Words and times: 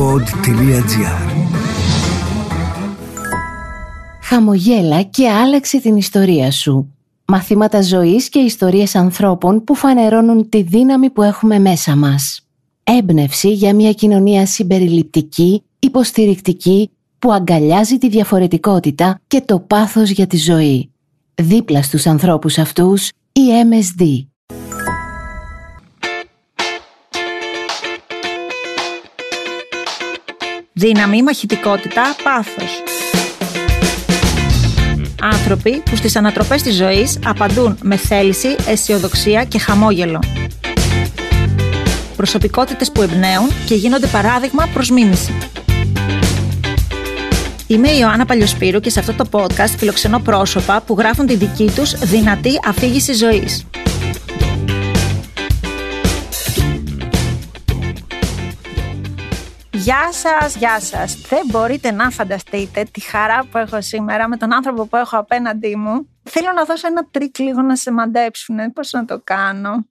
pod.gr 0.00 1.30
Χαμογέλα 4.22 5.02
και 5.02 5.28
άλλαξε 5.30 5.80
την 5.80 5.96
ιστορία 5.96 6.50
σου. 6.50 6.94
Μαθήματα 7.24 7.82
ζωής 7.82 8.28
και 8.28 8.38
ιστορίες 8.38 8.94
ανθρώπων 8.94 9.64
που 9.64 9.74
φανερώνουν 9.74 10.48
τη 10.48 10.62
δύναμη 10.62 11.10
που 11.10 11.22
έχουμε 11.22 11.58
μέσα 11.58 11.96
μας. 11.96 12.40
Έμπνευση 12.84 13.52
για 13.52 13.74
μια 13.74 13.92
κοινωνία 13.92 14.46
συμπεριληπτική, 14.46 15.62
υποστηρικτική, 15.78 16.90
που 17.18 17.32
αγκαλιάζει 17.32 17.98
τη 17.98 18.08
διαφορετικότητα 18.08 19.20
και 19.26 19.40
το 19.40 19.60
πάθος 19.60 20.10
για 20.10 20.26
τη 20.26 20.36
ζωή. 20.36 20.90
Δίπλα 21.34 21.82
στους 21.82 22.06
ανθρώπους 22.06 22.58
αυτούς, 22.58 23.08
η 23.32 23.40
MSD. 23.70 24.29
Δύναμη, 30.80 31.22
μαχητικότητα, 31.22 32.02
πάθος. 32.22 32.82
Άνθρωποι 35.20 35.82
που 35.90 35.96
στις 35.96 36.16
ανατροπές 36.16 36.62
της 36.62 36.76
ζωής 36.76 37.18
απαντούν 37.24 37.78
με 37.82 37.96
θέληση, 37.96 38.56
αισιοδοξία 38.66 39.44
και 39.44 39.58
χαμόγελο. 39.58 40.22
Προσωπικότητες 42.16 42.92
που 42.92 43.02
εμπνέουν 43.02 43.48
και 43.66 43.74
γίνονται 43.74 44.06
παράδειγμα 44.06 44.68
προς 44.72 44.90
μίμηση. 44.90 45.34
Είμαι 47.66 47.88
η 47.90 47.98
Ιωάννα 48.00 48.24
Παλιοσπύρου 48.24 48.80
και 48.80 48.90
σε 48.90 49.00
αυτό 49.00 49.14
το 49.14 49.24
podcast 49.30 49.74
φιλοξενώ 49.78 50.18
πρόσωπα 50.18 50.80
που 50.86 50.94
γράφουν 50.98 51.26
τη 51.26 51.36
δική 51.36 51.70
τους 51.74 51.94
δυνατή 51.94 52.60
αφήγηση 52.64 53.12
ζωής. 53.12 53.64
Γεια 59.80 60.12
σας, 60.12 60.56
γεια 60.56 60.80
σας. 60.80 61.14
Δεν 61.14 61.42
μπορείτε 61.46 61.90
να 61.90 62.10
φανταστείτε 62.10 62.84
τη 62.90 63.00
χαρά 63.00 63.46
που 63.50 63.58
έχω 63.58 63.80
σήμερα 63.80 64.28
με 64.28 64.36
τον 64.36 64.52
άνθρωπο 64.54 64.86
που 64.86 64.96
έχω 64.96 65.18
απέναντί 65.18 65.76
μου. 65.76 66.08
Θέλω 66.22 66.52
να 66.52 66.64
δώσω 66.64 66.86
ένα 66.86 67.06
τρικ 67.10 67.38
λίγο 67.38 67.62
να 67.62 67.76
σε 67.76 67.90
μαντέψουν. 67.90 68.72
Πώς 68.72 68.92
να 68.92 69.04
το 69.04 69.20
κάνω; 69.24 69.86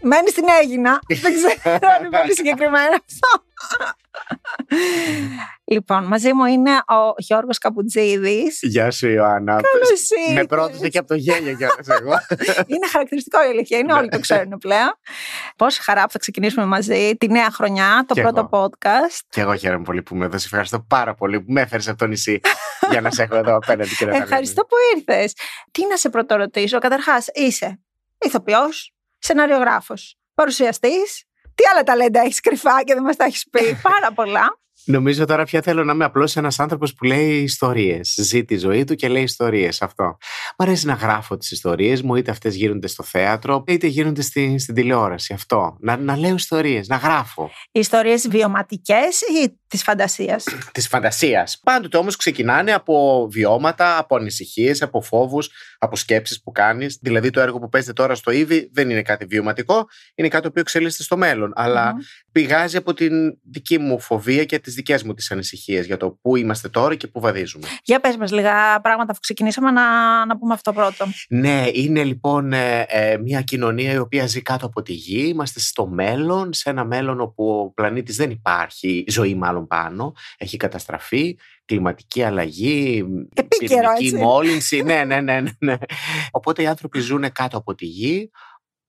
Μένεις 0.00 0.30
στην 0.30 0.44
Αίγινα. 0.62 0.98
Δεν 1.22 1.34
ξέρω 1.34 1.88
αν 1.98 2.04
είναι 2.04 2.18
πολύ 2.18 2.34
συγκεκριμένο 2.34 2.96
αυτό. 3.08 3.44
Λοιπόν, 5.64 6.04
μαζί 6.04 6.32
μου 6.32 6.44
είναι 6.44 6.70
ο 6.70 7.14
Γιώργος 7.16 7.58
Καπουτζίδης. 7.58 8.58
Γεια 8.62 8.90
σου 8.90 9.08
Ιωάννα. 9.08 9.52
Καλώς 9.52 9.88
Με 10.26 10.30
ήρθες. 10.32 10.46
πρότεινε 10.46 10.88
και 10.88 10.98
από 10.98 11.08
το 11.08 11.14
γέλιο 11.14 11.56
κιόλας 11.56 11.88
εγώ. 11.88 12.12
Είναι 12.74 12.86
χαρακτηριστικό 12.90 13.44
η 13.44 13.48
αλήθεια, 13.48 13.78
είναι 13.78 13.92
όλοι 13.92 14.08
το 14.08 14.20
ξέρουν 14.20 14.58
πλέον. 14.58 14.98
Πόση 15.56 15.82
χαρά 15.82 16.04
που 16.04 16.10
θα 16.10 16.18
ξεκινήσουμε 16.18 16.66
μαζί 16.66 17.16
τη 17.18 17.28
νέα 17.28 17.50
χρονιά, 17.50 18.04
το 18.08 18.14
Κι 18.14 18.20
πρώτο 18.20 18.48
εγώ. 18.52 18.70
podcast. 18.78 19.18
και 19.28 19.40
εγώ 19.40 19.54
χαίρομαι 19.56 19.84
πολύ 19.84 20.02
που 20.02 20.16
με 20.16 20.24
έδωσε. 20.24 20.44
Ευχαριστώ 20.46 20.80
πάρα 20.88 21.14
πολύ 21.14 21.40
που 21.40 21.52
με 21.52 21.60
έφερες 21.60 21.88
από 21.88 21.98
το 21.98 22.06
νησί 22.06 22.40
για 22.90 23.00
να 23.00 23.10
σε 23.10 23.22
έχω 23.22 23.36
εδώ 23.36 23.56
απέναντι 23.56 23.94
και 23.96 24.04
να 24.04 24.10
τα 24.12 24.16
Ευχαριστώ 24.18 24.62
που 24.62 24.76
ήρθες. 24.96 25.32
Τι 25.70 25.86
να 25.86 25.96
σε 25.96 26.08
πρωτορωτήσω, 26.08 26.78
καταρχάς 26.78 27.26
είσαι 27.32 27.80
ηθοποιός, 28.24 28.92
σεναριογράφος, 29.18 30.18
παρουσιαστής. 30.34 31.24
Τι 31.54 31.64
άλλα 31.72 31.82
ταλέντα 31.82 32.20
έχεις 32.20 32.40
κρυφά 32.40 32.82
και 32.84 32.94
δεν 32.94 33.02
μας 33.02 33.16
τα 33.16 33.24
έχεις 33.24 33.48
πει; 33.50 33.78
Πάρα 33.82 34.12
πολλά. 34.12 34.58
Νομίζω 34.84 35.24
τώρα 35.24 35.44
πια 35.44 35.62
θέλω 35.62 35.84
να 35.84 35.92
είμαι 35.92 36.04
απλώς 36.04 36.36
ένας 36.36 36.60
άνθρωπος 36.60 36.94
που 36.94 37.04
λέει 37.04 37.42
ιστορίες. 37.42 38.14
Ζει 38.18 38.44
τη 38.44 38.56
ζωή 38.56 38.84
του 38.84 38.94
και 38.94 39.08
λέει 39.08 39.22
ιστορίες. 39.22 39.82
Αυτό. 39.82 40.04
Μ' 40.58 40.62
αρέσει 40.62 40.86
να 40.86 40.94
γράφω 40.94 41.36
τις 41.36 41.50
ιστορίες 41.50 42.02
μου, 42.02 42.14
είτε 42.14 42.30
αυτές 42.30 42.54
γίνονται 42.54 42.86
στο 42.86 43.02
θέατρο, 43.02 43.64
είτε 43.66 43.86
γίνονται 43.86 44.22
στη, 44.22 44.58
στην 44.58 44.74
τηλεόραση. 44.74 45.32
Αυτό. 45.32 45.76
Να, 45.80 45.96
να 45.96 46.16
λέω 46.16 46.34
ιστορίες, 46.34 46.88
να 46.88 46.96
γράφω. 46.96 47.50
Ιστορίες 47.72 48.28
βιωματικές 48.28 49.20
ή 49.20 49.58
της 49.68 49.82
φαντασίας; 49.82 50.44
Της 50.72 50.88
φαντασίας. 50.88 51.60
Πάντοτε 51.62 51.96
όμως 51.96 52.16
ξεκινάνε 52.16 52.72
από 52.72 53.28
βιώματα, 53.30 53.98
από 53.98 54.16
ανησυχίες, 54.16 54.82
από 54.82 55.02
φόβους, 55.02 55.50
από 55.78 55.96
σκέψεις 55.96 56.42
που 56.42 56.52
κάνεις. 56.52 56.98
Δηλαδή, 57.02 57.30
το 57.30 57.40
έργο 57.40 57.58
που 57.58 57.68
παίζετε 57.68 57.92
τώρα 57.92 58.14
στο 58.14 58.30
Ήβι 58.30 58.70
δεν 58.72 58.90
είναι 58.90 59.02
κάτι 59.02 59.24
βιωματικό, 59.24 59.86
είναι 60.14 60.28
κάτι 60.28 60.42
το 60.42 60.48
οποίο 60.48 60.62
εξελίσσεται 60.62 61.02
στο 61.02 61.16
μέλλον. 61.16 61.52
Αλλά 61.54 61.92
Μμμ. 61.92 62.00
Πηγάζει 62.34 62.76
από 62.76 62.94
την 62.94 63.38
δική 63.50 63.78
μου 63.78 64.00
φοβία 64.00 64.44
και 64.44 64.58
τις 64.58 64.74
δικές 64.74 65.02
μου 65.02 65.14
τις 65.14 65.30
ανησυχίες 65.30 65.86
για 65.86 65.96
το 65.96 66.10
πού 66.10 66.36
είμαστε 66.36 66.68
τώρα 66.68 66.94
και 66.94 67.06
πού 67.06 67.20
βαδίζουμε. 67.20 67.66
Για 67.82 68.00
πες 68.00 68.16
μας 68.16 68.32
λίγα 68.32 68.80
πράγματα 68.80 69.10
αφού 69.10 69.20
ξεκινήσαμε 69.20 69.70
να, 69.70 69.82
να 70.26 70.38
πούμε 70.38 70.54
αυτό 70.54 70.72
πρώτο. 70.72 71.06
Ναι, 71.28 71.64
είναι 71.72 72.04
λοιπόν 72.04 72.52
ε, 72.52 72.86
ε, 72.88 73.18
μια 73.18 73.40
κοινωνία 73.40 73.92
η 73.92 73.98
οποία 73.98 74.26
ζει 74.26 74.42
κάτω 74.42 74.66
από 74.66 74.82
τη 74.82 74.92
γη. 74.92 75.26
Είμαστε 75.28 75.60
στο 75.60 75.86
μέλλον, 75.86 76.52
σε 76.52 76.70
ένα 76.70 76.84
μέλλον 76.84 77.20
όπου 77.20 77.48
ο 77.48 77.72
πλανήτης 77.72 78.16
δεν 78.16 78.30
υπάρχει, 78.30 79.04
ζωή 79.08 79.34
μάλλον 79.34 79.66
πάνω, 79.66 80.12
έχει 80.38 80.56
καταστραφεί, 80.56 81.36
κλιματική 81.64 82.22
αλλαγή, 82.22 83.04
Επίκαιρο, 83.34 83.80
πυρηνική 83.80 84.04
έτσι. 84.04 84.16
μόλυνση. 84.16 84.82
ναι, 84.82 85.04
ναι, 85.04 85.20
ναι, 85.20 85.40
ναι, 85.40 85.50
ναι. 85.58 85.76
Οπότε 86.30 86.62
οι 86.62 86.66
άνθρωποι 86.66 87.00
ζουν 87.00 87.32
κάτω 87.32 87.56
από 87.56 87.74
τη 87.74 87.86
γη 87.86 88.30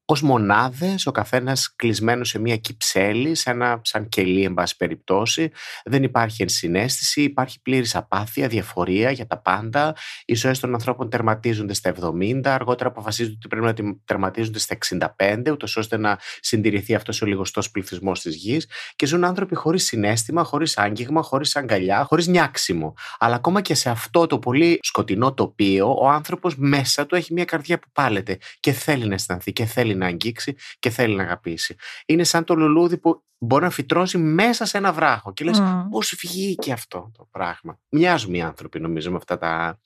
ως 0.07 0.21
μονάδες, 0.21 1.05
ο 1.05 1.11
καθένας 1.11 1.75
κλεισμένος 1.75 2.29
σε 2.29 2.39
μια 2.39 2.57
κυψέλη, 2.57 3.35
σε 3.35 3.49
ένα 3.49 3.79
σαν 3.83 4.09
κελί 4.09 4.43
εν 4.43 4.53
πάση 4.53 4.75
περιπτώσει. 4.77 5.51
Δεν 5.85 6.03
υπάρχει 6.03 6.41
ενσυναίσθηση, 6.41 7.21
υπάρχει 7.21 7.61
πλήρης 7.61 7.95
απάθεια, 7.95 8.47
διαφορία 8.47 9.11
για 9.11 9.27
τα 9.27 9.41
πάντα. 9.41 9.95
Οι 10.25 10.35
ζωές 10.35 10.59
των 10.59 10.73
ανθρώπων 10.73 11.09
τερματίζονται 11.09 11.73
στα 11.73 11.89
70, 11.89 12.53
αργότερα 12.53 12.89
αποφασίζονται 12.89 13.35
ότι 13.35 13.47
πρέπει 13.47 13.65
να 13.65 13.73
τε- 13.73 13.97
τερματίζονται 14.05 14.59
στα 14.59 14.73
65, 14.73 15.51
ούτως 15.51 15.77
ώστε 15.77 15.97
να 15.97 16.19
συντηρηθεί 16.39 16.95
αυτός 16.95 17.21
ο 17.21 17.25
λιγοστός 17.25 17.71
πληθυσμός 17.71 18.21
της 18.21 18.35
γης 18.35 18.69
και 18.95 19.05
ζουν 19.05 19.23
άνθρωποι 19.23 19.55
χωρίς 19.55 19.83
συνέστημα, 19.83 20.43
χωρίς 20.43 20.77
άγγιγμα, 20.77 21.21
χωρίς 21.21 21.55
αγκαλιά, 21.55 22.03
χωρίς 22.03 22.27
νιάξιμο. 22.27 22.93
Αλλά 23.19 23.35
ακόμα 23.35 23.61
και 23.61 23.73
σε 23.73 23.89
αυτό 23.89 24.27
το 24.27 24.39
πολύ 24.39 24.79
σκοτεινό 24.81 25.33
τοπίο, 25.33 25.95
ο 26.01 26.09
άνθρωπος 26.09 26.55
μέσα 26.57 27.05
του 27.05 27.15
έχει 27.15 27.33
μια 27.33 27.45
καρδιά 27.45 27.79
που 27.79 27.87
πάλεται 27.93 28.37
και 28.59 28.71
θέλει 28.71 29.07
να 29.07 29.13
αισθανθεί 29.13 29.53
και 29.53 29.65
θέλει 29.65 29.94
να 29.95 30.05
αγγίξει 30.05 30.55
και 30.79 30.89
θέλει 30.89 31.15
να 31.15 31.23
αγαπήσει. 31.23 31.75
Είναι 32.05 32.23
σαν 32.23 32.43
το 32.43 32.55
λουλούδι 32.55 32.97
που 32.97 33.23
μπορεί 33.37 33.63
να 33.63 33.69
φυτρώσει 33.69 34.17
μέσα 34.17 34.65
σε 34.65 34.77
ένα 34.77 34.93
βράχο 34.93 35.33
και 35.33 35.43
λες 35.43 35.59
Μμ. 35.59 35.89
πώς 35.89 36.15
βγήκε 36.19 36.71
αυτό 36.71 37.11
το 37.17 37.27
πράγμα. 37.31 37.79
Μοιάζουν 37.89 38.33
οι 38.33 38.41
άνθρωποι 38.41 38.79
νομίζω 38.79 39.11
με 39.11 39.17
αυτά 39.17 39.37
τα 39.37 39.79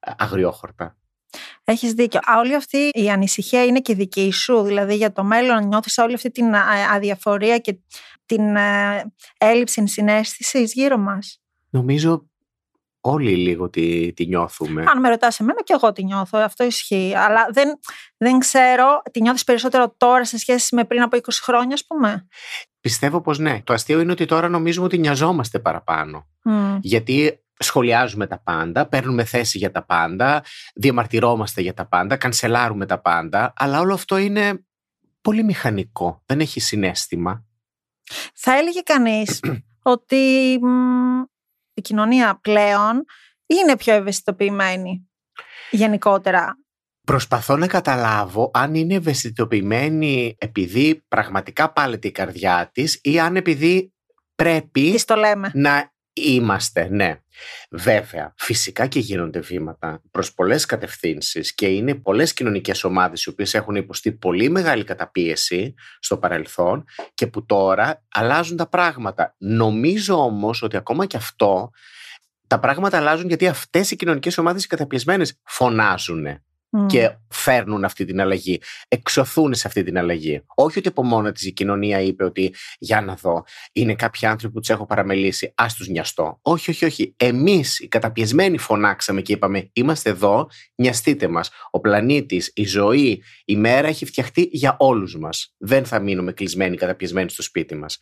ε, 0.00 0.10
αγριόχορτα. 0.16 0.96
Έχεις 1.64 1.92
δίκιο. 1.92 2.20
Α, 2.22 2.38
όλη 2.38 2.54
αυτή 2.54 2.88
η 2.92 3.10
ανησυχία 3.10 3.64
είναι 3.64 3.80
και 3.80 3.94
δική 3.94 4.30
σου, 4.32 4.62
δηλαδή 4.62 4.96
για 4.96 5.12
το 5.12 5.24
μέλλον 5.24 5.66
νιώθεις 5.66 5.98
όλη 5.98 6.14
αυτή 6.14 6.30
την 6.30 6.54
α, 6.54 6.62
αδιαφορία 6.94 7.58
και 7.58 7.78
την 8.26 8.56
ε, 8.56 9.12
έλλειψη 9.38 9.86
συνέστησης 9.86 10.72
γύρω 10.72 10.98
μας; 10.98 11.42
Νομίζω 11.70 12.28
όλοι 13.06 13.36
λίγο 13.36 13.70
τη, 13.70 14.12
τη 14.12 14.26
νιώθουμε. 14.26 14.84
Αν 14.86 15.00
με 15.00 15.08
ρωτάς 15.08 15.40
εμένα 15.40 15.62
και 15.62 15.72
εγώ 15.72 15.92
τη 15.92 16.04
νιώθω, 16.04 16.38
αυτό 16.38 16.64
ισχύει. 16.64 17.12
Αλλά 17.16 17.46
δεν, 17.52 17.78
δεν 18.16 18.38
ξέρω, 18.38 19.02
τη 19.10 19.20
νιώθεις 19.20 19.44
περισσότερο 19.44 19.94
τώρα 19.96 20.24
σε 20.24 20.38
σχέση 20.38 20.74
με 20.74 20.84
πριν 20.84 21.02
από 21.02 21.16
20 21.16 21.20
χρόνια, 21.42 21.74
ας 21.74 21.86
πούμε; 21.86 22.26
Πιστεύω 22.80 23.20
πως 23.20 23.38
ναι. 23.38 23.60
Το 23.64 23.72
αστείο 23.72 24.00
είναι 24.00 24.12
ότι 24.12 24.24
τώρα 24.24 24.48
νομίζουμε 24.48 24.86
ότι 24.86 24.98
νοιαζόμαστε 24.98 25.58
παραπάνω. 25.58 26.26
Μμ. 26.44 26.78
Γιατί 26.80 27.44
σχολιάζουμε 27.58 28.26
τα 28.26 28.38
πάντα, 28.38 28.86
παίρνουμε 28.86 29.24
θέση 29.24 29.58
για 29.58 29.70
τα 29.70 29.84
πάντα, 29.84 30.44
διαμαρτυρόμαστε 30.74 31.60
για 31.60 31.74
τα 31.74 31.86
πάντα, 31.86 32.16
κανσελάρουμε 32.16 32.86
τα 32.86 33.00
πάντα, 33.00 33.52
αλλά 33.56 33.80
όλο 33.80 33.94
αυτό 33.94 34.16
είναι 34.16 34.64
πολύ 35.20 35.44
μηχανικό. 35.44 36.22
Δεν 36.26 36.40
έχει 36.40 36.60
συνέστημα. 36.60 37.44
Θα 38.34 38.52
έλεγε 38.56 38.80
κανείς 38.80 39.40
ότι 39.82 40.58
μ, 40.62 41.22
η 41.74 41.80
κοινωνία 41.80 42.38
πλέον 42.42 43.04
είναι 43.46 43.76
πιο 43.76 43.94
ευαισθητοποιημένη 43.94 45.08
γενικότερα. 45.70 46.58
Προσπαθώ 47.06 47.56
να 47.56 47.66
καταλάβω 47.66 48.50
αν 48.54 48.74
είναι 48.74 48.94
ευαισθητοποιημένη 48.94 50.36
επειδή 50.38 51.04
πραγματικά 51.08 51.72
πάλεται 51.72 52.08
η 52.08 52.12
καρδιά 52.12 52.70
της 52.72 52.98
ή 53.02 53.20
αν 53.20 53.36
επειδή 53.36 53.92
πρέπει 54.34 54.92
Τι 54.92 55.04
το 55.04 55.14
λέμε. 55.14 55.50
να 55.54 55.92
είμαστε, 56.14 56.88
ναι. 56.90 57.18
Βέβαια, 57.70 58.34
φυσικά 58.36 58.86
και 58.86 58.98
γίνονται 58.98 59.40
βήματα 59.40 60.02
προς 60.10 60.34
πολλές 60.34 60.66
κατευθύνσεις 60.66 61.54
και 61.54 61.66
είναι 61.66 61.94
πολλές 61.94 62.32
κοινωνικές 62.32 62.84
ομάδες 62.84 63.24
οι 63.24 63.28
οποίες 63.28 63.54
έχουν 63.54 63.74
υποστεί 63.74 64.12
πολύ 64.12 64.48
μεγάλη 64.48 64.84
καταπίεση 64.84 65.74
στο 65.98 66.18
παρελθόν 66.18 66.84
και 67.14 67.26
που 67.26 67.46
τώρα 67.46 68.04
αλλάζουν 68.12 68.56
τα 68.56 68.68
πράγματα. 68.68 69.34
Νομίζω 69.38 70.14
όμως 70.24 70.62
ότι 70.62 70.76
ακόμα 70.76 71.06
και 71.06 71.16
αυτό 71.16 71.70
τα 72.46 72.58
πράγματα 72.58 72.96
αλλάζουν 72.96 73.28
γιατί 73.28 73.46
αυτές 73.46 73.90
οι 73.90 73.96
κοινωνικές 73.96 74.38
ομάδες 74.38 74.64
οι 74.64 74.66
καταπιεσμένες 74.66 75.40
φωνάζουν 75.44 76.26
Μμ. 76.76 76.86
και 76.86 77.16
φέρνουν 77.28 77.84
αυτή 77.84 78.04
την 78.04 78.20
αλλαγή, 78.20 78.60
εξωθούν 78.88 79.54
σε 79.54 79.66
αυτή 79.66 79.82
την 79.82 79.98
αλλαγή. 79.98 80.42
Όχι 80.54 80.78
ότι 80.78 80.88
από 80.88 81.04
μόνα 81.04 81.32
της 81.32 81.44
η 81.44 81.52
κοινωνία 81.52 82.00
είπε 82.00 82.24
ότι 82.24 82.54
για 82.78 83.00
να 83.00 83.14
δω, 83.14 83.44
είναι 83.72 83.94
κάποιοι 83.94 84.28
άνθρωποι 84.28 84.54
που 84.54 84.60
τους 84.60 84.70
έχω 84.70 84.86
παραμελήσει, 84.86 85.52
ας 85.54 85.74
τους 85.74 85.88
νοιαστώ. 85.88 86.38
Όχι, 86.42 86.70
όχι, 86.70 86.84
όχι. 86.84 87.14
Εμείς 87.16 87.78
οι 87.78 87.88
καταπιεσμένοι 87.88 88.58
φωνάξαμε 88.58 89.20
και 89.20 89.32
είπαμε: 89.32 89.70
Είμαστε 89.72 90.10
εδώ, 90.10 90.48
νοιαστείτε 90.74 91.28
μας. 91.28 91.50
Ο 91.70 91.80
πλανήτης, 91.80 92.52
η 92.54 92.64
ζωή, 92.64 93.22
η 93.44 93.56
μέρα 93.56 93.88
έχει 93.88 94.04
φτιαχτεί 94.04 94.48
για 94.52 94.76
όλους 94.78 95.18
μας. 95.18 95.54
Δεν 95.58 95.84
θα 95.84 96.00
μείνουμε 96.00 96.32
κλεισμένοι, 96.32 96.76
καταπιεσμένοι 96.76 97.30
στο 97.30 97.42
σπίτι 97.42 97.74
μας. 97.74 97.98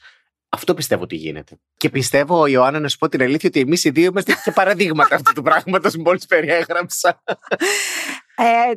Αυτό 0.55 0.75
πιστεύω 0.75 1.03
ότι 1.03 1.17
γίνεται. 1.17 1.59
Και 1.77 1.91
πιστεύω, 1.91 2.47
Ιωάννα, 2.47 2.81
να 2.81 2.89
σου 2.89 2.99
πω 2.99 3.09
την 3.09 3.23
αλήθεια, 3.23 3.49
ότι 3.49 3.61
εμείς 3.61 3.85
οι 3.85 3.91
δύο 3.91 4.05
είμαστε 4.05 4.33
και 4.45 4.51
παραδείγματα 4.51 5.15
αυτού 5.15 5.33
του 5.33 5.43
πράγματος 5.43 5.97
μόλις 5.97 6.27
περιέγραψα. 6.27 7.23
Ε, 8.45 8.73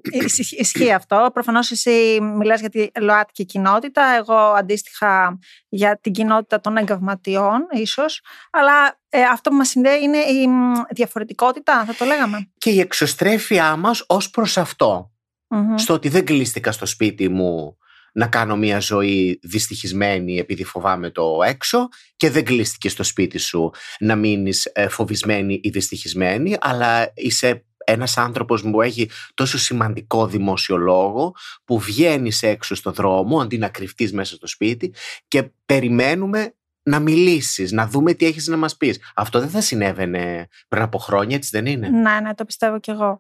ισχύει 0.50 0.92
αυτό. 0.92 1.30
Προφανώς 1.34 1.72
εσύ 1.72 2.20
μιλάς 2.22 2.60
για 2.60 2.70
τη 2.70 2.88
ΛΟΑΤΚΙ 3.00 3.46
κοινότητα. 3.46 4.04
Εγώ 4.18 4.36
αντίστοιχα 4.36 5.40
για 5.70 6.00
την 6.02 6.12
κοινότητα 6.12 6.60
των 6.60 6.78
εγκαυματιών, 6.78 7.68
ίσως. 7.72 8.22
Αλλά 8.52 9.00
ε, 9.10 9.22
αυτό 9.22 9.50
που 9.50 9.56
μας 9.56 9.68
συνδέει 9.68 10.02
είναι 10.02 10.18
η 10.18 10.48
διαφορετικότητα, 10.90 11.86
θα 11.86 11.96
το 11.96 12.06
λέγαμε. 12.06 12.50
Και 12.58 12.70
η 12.70 12.80
εξωστρέφειά 12.80 13.76
μας 13.76 14.04
ως 14.08 14.30
προς 14.30 14.58
αυτό. 14.58 15.10
Στο 15.76 15.94
ότι 15.94 16.10
δεν 16.10 16.26
κλείστηκα 16.26 16.72
στο 16.72 16.86
σπίτι 16.86 17.30
μου 17.30 17.78
να 18.14 18.28
κάνω 18.28 18.56
μια 18.56 18.80
ζωή 18.80 19.40
δυστυχισμένη 19.44 20.38
επειδή 20.38 20.64
φοβάμαι 20.64 21.10
το 21.10 21.40
έξω 21.46 21.88
και 22.16 22.30
δεν 22.30 22.46
κλείστηκε 22.46 22.90
στο 22.90 23.04
σπίτι 23.04 23.38
σου 23.38 23.72
να 24.00 24.16
μείνεις 24.16 24.66
ε, 24.74 24.88
φοβισμένη 24.88 25.60
ή 25.64 25.70
δυστυχισμένη 25.70 26.58
αλλά 26.60 27.12
είσαι 27.16 27.66
ένας 27.86 28.18
άνθρωπος 28.18 28.62
που 28.62 28.82
έχει 28.82 29.10
τόσο 29.34 29.58
σημαντικό 29.58 30.28
δημόσιο 30.28 30.78
λόγο 30.78 31.36
που 31.66 31.80
βγαίνεις 31.80 32.44
έξω 32.44 32.76
στο 32.76 32.92
δρόμο 32.92 33.40
αντί 33.40 33.58
να 33.58 33.70
κρυφτείς 33.70 34.14
μέσα 34.14 34.36
στο 34.36 34.48
σπίτι 34.48 34.94
και 35.28 35.52
περιμένουμε 35.66 36.56
να 36.84 37.00
μιλήσεις, 37.00 37.72
να 37.72 37.88
δούμε 37.88 38.14
τι 38.14 38.26
έχεις 38.26 38.48
να 38.48 38.58
μας 38.58 38.78
πεις. 38.78 39.00
Αυτό 39.16 39.40
δεν 39.40 39.50
θα 39.50 39.62
συνέβαινε 39.62 40.48
πριν 40.68 40.84
από 40.84 40.98
χρόνια, 40.98 41.36
έτσι 41.36 41.50
δεν 41.52 41.66
είναι; 41.66 41.90
Ναι, 41.90 42.20
ναι, 42.20 42.34
το 42.36 42.46
πιστεύω 42.46 42.80
κι 42.80 42.92
εγώ. 42.92 43.20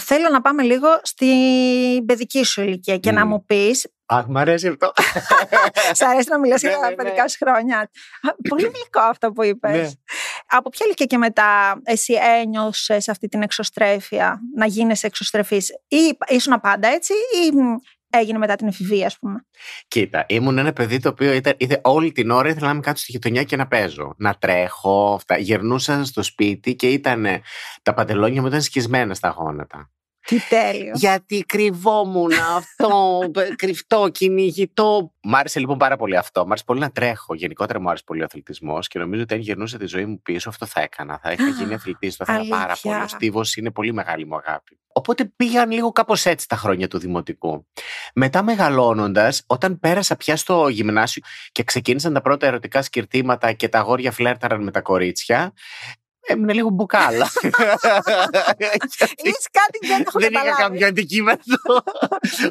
Θέλω 0.00 0.28
να 0.28 0.40
πάμε 0.40 0.62
λίγο 0.62 0.88
στην 1.02 2.06
παιδική 2.06 2.44
σου 2.44 2.62
ηλικία 2.62 2.98
και 2.98 3.12
να 3.12 3.26
μου 3.26 3.44
πεις 3.44 3.92
Αχ, 4.12 4.26
μου 4.26 4.38
αρέσει 4.38 4.68
αυτό. 4.68 4.92
Σ' 5.92 6.00
αρέσει 6.00 6.28
να 6.28 6.38
μιλάς 6.38 6.60
για 6.60 6.70
ναι, 6.70 6.76
τα 6.76 6.88
ναι, 6.88 6.94
παιδικά 6.94 7.22
ναι. 7.22 7.28
σου 7.28 7.36
χρόνια. 7.44 7.90
Πολύ 8.48 8.62
γλυκό 8.62 9.00
αυτό 9.00 9.32
που 9.32 9.42
είπες. 9.42 9.96
Από 10.46 10.70
ποια 10.70 10.86
ηλικία 10.86 11.06
και 11.06 11.18
μετά 11.18 11.80
εσύ 11.84 12.14
ένιωσες 12.40 13.08
αυτή 13.08 13.28
την 13.28 13.42
εξωστρέφεια, 13.42 14.40
να 14.56 14.66
γίνεσαι 14.66 15.06
εξωστρεφής; 15.06 15.70
Ή 15.88 16.18
ήσουν 16.28 16.60
πάντα 16.60 16.88
έτσι 16.88 17.12
ή 17.12 17.52
έγινε 18.10 18.38
μετά 18.38 18.56
την 18.56 18.66
εφηβεία, 18.68 19.06
ας 19.06 19.18
πούμε; 19.18 19.46
Κοίτα, 19.88 20.24
ήμουν 20.28 20.58
ένα 20.58 20.72
παιδί 20.72 20.98
το 20.98 21.08
οποίο 21.08 21.32
ήταν, 21.32 21.54
είδε, 21.56 21.80
όλη 21.82 22.12
την 22.12 22.30
ώρα 22.30 22.48
ήθελα 22.48 22.66
να 22.66 22.72
είμαι 22.72 22.80
κάτω 22.80 22.98
στη 22.98 23.12
γειτονιά 23.12 23.42
και 23.42 23.56
να 23.56 23.66
παίζω. 23.66 24.14
Να 24.18 24.34
τρέχω. 24.34 25.14
Αυτά. 25.14 25.38
Γερνούσα 25.38 26.04
στο 26.04 26.22
σπίτι 26.22 26.74
και 26.74 26.88
ήταν 26.88 27.26
τα 27.82 27.94
παντελόνια 27.94 28.40
μου 28.40 28.46
ήταν 28.46 28.62
σκισμένα 28.62 29.14
στα 29.14 29.28
γόνατα. 29.28 29.90
Τι 30.26 30.40
τέλειος. 30.48 31.00
Γιατί 31.00 31.44
κρυβόμουν 31.48 32.32
αυτό, 32.56 33.20
κρυφτό, 33.56 34.08
κυνηγητό. 34.08 35.12
Μ' 35.22 35.34
άρεσε 35.34 35.58
λοιπόν 35.58 35.78
πάρα 35.78 35.96
πολύ 35.96 36.16
αυτό. 36.16 36.46
Μ' 36.46 36.48
άρεσε 36.48 36.64
πολύ 36.66 36.80
να 36.80 36.90
τρέχω. 36.90 37.34
Γενικότερα 37.34 37.80
μου 37.80 37.88
άρεσε 37.88 38.04
πολύ 38.06 38.20
ο 38.22 38.24
αθλητισμός 38.24 38.88
και 38.88 38.98
νομίζω 38.98 39.22
ότι 39.22 39.34
αν 39.34 39.40
γυρνούσα 39.40 39.78
τη 39.78 39.86
ζωή 39.86 40.04
μου 40.04 40.22
πίσω, 40.22 40.48
αυτό 40.48 40.66
θα 40.66 40.80
έκανα. 40.80 41.20
Θα 41.22 41.32
είχα 41.32 41.48
γίνει 41.48 41.74
αθλητής. 41.74 42.16
Το 42.16 42.24
ήθελα 42.28 42.56
πάρα 42.56 42.76
πολύ. 42.82 42.94
Ο 42.94 43.08
Στίβος 43.08 43.56
είναι 43.56 43.70
πολύ 43.70 43.92
μεγάλη 43.92 44.26
μου 44.26 44.36
αγάπη. 44.36 44.76
Οπότε 44.94 45.24
πήγαν 45.36 45.70
λίγο 45.70 45.92
κάπως 45.92 46.26
έτσι 46.26 46.48
τα 46.48 46.56
χρόνια 46.56 46.88
του 46.88 46.98
δημοτικού. 46.98 47.66
Μετά 48.14 48.42
μεγαλώνοντας, 48.42 49.42
όταν 49.46 49.78
πέρασα 49.78 50.16
πια 50.16 50.36
στο 50.36 50.68
γυμνάσιο 50.68 51.22
και 51.52 51.62
ξεκίνησαν 51.62 52.12
τα 52.12 52.20
πρώτα 52.20 52.46
ερωτικά 52.46 52.82
σκυρτήματα 52.82 53.52
και 53.52 53.68
τα 53.68 53.78
αγόρια 53.78 54.12
φλέρταραν 54.12 54.62
με 54.62 54.70
τα 54.70 54.80
κορίτσια, 54.80 55.52
έμεινε 56.26 56.52
λίγο 56.52 56.68
μπουκάλα. 56.68 57.30
Είσαι 59.22 59.48
κάτι 59.50 59.78
που 59.80 59.86
δεν 59.86 60.00
έχω 60.00 60.18
Δεν 60.18 60.32
είχα 60.32 60.56
κάποιο 60.58 60.86
αντικείμενο. 60.86 61.38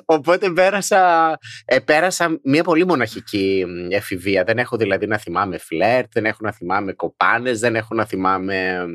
Οπότε 0.06 0.50
πέρασα, 0.50 1.31
ε, 1.65 1.79
πέρασα 1.79 2.39
μια 2.44 2.63
πολύ 2.63 2.85
μοναχική 2.85 3.65
εφηβεία. 3.89 4.44
Δεν 4.44 4.57
έχω 4.57 4.77
δηλαδή 4.77 5.07
να 5.07 5.18
θυμάμαι 5.18 5.57
φλερτ, 5.57 6.12
δεν 6.12 6.25
έχω 6.25 6.38
να 6.41 6.51
θυμάμαι 6.51 6.94
κοπάνες, 6.94 7.59
δεν 7.59 7.75
έχω 7.75 7.95
να 7.95 8.06
θυμάμαι 8.06 8.85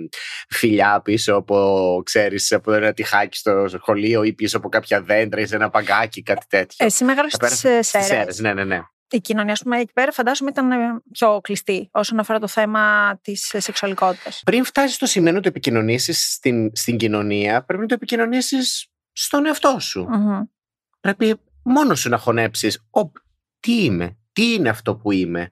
φιλιά 0.49 1.01
πίσω 1.05 1.35
από, 1.35 2.03
ξέρεις, 2.05 2.53
από 2.53 2.73
ένα 2.73 2.93
τυχάκι 2.93 3.37
στο 3.37 3.65
σχολείο 3.69 4.23
ή 4.23 4.33
πίσω 4.33 4.57
από 4.57 4.69
κάποια 4.69 5.01
δέντρα 5.01 5.41
ή 5.41 5.47
σε 5.47 5.55
ένα 5.55 5.71
παγκάκι, 5.71 6.23
κάτι 6.23 6.47
τέτοιο. 6.49 6.87
Εσύ 6.87 7.05
μεγάλωσες 7.05 7.59
στις 7.59 8.07
Σέρες. 8.07 8.39
Ναι, 8.39 8.53
ναι, 8.53 8.65
ναι 8.65 8.81
η 9.11 9.21
κοινωνία, 9.21 9.53
ας 9.53 9.63
πούμε, 9.63 9.79
εκεί 9.79 9.93
πέρα 9.93 10.13
φαντάζομαι 10.13 10.51
ήταν 10.51 10.71
ε, 10.71 10.77
πιο 11.13 11.41
κλειστή 11.41 11.89
όσον 11.93 12.19
αφορά 12.19 12.39
το 12.39 12.49
θέμα 12.49 13.17
της 13.23 13.55
ε, 13.55 13.61
σεξουαλικότητας. 13.61 14.43
Πριν 14.45 14.65
φτάσεις 14.65 14.95
στο 14.95 15.07
σημείο 15.07 15.33
να 15.33 15.41
το 15.41 15.49
επικοινωνήσεις 15.49 16.33
στην, 16.33 16.71
στην 16.75 16.97
κοινωνία, 16.97 17.65
πρέπει 17.65 17.83
να 17.83 17.89
το 17.89 17.95
επικοινωνήσεις 17.95 18.89
στον 19.13 19.47
εαυτό 19.47 19.77
σου. 19.81 20.09
Πρέπει 21.01 21.41
μόνο 21.63 21.95
σου 21.95 22.09
να 22.09 22.17
χωνέψεις. 22.19 22.81
Τι 23.61 23.85
είμαι, 23.85 24.19
τι 24.33 24.53
είναι 24.53 24.69
αυτό 24.69 24.97
που 24.97 25.13
είμαι, 25.13 25.51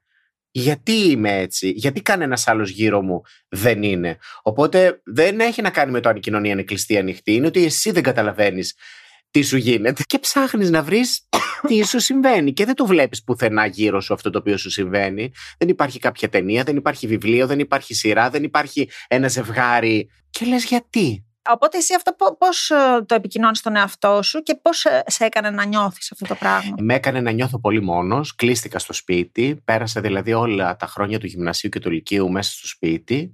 γιατί 0.51 0.93
είμαι 0.93 1.39
έτσι, 1.39 1.71
γιατί 1.71 2.03
κανένας 2.03 2.49
άλλος 2.49 2.71
γύρω 2.71 3.03
μου 3.03 3.23
δεν 3.49 3.83
είναι. 3.83 4.19
Οπότε 4.43 5.01
δεν 5.05 5.41
έχει 5.41 5.63
να 5.63 5.71
κάνει 5.71 5.91
με 5.93 6.01
το 6.01 6.09
αν 6.09 6.17
η 6.17 6.21
κοινωνία 6.21 6.53
είναι 6.53 6.63
κλειστή 6.63 6.93
ή 6.93 6.99
ανοιχτή, 6.99 7.35
είναι 7.35 7.47
ότι 7.47 7.65
εσύ 7.65 7.91
δεν 7.91 8.03
καταλαβαίνεις 8.03 8.77
τι 9.35 9.43
σου 9.43 9.57
γίνεται; 9.57 10.03
Και 10.07 10.19
ψάχνεις 10.19 10.71
να 10.71 10.83
βρεις 10.83 11.29
τι 11.69 11.87
σου 11.87 12.01
συμβαίνει 12.01 12.53
και 12.53 12.65
δεν 12.65 12.75
το 12.75 12.87
βλέπεις 12.87 13.25
πουθενά 13.25 13.67
γύρω 13.67 14.01
σου 14.01 14.15
αυτό 14.15 14.31
το 14.31 14.39
οποίο 14.39 14.57
σου 14.57 14.71
συμβαίνει. 14.71 15.33
Δεν 15.59 15.69
υπάρχει 15.69 15.99
κάποια 15.99 16.29
ταινία, 16.29 16.63
δεν 16.63 16.77
υπάρχει 16.77 17.07
βιβλίο, 17.07 17.47
δεν 17.47 17.59
υπάρχει 17.59 17.95
σειρά, 17.95 18.31
δεν 18.31 18.43
υπάρχει 18.43 18.91
ένα 19.09 19.29
ζευγάρι 19.29 20.11
και 20.31 20.47
λες 20.47 20.65
γιατί; 20.65 21.25
Οπότε 21.49 21.79
εσύ 21.79 21.95
αυτό 21.95 22.17
πώς 22.39 22.71
ε, 22.71 23.05
το 23.07 23.15
επικοινώνεις 23.15 23.59
στον 23.59 23.77
εαυτό 23.77 24.23
σου 24.23 24.43
και 24.43 24.55
πώς 24.63 24.85
ε, 24.85 25.03
σε 25.07 25.25
έκανε 25.25 25.51
να 25.51 25.65
νιώθεις 25.65 26.13
αυτό 26.13 26.27
το 26.27 26.35
πράγμα; 26.35 26.75
Με 26.81 26.95
έκανε 26.95 27.21
να 27.21 27.31
νιώθω 27.31 27.61
πολύ 27.61 27.83
μόνος, 27.83 28.35
κλείστηκα 28.35 28.79
στο 28.79 28.93
σπίτι, 28.93 29.61
πέρασα 29.65 30.01
δηλαδή 30.01 30.33
όλα 30.33 30.77
τα 30.77 30.87
χρόνια 30.87 31.19
του 31.19 31.27
γυμνασίου 31.27 31.69
και 31.69 31.79
του 31.79 31.91
λυκείου 31.91 32.31
μέσα 32.31 32.53
στο 32.53 32.67
σπίτι. 32.67 33.33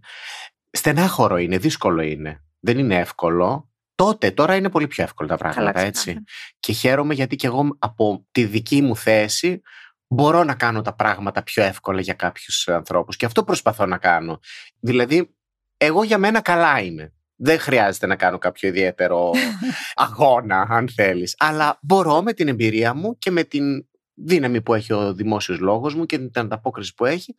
Στενάχωρο 0.70 1.36
είναι, 1.36 1.58
δύσκολο 1.58 2.02
είναι. 2.02 2.44
Δεν 2.60 2.78
είναι 2.78 2.98
εύκολο. 2.98 3.69
Τότε, 4.00 4.30
τώρα 4.30 4.56
είναι 4.56 4.70
πολύ 4.70 4.86
πιο 4.86 5.04
εύκολα 5.04 5.28
τα 5.28 5.36
πράγματα, 5.36 5.80
έτσι. 5.80 6.24
Και 6.60 6.72
χαίρομαι 6.72 7.14
γιατί 7.14 7.36
και 7.36 7.46
εγώ 7.46 7.76
από 7.78 8.26
τη 8.30 8.44
δική 8.44 8.82
μου 8.82 8.96
θέση 8.96 9.60
μπορώ 10.06 10.44
να 10.44 10.54
κάνω 10.54 10.82
τα 10.82 10.94
πράγματα 10.94 11.42
πιο 11.42 11.62
εύκολα 11.62 12.00
για 12.00 12.14
κάποιους 12.14 12.68
ανθρώπους. 12.68 13.16
Και 13.16 13.26
αυτό 13.26 13.44
προσπαθώ 13.44 13.86
να 13.86 13.98
κάνω. 13.98 14.40
Δηλαδή, 14.80 15.34
εγώ 15.76 16.02
για 16.02 16.18
μένα 16.18 16.40
καλά 16.40 16.80
είμαι. 16.80 17.12
Δεν 17.36 17.58
χρειάζεται 17.58 18.06
να 18.06 18.16
κάνω 18.16 18.38
κάποιο 18.38 18.68
ιδιαίτερο 18.68 19.30
αγώνα, 19.94 20.66
αν 20.70 20.88
θέλεις. 20.88 21.34
Αλλά 21.38 21.78
μπορώ 21.82 22.22
με 22.22 22.32
την 22.32 22.48
εμπειρία 22.48 22.94
μου 22.94 23.18
και 23.18 23.30
με 23.30 23.44
την 23.44 23.86
δύναμη 24.24 24.62
που 24.62 24.74
έχει 24.74 24.92
ο 24.92 25.14
δημόσιο 25.14 25.56
λόγο 25.60 25.90
μου 25.96 26.06
και 26.06 26.18
την 26.18 26.30
ανταπόκριση 26.34 26.94
που 26.94 27.04
έχει 27.04 27.34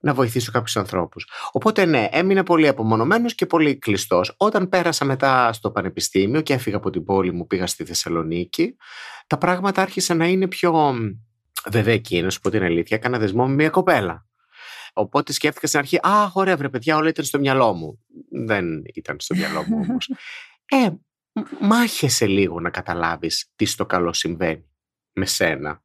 να 0.00 0.14
βοηθήσω 0.14 0.52
κάποιου 0.52 0.80
ανθρώπου. 0.80 1.20
Οπότε 1.52 1.84
ναι, 1.84 2.08
έμεινα 2.10 2.42
πολύ 2.42 2.68
απομονωμένο 2.68 3.28
και 3.28 3.46
πολύ 3.46 3.78
κλειστό. 3.78 4.20
Όταν 4.36 4.68
πέρασα 4.68 5.04
μετά 5.04 5.52
στο 5.52 5.70
πανεπιστήμιο 5.70 6.40
και 6.40 6.52
έφυγα 6.52 6.76
από 6.76 6.90
την 6.90 7.04
πόλη 7.04 7.32
μου, 7.32 7.46
πήγα 7.46 7.66
στη 7.66 7.84
Θεσσαλονίκη, 7.84 8.76
τα 9.26 9.38
πράγματα 9.38 9.82
άρχισαν 9.82 10.16
να 10.16 10.26
είναι 10.26 10.48
πιο. 10.48 10.94
Βέβαια, 11.70 11.94
εκεί, 11.94 12.22
να 12.22 12.30
σου 12.30 12.40
πω 12.40 12.50
την 12.50 12.62
αλήθεια, 12.62 12.96
έκανα 12.96 13.18
δεσμό 13.18 13.46
με 13.46 13.54
μια 13.54 13.70
κοπέλα. 13.70 14.26
Οπότε 14.92 15.32
σκέφτηκα 15.32 15.66
στην 15.66 15.78
αρχή, 15.78 15.96
Α, 15.96 16.30
ωραία, 16.32 16.56
βρε 16.56 16.68
παιδιά, 16.68 16.96
όλα 16.96 17.08
ήταν 17.08 17.24
στο 17.24 17.38
μυαλό 17.38 17.72
μου. 17.72 18.04
Δεν 18.46 18.82
ήταν 18.94 19.16
στο 19.20 19.34
μυαλό 19.34 19.64
μου 19.66 19.76
όμω. 19.88 19.96
ε, 20.84 20.90
μάχεσαι 21.60 22.26
λίγο 22.26 22.60
να 22.60 22.70
καταλάβει 22.70 23.30
τι 23.56 23.64
στο 23.64 23.86
καλό 23.86 24.12
συμβαίνει 24.12 24.64
με 25.12 25.26
σένα 25.26 25.82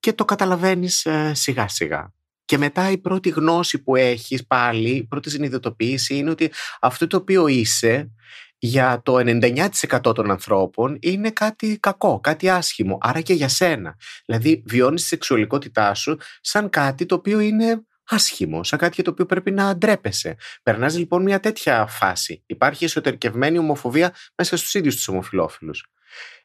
και 0.00 0.12
το 0.12 0.24
καταλαβαίνεις 0.24 1.06
ε, 1.06 1.34
σιγά 1.34 1.68
σιγά. 1.68 2.14
Και 2.44 2.58
μετά 2.58 2.90
η 2.90 2.98
πρώτη 2.98 3.28
γνώση 3.28 3.82
που 3.82 3.96
έχεις 3.96 4.46
πάλι, 4.46 4.88
η 4.88 5.04
πρώτη 5.04 5.30
συνειδητοποίηση 5.30 6.16
είναι 6.16 6.30
ότι 6.30 6.52
αυτό 6.80 7.06
το 7.06 7.16
οποίο 7.16 7.46
είσαι 7.46 8.10
για 8.58 9.00
το 9.04 9.16
99% 9.18 10.14
των 10.14 10.30
ανθρώπων 10.30 10.98
είναι 11.00 11.30
κάτι 11.30 11.78
κακό, 11.78 12.20
κάτι 12.20 12.48
άσχημο, 12.48 12.98
άρα 13.00 13.20
και 13.20 13.32
για 13.32 13.48
σένα. 13.48 13.96
Δηλαδή 14.26 14.62
βιώνεις 14.66 15.02
τη 15.02 15.08
σεξουαλικότητά 15.08 15.94
σου 15.94 16.18
σαν 16.40 16.70
κάτι 16.70 17.06
το 17.06 17.14
οποίο 17.14 17.40
είναι 17.40 17.82
άσχημο, 18.04 18.64
σαν 18.64 18.78
κάτι 18.78 18.92
για 18.94 19.04
το 19.04 19.10
οποίο 19.10 19.26
πρέπει 19.26 19.50
να 19.50 19.76
ντρέπεσαι. 19.76 20.36
Περνάς 20.62 20.98
λοιπόν 20.98 21.22
μια 21.22 21.40
τέτοια 21.40 21.86
φάση. 21.86 22.42
Υπάρχει 22.46 22.84
εσωτερικευμένη 22.84 23.58
ομοφοβία 23.58 24.14
μέσα 24.36 24.56
στους 24.56 24.74
ίδιους 24.74 24.94
τους 24.94 25.08
ομοφιλόφιλους. 25.08 25.86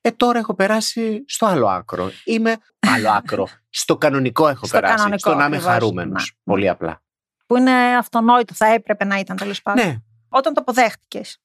Ε, 0.01 0.12
τώρα 0.12 0.39
έχω 0.39 0.56
περάσει 0.56 1.24
στο 1.27 1.46
άλλο 1.46 1.68
άκρο. 1.68 2.12
Είμαι 2.24 2.58
άλλο 2.80 3.12
άκρο. 3.12 3.48
στο 3.70 3.98
κανονικό 3.98 4.48
έχω 4.48 4.65
στο 4.65 4.80
περάσει. 4.80 4.96
Κανονικό, 4.96 5.30
στο 5.30 5.36
να 5.36 5.46
είμαι 5.46 5.60
χαρούμενος. 5.60 6.36
Ναι. 6.36 6.53
Πολύ 6.53 6.70
απλά. 6.70 7.01
Που 7.46 7.58
είναι 7.58 7.72
αυτονόητο, 7.98 8.53
θα 8.53 8.65
έπρεπε 8.65 9.06
να 9.06 9.18
ήταν 9.18 9.38
τέλος 9.38 9.62
πάντων. 9.62 9.86
Ναι. 9.86 9.96
Όταν 10.30 10.53
το 10.53 10.62
αποδέχτηκες. 10.62 11.41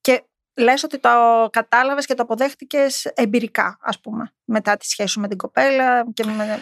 Και 0.00 0.24
λες 0.54 0.82
ότι 0.82 0.98
το 0.98 1.08
κατάλαβες 1.50 2.06
και 2.06 2.14
το 2.14 2.22
αποδέχτηκες 2.22 3.04
εμπειρικά, 3.04 3.78
ας 3.80 4.00
πούμε. 4.00 4.32
Μετά 4.44 4.76
τη 4.76 4.86
σχέση 4.86 5.08
σου 5.08 5.20
με 5.20 5.28
την 5.28 5.36
κοπέλα 5.36 6.12
και 6.12 6.24
με. 6.24 6.60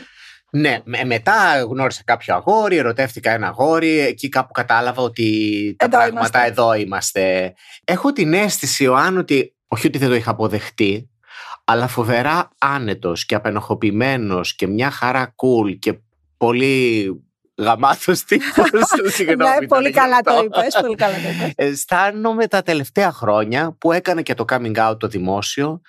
Ναι, 0.51 0.83
μετά 1.05 1.61
γνώρισα 1.61 2.03
κάποιο 2.05 2.35
αγόρι, 2.35 2.77
ερωτεύτηκα 2.77 3.31
ένα 3.31 3.47
αγόρι, 3.47 3.99
εκεί 3.99 4.29
κάπου 4.29 4.53
κατάλαβα 4.53 5.03
ότι 5.03 5.75
τα 5.79 5.89
πράγματα 5.89 6.19
είμαστε. 6.19 6.45
εδώ 6.45 6.75
είμαστε. 6.75 7.55
Έχω 7.85 8.13
την 8.13 8.33
αίσθηση, 8.33 8.85
Ιωάννη, 8.85 9.19
ότι 9.19 9.54
όχι 9.69 9.87
ότι 9.87 9.99
δεν 9.99 10.09
το 10.09 10.15
είχα 10.15 10.31
αποδεχτεί, 10.31 11.11
αλλά 11.65 11.87
φοβερά 11.87 12.49
άνετος 12.59 13.27
και 13.27 13.35
απενοχοποιημένος 13.35 14.55
και 14.55 14.67
μια 14.67 14.91
χαρά 14.91 15.35
cool 15.35 15.79
και 15.79 15.99
πολύ 16.37 17.09
γαμάτος 17.57 18.25
τύπος. 18.25 18.71
ναι, 19.37 19.67
πολύ 19.67 19.91
καλά 19.91 20.21
το 20.21 20.43
είπες. 20.45 20.79
Πολύ 20.81 20.95
καλά 20.95 21.15
το 21.15 21.29
είπες. 21.29 21.53
Αισθάνομαι 21.57 22.47
τα 22.47 22.63
τελευταία 22.63 23.13
χρόνια 23.13 23.77
που 23.79 23.93
έκανα 23.93 24.23
και 24.23 24.35
το 24.35 24.45
coming 24.49 24.77
out 24.77 24.99
το 24.99 25.09
δημόσιο 25.09 25.81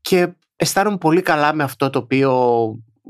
και 0.00 0.28
αισθάνομαι 0.56 0.98
πολύ 0.98 1.22
καλά 1.22 1.54
με 1.54 1.62
αυτό 1.62 1.90
το 1.90 1.98
οποίο 1.98 2.32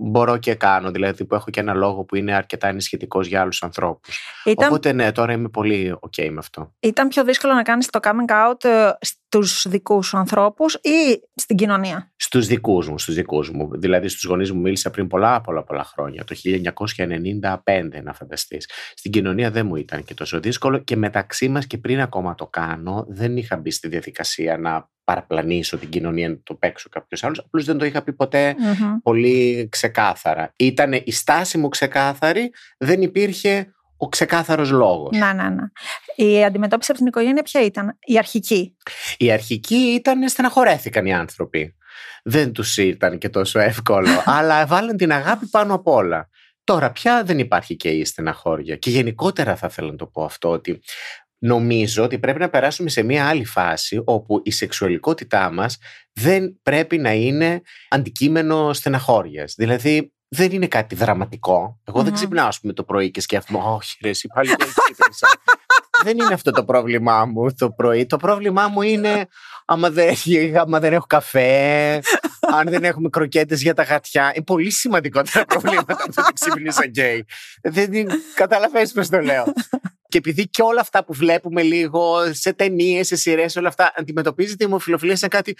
μπορώ 0.00 0.36
και 0.36 0.54
κάνω. 0.54 0.90
Δηλαδή 0.90 1.24
που 1.24 1.34
έχω 1.34 1.50
και 1.50 1.60
ένα 1.60 1.74
λόγο 1.74 2.04
που 2.04 2.16
είναι 2.16 2.34
αρκετά 2.34 2.68
ενισχυτικός 2.68 3.26
για 3.26 3.40
άλλους 3.40 3.62
ανθρώπους. 3.62 4.18
Ήταν... 4.44 4.68
Οπότε 4.68 4.92
ναι, 4.92 5.12
τώρα 5.12 5.32
είμαι 5.32 5.48
πολύ 5.48 5.96
OK 6.00 6.28
με 6.30 6.38
αυτό. 6.38 6.74
Ήταν 6.80 7.08
πιο 7.08 7.24
δύσκολο 7.24 7.52
να 7.52 7.62
κάνεις 7.62 7.90
το 7.90 8.00
coming 8.02 8.30
out 8.30 8.64
ε, 8.64 8.90
στους 9.00 9.66
δικούς 9.68 10.06
σου 10.06 10.16
ανθρώπους 10.16 10.74
ή 10.74 11.20
στην 11.34 11.56
κοινωνία; 11.56 12.12
Στους 12.16 12.46
δικούς 12.46 12.88
μου, 12.88 12.98
στους 12.98 13.14
δικούς 13.14 13.50
μου. 13.50 13.68
Δηλαδή 13.72 14.08
στους 14.08 14.24
γονείς 14.24 14.52
μου 14.52 14.60
μίλησα 14.60 14.90
πριν 14.90 15.06
πολλά 15.06 15.40
πολλά 15.40 15.64
πολλά 15.64 15.84
χρόνια. 15.84 16.24
Το 16.24 16.36
1995 17.64 18.02
να 18.02 18.12
φανταστείς. 18.12 18.70
Στην 18.94 19.10
κοινωνία 19.10 19.50
δεν 19.50 19.66
μου 19.66 19.76
ήταν 19.76 20.04
και 20.04 20.14
τόσο 20.14 20.40
δύσκολο 20.40 20.78
και 20.78 20.96
μεταξύ 20.96 21.48
μας 21.48 21.66
και 21.66 21.78
πριν 21.78 22.00
ακόμα 22.00 22.34
το 22.34 22.46
κάνω 22.46 23.06
δεν 23.08 23.36
είχα 23.36 23.56
μπει 23.56 23.70
στη 23.70 23.88
διαδικασία 23.88 24.58
να 24.58 24.88
παραπλανήσω 25.10 25.78
την 25.78 25.88
κοινωνία 25.88 26.28
να 26.28 26.38
το 26.42 26.54
παίξω 26.54 26.88
κάποιος 26.88 27.24
άλλος. 27.24 27.38
Απλώς 27.38 27.64
δεν 27.64 27.78
το 27.78 27.84
είχα 27.84 28.02
πει 28.02 28.16
πολύ 29.02 29.68
ξεκάθαρα. 29.70 30.52
Ήταν 30.56 30.92
η 30.92 31.12
στάση 31.12 31.58
μου 31.58 31.68
ξεκάθαρη, 31.68 32.50
δεν 32.78 33.02
υπήρχε 33.02 33.74
ο 33.96 34.08
ξεκάθαρος 34.08 34.70
λόγος. 34.70 35.18
Να, 35.18 35.34
να, 35.34 35.50
να. 35.50 35.70
Η 36.14 36.44
αντιμετώπιση 36.44 36.90
από 36.90 37.00
την 37.00 37.08
οικογένεια 37.08 37.42
ποια 37.42 37.64
ήταν, 37.64 37.98
η 38.00 38.18
αρχική; 38.18 38.76
Η 39.16 39.32
αρχική 39.32 39.74
ήταν 39.74 40.28
στεναχωρέθηκαν 40.28 41.06
οι 41.06 41.14
άνθρωποι. 41.14 41.74
Δεν 42.22 42.52
τους 42.52 42.76
ήταν 42.76 43.18
και 43.18 43.28
τόσο 43.28 43.58
εύκολο, 43.58 44.22
αλλά 44.38 44.66
βάλαν 44.66 44.96
την 44.96 45.12
αγάπη 45.12 45.46
πάνω 45.46 45.74
απ' 45.74 45.86
όλα. 45.86 46.28
Τώρα 46.64 46.90
πια 46.90 47.22
δεν 47.24 47.38
υπάρχει 47.38 47.76
και 47.76 47.88
η 47.88 48.04
στεναχώρια. 48.04 48.76
Και 48.76 48.90
γενικότερα 48.90 49.56
θα 49.56 49.66
ήθελα 49.70 49.90
να 49.90 49.96
το 49.96 50.06
πω 50.06 50.24
αυτό, 50.24 50.48
ότι 50.48 50.80
νομίζω 51.40 52.04
ότι 52.04 52.18
πρέπει 52.18 52.38
να 52.38 52.48
περάσουμε 52.48 52.90
σε 52.90 53.02
μια 53.02 53.28
άλλη 53.28 53.44
φάση 53.44 54.02
όπου 54.04 54.40
η 54.44 54.50
σεξουαλικότητά 54.50 55.52
μας 55.52 55.78
δεν 56.12 56.60
πρέπει 56.62 56.98
να 56.98 57.12
είναι 57.12 57.60
αντικείμενο 57.88 58.72
στεναχώριας. 58.72 59.54
Δηλαδή 59.56 60.12
δεν 60.28 60.52
είναι 60.52 60.66
κάτι 60.66 60.94
δραματικό. 60.94 61.80
Εγώ 61.84 62.02
δεν 62.02 62.12
ξυπνάω 62.12 62.46
ας 62.46 62.60
πούμε, 62.60 62.72
το 62.72 62.84
πρωί 62.84 63.10
και 63.10 63.20
σκέφτομαι 63.20 63.58
«Όχι 63.64 63.98
ρε, 64.02 64.08
εσύ 64.08 64.28
πάλι 64.34 64.48
δεν 64.48 64.68
Δεν 66.02 66.18
είναι 66.18 66.34
αυτό 66.34 66.50
το 66.50 66.64
πρόβλημά 66.64 67.24
μου 67.24 67.54
το 67.54 67.70
πρωί. 67.70 68.06
Το 68.06 68.16
πρόβλημά 68.16 68.68
μου 68.68 68.82
είναι 68.82 69.26
άμα 69.64 69.90
δεν, 69.90 70.14
άμα 70.56 70.80
δεν 70.80 70.92
έχω 70.92 71.06
καφέ, 71.06 72.00
αν 72.54 72.68
δεν 72.68 72.84
έχουμε 72.84 73.08
κροκέτες 73.08 73.62
για 73.62 73.74
τα 73.74 73.82
γατιά. 73.82 74.32
Είναι 74.34 74.44
πολύ 74.44 74.70
σημαντικότερα 74.70 75.44
προβλήματα 75.54 75.92
από 75.92 76.14
το 76.14 76.20
ότι 76.20 76.32
ξύπνησα 76.32 76.84
γκέι. 76.86 77.24
Δεν 77.62 77.90
καταλαβαίνεις 78.34 78.92
πώς 78.92 79.08
το 79.08 79.20
λέω. 79.20 79.44
Και 80.10 80.18
επειδή 80.18 80.48
και 80.48 80.62
όλα 80.62 80.80
αυτά 80.80 81.04
που 81.04 81.12
βλέπουμε 81.12 81.62
λίγο 81.62 82.34
σε 82.34 82.52
ταινίες, 82.52 83.06
σε 83.06 83.16
σειρές, 83.16 83.56
όλα 83.56 83.68
αυτά 83.68 83.92
αντιμετωπίζεται 83.96 84.64
η 84.64 84.66
ομοφιλοφιλία 84.66 85.16
σαν 85.16 85.28
κάτι 85.28 85.56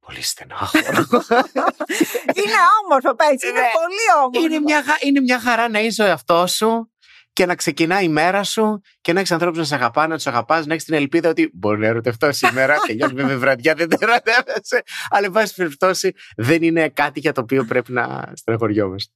πολύ 0.00 0.22
στενάχωρο. 0.22 0.84
είναι 2.40 2.58
όμορφο, 2.82 3.14
πες, 3.14 3.42
είναι 3.42 3.60
ναι. 3.60 3.70
πολύ 3.78 4.06
όμορφο. 4.16 4.44
Είναι 4.44 4.58
μια, 4.60 4.84
είναι 5.00 5.20
μια 5.20 5.40
χαρά 5.40 5.68
να 5.68 5.80
είσαι 5.80 6.02
ο 6.02 6.06
εαυτός 6.06 6.52
σου 6.52 6.92
και 7.38 7.46
να 7.46 7.54
ξεκινάει 7.54 8.04
η 8.04 8.08
μέρα 8.08 8.44
σου 8.44 8.80
και 9.00 9.12
να 9.12 9.18
έχεις 9.18 9.32
ανθρώπους 9.32 9.58
να 9.58 9.64
σε 9.64 9.74
αγαπάνε, 9.74 10.06
να 10.06 10.14
τους 10.14 10.26
αγαπάς, 10.26 10.66
να 10.66 10.72
έχεις 10.72 10.84
την 10.84 10.94
ελπίδα 10.94 11.28
ότι 11.28 11.50
μπορεί 11.54 11.78
να 11.78 11.86
ερωτευτώ 11.86 12.32
σήμερα. 12.32 12.76
Τελειώνει 12.86 13.24
με 13.24 13.36
βραδιά, 13.36 13.74
δεν 13.74 13.88
δεν 13.88 13.98
ερωτεύεσαι. 14.08 14.82
Αλλά, 15.10 15.26
εν 15.26 15.32
πάση 15.32 15.54
περιπτώσει, 15.54 16.12
δεν 16.36 16.62
είναι 16.62 16.88
κάτι 16.88 17.20
για 17.20 17.32
το 17.32 17.40
οποίο 17.40 17.64
πρέπει 17.64 17.92
να 17.92 18.32
στεναχωριόμαστε. 18.34 19.12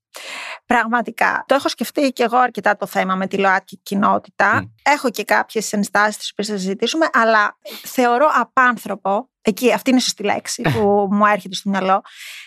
Πραγματικά. 0.67 1.45
Το 1.49 1.55
έχω 1.55 1.69
σκεφτεί 1.69 2.13
και 2.13 2.23
εγώ 2.23 2.39
αρκετά 2.39 2.77
το 2.77 2.87
θέμα 2.87 3.15
με 3.15 3.27
τη 3.27 3.37
ΛΟΑΤΚΙ 3.37 3.77
κοινότητα. 3.77 4.73
Έχω 4.83 5.11
και 5.11 5.25
κάποιες 5.25 5.73
ενστάσεις 5.73 6.17
τις 6.17 6.31
οποίες 6.31 6.49
θα 6.49 6.57
συζητήσουμε, 6.57 7.09
αλλά 7.13 7.59
θεωρώ 7.83 8.27
απάνθρωπο. 8.35 9.31
Εκεί, 9.41 9.73
αυτή 9.73 9.91
είναι 9.91 9.99
η 9.99 10.03
σωστή 10.03 10.23
λέξη 10.23 10.63
που 10.63 11.09
μου 11.11 11.27
έρχεται 11.27 11.55
στο 11.55 11.71
μυαλό. 11.71 12.03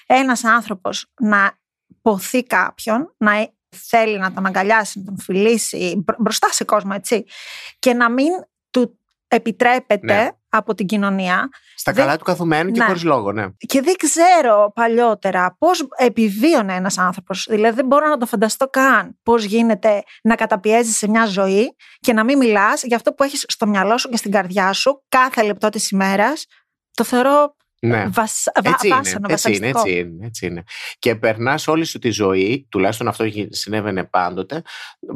Ένας 0.05 0.43
άνθρωπος 0.43 1.11
να 1.19 1.57
ποθεί 2.01 2.43
κάποιον, 2.43 3.15
να 3.17 3.49
θέλει 3.75 4.17
να 4.17 4.33
τον 4.33 4.45
αγκαλιάσει, 4.45 4.99
να 4.99 5.05
τον 5.05 5.19
φιλήσει 5.19 6.03
μπροστά 6.17 6.51
σε 6.51 6.63
κόσμο, 6.63 6.91
έτσι. 6.95 7.25
Και 7.79 7.93
να 7.93 8.09
μην 8.09 8.31
του 8.69 8.99
επιτρέπεται 9.27 10.23
ναι. 10.23 10.29
Από 10.57 10.75
την 10.75 10.85
κοινωνία. 10.85 11.49
Στα 11.75 11.93
καλά 11.93 12.17
του 12.17 12.23
καθουμένου 12.23 12.71
και 12.71 12.79
ναι. 12.79 12.85
χωρίς 12.85 13.03
λόγο, 13.03 13.31
ναι. 13.31 13.45
Και 13.57 13.81
δεν 13.81 13.95
ξέρω 13.97 14.71
παλιότερα 14.75 15.55
πώς 15.59 15.87
επιβίωνε 15.97 16.73
ένας 16.73 16.97
άνθρωπος. 16.97 17.47
Δηλαδή, 17.49 17.75
δεν 17.75 17.85
μπορώ 17.85 18.07
να 18.07 18.17
το 18.17 18.25
φανταστώ 18.25 18.67
καν 18.67 19.19
πώς 19.23 19.43
γίνεται 19.43 20.03
να 20.23 20.35
καταπιέζεις 20.35 20.97
σε 20.97 21.09
μια 21.09 21.25
ζωή 21.25 21.75
και 21.99 22.13
να 22.13 22.23
μην 22.23 22.37
μιλάς 22.37 22.83
για 22.83 22.95
αυτό 22.95 23.13
που 23.13 23.23
έχεις 23.23 23.45
στο 23.47 23.67
μυαλό 23.67 23.97
σου 23.97 24.09
και 24.09 24.17
στην 24.17 24.31
καρδιά 24.31 24.73
σου 24.73 25.03
κάθε 25.09 25.43
λεπτό 25.43 25.69
της 25.69 25.89
ημέρας. 25.89 26.45
Το 26.93 27.03
θεωρώ 27.03 27.55
ναι. 27.87 28.07
Βασ... 28.07 28.45
Έτσι, 28.61 28.87
είναι, 28.87 28.97
έτσι, 29.27 29.53
είναι, 29.53 29.67
έτσι 29.67 29.91
είναι, 29.91 30.25
έτσι 30.25 30.45
είναι. 30.45 30.63
Και 30.99 31.15
περνάς 31.15 31.67
όλη 31.67 31.85
σου 31.85 31.99
τη 31.99 32.09
ζωή, 32.09 32.67
τουλάχιστον 32.69 33.07
αυτό 33.07 33.25
συνέβαινε 33.49 34.03
πάντοτε, 34.03 34.61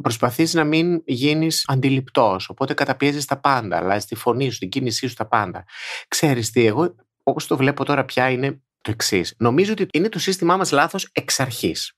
προσπαθείς 0.02 0.54
να 0.54 0.64
μην 0.64 1.02
γίνεις 1.06 1.64
αντιληπτός. 1.68 2.50
Οπότε 2.50 2.74
καταπιέζεις 2.74 3.26
τα 3.26 3.40
πάντα, 3.40 3.78
αλλάζεις 3.78 4.06
τη 4.06 4.16
φωνή 4.16 4.50
σου, 4.50 4.60
την 4.60 4.70
κίνησή 4.70 5.08
σου, 5.08 5.16
τα 5.16 5.28
πάντα. 5.28 5.66
Ξέρεις 6.08 6.52
τι, 6.52 6.66
εγώ 6.66 6.96
όπως 7.24 7.48
το 7.48 7.58
βλέπω 7.58 7.86
τώρα 7.86 8.06
πια 8.06 8.30
είναι 8.30 8.62
το 8.90 8.96
εξής. 8.96 9.36
Νομίζω 9.38 9.72
ότι 9.72 9.88
είναι 9.92 10.10
το 10.10 10.20
σύστημά 10.20 10.58
μας 10.58 10.72
λάθος 10.72 11.10
εξ 11.12 11.40
αρχής. 11.40 11.94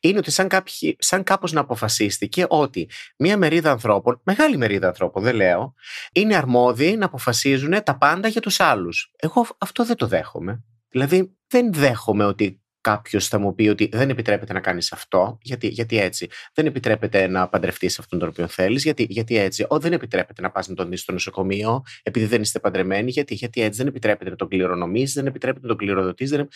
Είναι 0.00 0.18
ότι 0.18 0.30
σαν, 0.30 0.48
κάποιοι, 0.48 0.96
σαν 0.98 1.22
κάπως 1.22 1.52
να 1.52 1.60
αποφασίστηκε 1.60 2.44
ότι 2.48 2.90
μία 3.18 3.36
μερίδα 3.36 3.70
ανθρώπων, 3.70 4.20
μεγάλη 4.24 4.56
μερίδα 4.56 4.86
ανθρώπων, 4.86 5.22
δεν 5.22 5.34
λέω, 5.34 5.74
είναι 6.12 6.36
αρμόδιοι 6.36 6.96
να 6.96 7.04
αποφασίζουν 7.04 7.82
τα 7.82 7.98
πάντα 7.98 8.28
για 8.28 8.40
τους 8.40 8.60
άλλους. 8.60 9.12
Εγώ 9.16 9.46
αυτό 9.58 9.84
δεν 9.84 9.96
το 9.96 10.06
δέχομαι. 10.06 10.62
Δηλαδή, 10.88 11.36
δεν 11.46 11.72
δέχομαι 11.72 12.24
ότι 12.24 12.60
κάποιος 12.86 13.28
θα 13.28 13.38
μου 13.38 13.54
πει 13.54 13.68
ότι 13.68 13.88
δεν 13.92 14.10
επιτρέπεται 14.10 14.52
να 14.52 14.60
κάνεις 14.60 14.92
αυτό, 14.92 15.38
γιατί, 15.42 15.66
γιατί 15.66 15.98
έτσι. 15.98 16.28
Δεν 16.54 16.66
επιτρέπεται 16.66 17.26
να 17.26 17.48
παντρευτείς 17.48 17.98
αυτόν 17.98 18.18
τον 18.18 18.28
οποίο 18.28 18.46
θέλεις, 18.46 18.82
γιατί, 18.82 19.06
γιατί 19.08 19.36
έτσι. 19.36 19.66
Ο, 19.68 19.78
δεν 19.78 19.92
επιτρέπεται 19.92 20.42
να 20.42 20.50
πας 20.50 20.68
να 20.68 20.74
τον 20.74 20.88
δεις 20.88 21.00
στο 21.00 21.12
νοσοκομείο, 21.12 21.82
επειδή 22.02 22.26
δεν 22.26 22.42
είστε 22.42 22.58
παντρεμένοι, 22.58 23.10
γιατί, 23.10 23.34
γιατί 23.34 23.62
έτσι. 23.62 23.78
Δεν 23.78 23.86
επιτρέπεται 23.86 24.30
να 24.30 24.36
τον 24.36 24.48
κληρονομήσει, 24.48 25.12
δεν 25.12 25.26
επιτρέπεται 25.26 25.62
να 25.62 25.68
τον 25.68 25.76
κληροδοτήσει. 25.76 26.36
Δεν... 26.36 26.48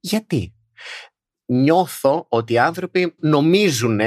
Γιατί; 0.00 0.54
Νιώθω 1.46 2.26
ότι 2.28 2.52
οι 2.52 2.58
άνθρωποι 2.58 3.14
νομίζουν 3.18 4.00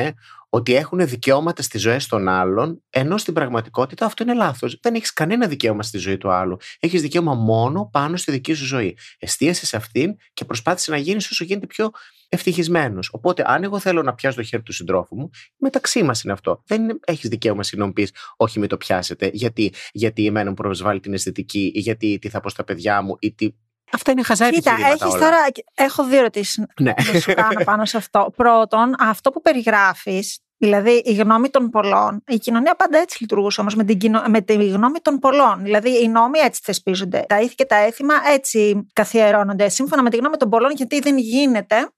ότι 0.50 0.76
έχουν 0.76 1.08
δικαιώματα 1.08 1.62
στις 1.62 1.82
ζωές 1.82 2.08
των 2.08 2.28
άλλων, 2.28 2.84
ενώ 2.90 3.18
στην 3.18 3.34
πραγματικότητα 3.34 4.06
αυτό 4.06 4.24
είναι 4.24 4.34
λάθος. 4.34 4.80
Δεν 4.82 4.96
έχεις 4.96 5.14
κανένα 5.14 5.48
δικαίωμα 5.48 5.84
στη 5.84 5.98
ζωή 5.98 6.18
του 6.18 6.32
άλλου. 6.32 6.58
Έχεις 6.80 7.02
δικαίωμα 7.02 7.34
μόνο 7.34 7.90
πάνω 7.92 8.18
στη 8.18 8.32
δική 8.32 8.54
σου 8.54 8.66
ζωή. 8.66 8.98
Εστίασες 9.20 9.68
σε 9.68 9.78
αυτήν 9.78 10.16
και 10.34 10.46
προσπάθησες 10.46 10.88
να 10.88 10.98
γίνεις 10.98 11.30
όσο 11.32 11.44
γίνεται 11.44 11.66
πιο 11.66 11.90
ευτυχισμένος. 12.30 13.10
Οπότε, 13.14 13.44
αν 13.46 13.64
εγώ 13.64 13.80
θέλω 13.80 14.02
να 14.04 14.14
πιάσω 14.14 14.38
το 14.38 14.44
χέρι 14.44 14.64
του 14.64 14.72
συντρόφου 14.72 15.16
μου, 15.16 15.30
μεταξύ 15.58 16.04
μας 16.04 16.24
είναι 16.24 16.34
αυτό. 16.34 16.64
Δεν 16.66 17.00
έχεις 17.06 17.30
δικαίωμα 17.30 17.64
συγγνώμη 17.64 17.94
πεις, 17.94 18.12
Όχι, 18.38 18.60
μην 18.60 18.70
το 18.70 18.78
πιάσετε, 18.78 19.30
γιατί, 19.34 19.74
γιατί 19.92 20.26
εμένα 20.26 20.50
μου 20.50 20.56
προσβάλλει 20.56 21.00
την 21.00 21.14
αισθητική, 21.14 21.72
ή 21.76 21.80
γιατί 21.80 22.20
τι 22.20 22.30
θα 22.30 22.40
πω 22.40 22.50
στα 22.50 22.64
παιδιά 22.64 23.02
μου, 23.02 23.16
ή 23.20 23.34
τι 23.34 23.50
Αυτά 23.92 24.12
είναι 24.12 24.24
χαζά 24.24 24.50
Κοίτα, 24.50 24.72
έχεις 24.72 25.14
τώρα, 25.14 25.38
έχω 25.76 26.04
δύο 26.04 26.20
ερωτήσεις 26.20 26.66
ναι. 26.80 26.94
να 27.14 27.20
σου 27.20 27.34
κάνω 27.34 27.64
πάνω 27.64 27.86
σε 27.86 27.98
αυτό. 27.98 28.34
Πρώτον, 28.36 28.96
αυτό 29.00 29.32
που 29.32 29.42
περιγράφεις, 29.42 30.40
δηλαδή 30.58 31.02
η 31.06 31.14
γνώμη 31.14 31.50
των 31.50 31.70
πολλών, 31.70 32.24
η 32.28 32.38
κοινωνία 32.38 32.76
πάντα 32.76 32.98
έτσι 32.98 33.18
λειτουργούσε 33.22 33.62
όμως 33.62 33.76
με, 33.76 33.86
με 34.28 34.42
τη 34.42 34.54
γνώμη 34.54 35.00
των 35.02 35.20
πολλών. 35.20 35.64
Δηλαδή 35.64 36.04
οι 36.04 36.08
νόμοι 36.08 36.40
έτσι 36.40 36.62
θεσπίζονται. 36.64 37.26
Τα 37.28 37.42
ήθη 37.42 37.56
και 37.56 37.66
τα 37.66 37.76
έθιμα 37.76 38.14
έτσι 38.34 38.88
καθιερώνονται 38.94 39.70
σύμφωνα 39.70 40.04
με 40.04 40.10
τη 40.10 40.18
γνώμη 40.18 40.38
των 40.38 40.50
πολλών, 40.50 40.72
γιατί 40.72 41.00
δεν 41.00 41.18
γίνεται 41.18 41.90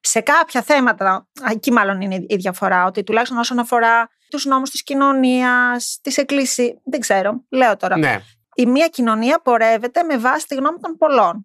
σε 0.00 0.20
κάποια 0.20 0.62
θέματα, 0.62 1.28
εκεί 1.50 1.72
μάλλον 1.72 2.00
είναι 2.00 2.24
η 2.28 2.36
διαφορά, 2.36 2.84
ότι 2.84 3.02
τουλάχιστον 3.02 3.38
όσον 3.38 3.58
αφορά 3.58 4.08
τους 4.30 4.44
νόμους 4.44 4.70
της 4.70 4.82
κοινωνίας, 4.82 5.98
της 6.02 6.16
εκκλησία, 6.16 6.80
δεν 6.84 7.00
ξέρω, 7.00 7.44
λέω 7.48 7.76
τώρα. 7.76 7.98
Ναι 7.98 8.20
η 8.54 8.66
μία 8.66 8.88
κοινωνία 8.88 9.40
πορεύεται 9.42 10.02
με 10.02 10.18
βάση 10.18 10.46
τη 10.46 10.54
γνώμη 10.54 10.78
των 10.80 10.96
πολλών. 10.96 11.42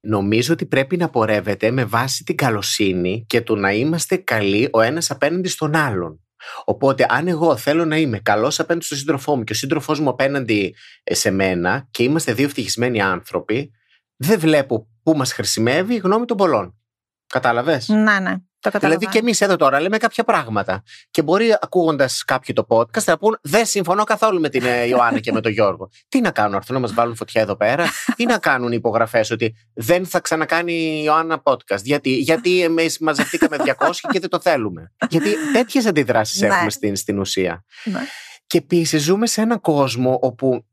Νομίζω 0.00 0.52
ότι 0.52 0.66
πρέπει 0.66 0.96
να 0.96 1.10
πορεύεται 1.10 1.70
με 1.70 1.84
βάση 1.84 2.24
την 2.24 2.36
καλοσύνη 2.36 3.24
και 3.28 3.40
το 3.40 3.56
να 3.56 3.72
είμαστε 3.72 4.16
καλοί 4.16 4.68
ο 4.72 4.80
ένας 4.80 5.10
απέναντι 5.10 5.48
στον 5.48 5.76
άλλον. 5.76 6.20
Οπότε, 6.64 7.06
αν 7.08 7.28
εγώ 7.28 7.56
θέλω 7.56 7.84
να 7.84 7.96
είμαι 7.96 8.18
καλός 8.18 8.60
απέναντι 8.60 8.84
στον 8.84 8.98
σύντροφό 8.98 9.36
μου 9.36 9.44
και 9.44 9.52
ο 9.52 9.56
σύντροφός 9.56 10.00
μου 10.00 10.08
απέναντι 10.08 10.74
ε, 11.04 11.14
σε 11.14 11.30
μένα 11.30 11.88
και 11.90 12.02
είμαστε 12.02 12.32
δύο 12.32 12.44
ευτυχισμένοι 12.44 13.02
άνθρωποι, 13.02 13.70
δεν 14.16 14.38
βλέπω 14.38 14.88
πού 15.02 15.16
μας 15.16 15.32
χρησιμεύει 15.32 15.94
η 15.94 15.98
γνώμη 15.98 16.24
των 16.24 16.36
πολλών. 16.36 16.78
Κατάλαβες; 17.26 17.88
Ναι, 17.88 18.20
ναι. 18.20 18.34
Δηλαδή 18.72 19.06
και 19.06 19.18
εμείς 19.18 19.40
εδώ 19.40 19.56
τώρα 19.56 19.80
λέμε 19.80 19.96
κάποια 19.96 20.24
πράγματα. 20.24 20.82
Και 21.10 21.22
μπορεί 21.22 21.56
ακούγοντας 21.60 22.24
κάποιο 22.24 22.54
το 22.54 22.66
podcast 22.68 23.04
να 23.04 23.18
πούν 23.18 23.38
Δεν 23.42 23.66
συμφωνώ 23.66 24.04
καθόλου 24.04 24.40
με 24.40 24.48
την 24.48 24.64
ε, 24.64 24.84
Ιωάννα 24.84 25.20
και 25.20 25.32
με 25.32 25.40
τον 25.40 25.52
Γιώργο. 25.52 25.88
Τι 26.08 26.20
να 26.20 26.30
κάνουν, 26.30 26.54
έρθουν 26.54 26.74
να 26.74 26.80
μας 26.80 26.94
βάλουν 26.94 27.16
φωτιά 27.16 27.40
εδώ 27.40 27.56
πέρα, 27.56 27.86
ή 28.16 28.24
να 28.24 28.38
κάνουν 28.38 28.72
υπογραφές 28.72 29.30
ότι 29.30 29.54
δεν 29.74 30.06
θα 30.06 30.20
ξανακάνει 30.20 30.72
η 30.72 31.02
Ιωάννα 31.04 31.42
podcast; 31.42 31.82
Γιατί, 31.82 32.10
γιατί 32.10 32.62
εμείς 32.62 32.98
μαζευτήκαμε 32.98 33.56
200 33.64 33.90
και 34.10 34.20
δεν 34.20 34.28
το 34.28 34.40
θέλουμε. 34.40 34.92
Γιατί 35.08 35.30
τέτοιες 35.52 35.86
αντιδράσεις 35.86 36.40
ναι. 36.40 36.46
έχουμε 36.46 36.70
στην, 36.70 36.96
στην 36.96 37.18
ουσία. 37.18 37.64
Ναι. 37.84 38.00
Και 38.46 38.58
επίσης 38.58 39.02
ζούμε 39.02 39.26
σε 39.26 39.40
έναν 39.40 39.60
κόσμο 39.60 40.18
όπου 40.22 40.64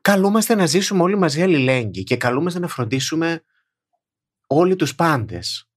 καλούμαστε 0.00 0.54
να 0.54 0.66
ζήσουμε 0.66 1.02
όλοι 1.02 1.18
μαζί 1.18 1.42
αλληλέγγυοι 1.42 2.02
και 2.02 2.16
καλούμαστε 2.16 2.58
να 2.58 2.68
φροντίσουμε 2.68 3.44
όλοι 4.46 4.76
τους 4.76 4.94
πάντες. 4.94 5.69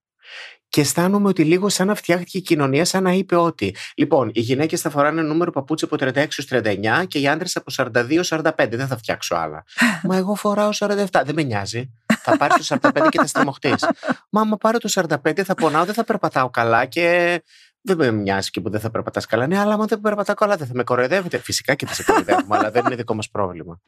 Και 0.74 0.82
αισθάνομαι 0.82 1.28
ότι 1.28 1.44
λίγο 1.44 1.70
σαν 1.70 1.88
να 1.88 1.96
φτιάχτηκε 1.96 2.38
η 2.38 2.42
κοινωνία, 2.42 2.86
σαν 2.86 3.04
να 3.04 3.12
είπε 3.12 3.36
ότι 3.36 3.76
λοιπόν, 3.96 4.32
οι 4.34 4.40
γυναίκες 4.40 4.82
θα 4.82 4.90
φοράνε 4.90 5.22
νούμερο 5.22 5.52
παπούτσι 5.52 5.86
από 5.86 5.96
36 6.00 6.16
έω 6.16 6.62
39 7.02 7.08
και 7.08 7.20
οι 7.20 7.28
άντρες 7.28 7.56
από 7.56 7.72
42-45. 7.76 8.52
Δεν 8.56 8.88
θα 8.88 8.98
φτιάξω 8.98 9.36
άλλα. 9.36 9.64
Μα 10.08 10.18
εγώ 10.18 10.36
φοράω 10.36 10.70
47. 10.74 11.06
Δεν 11.26 11.36
με 11.36 11.44
νοιάζει. 11.44 11.92
Θα 12.22 12.38
πάρει 12.38 12.54
το 12.54 12.78
45 12.82 13.08
και 13.10 13.20
θα 13.20 13.28
στριμωχτείς. 13.28 13.86
Μα 14.30 14.42
άμα 14.42 14.58
πάρω 14.58 14.78
το 14.78 14.90
45 15.24 15.42
θα 15.44 15.54
πονάω, 15.54 15.86
δεν 15.86 15.94
θα 15.94 16.04
περπατάω 16.04 16.50
καλά 16.50 16.86
και 16.86 17.42
δεν 17.82 17.98
με 17.98 18.12
μοιάζει 18.12 18.50
και 18.50 18.62
που 18.62 18.70
δεν 18.70 18.80
θα 18.80 18.90
περπατάς 18.90 19.26
καλά. 19.26 19.48
Ναι, 19.48 19.60
αλλά 19.60 19.74
άμα 19.74 19.86
δεν 19.86 20.02
περπατάω 20.02 20.36
καλά, 20.36 20.56
δεν 20.56 20.68
θα 20.68 20.74
με 20.76 20.84
κοροϊδεύετε. 20.84 21.38
Φυσικά 21.38 21.76
και 21.76 21.86
θα 21.86 21.94
σε 21.94 22.04
κοροϊδεύουμε, 22.04 22.58
αλλά 22.58 22.72
δεν 22.72 22.86
είναι 22.86 22.96
δικό 22.96 23.16
μας 23.16 23.30
πρόβλημα. 23.30 23.82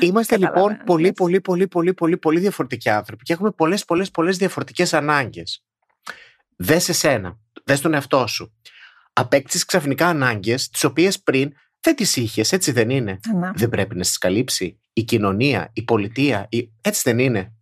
Είμαστε 0.00 0.36
λοιπόν 0.36 0.82
πολύ, 0.84 1.12
πολύ, 1.12 1.40
πολύ, 1.40 1.68
πολύ, 1.68 1.94
πολύ, 1.94 2.16
πολύ 2.16 2.40
διαφορετικοί 2.40 2.88
άνθρωποι 2.88 3.24
και 3.24 3.32
έχουμε 3.32 3.50
πολλές, 3.50 3.84
πολλές, 3.84 4.10
πολλές 4.10 4.36
διαφορετικές 4.36 4.94
ανάγκες. 4.94 5.64
Δε 6.56 6.78
σε 6.78 6.92
σένα, 6.92 7.38
δε 7.64 7.76
τον 7.76 7.94
εαυτό 7.94 8.26
σου. 8.26 8.54
Απέκτησες 9.12 9.64
ξαφνικά 9.64 10.06
ανάγκες, 10.06 10.68
τις 10.68 10.84
οποίες 10.84 11.22
πριν 11.22 11.52
δεν 11.80 11.96
τις 11.96 12.16
είχες, 12.16 12.52
έτσι 12.52 12.72
δεν 12.72 12.90
είναι; 12.90 13.18
Ναι. 13.34 13.50
Δεν 13.54 13.68
πρέπει 13.68 13.96
να 13.96 14.02
τι 14.02 14.18
καλύψει 14.18 14.80
η 14.92 15.02
κοινωνία, 15.02 15.70
η 15.72 15.82
πολιτεία, 15.82 16.46
η... 16.50 16.72
έτσι 16.80 17.02
δεν 17.04 17.18
είναι; 17.18 17.52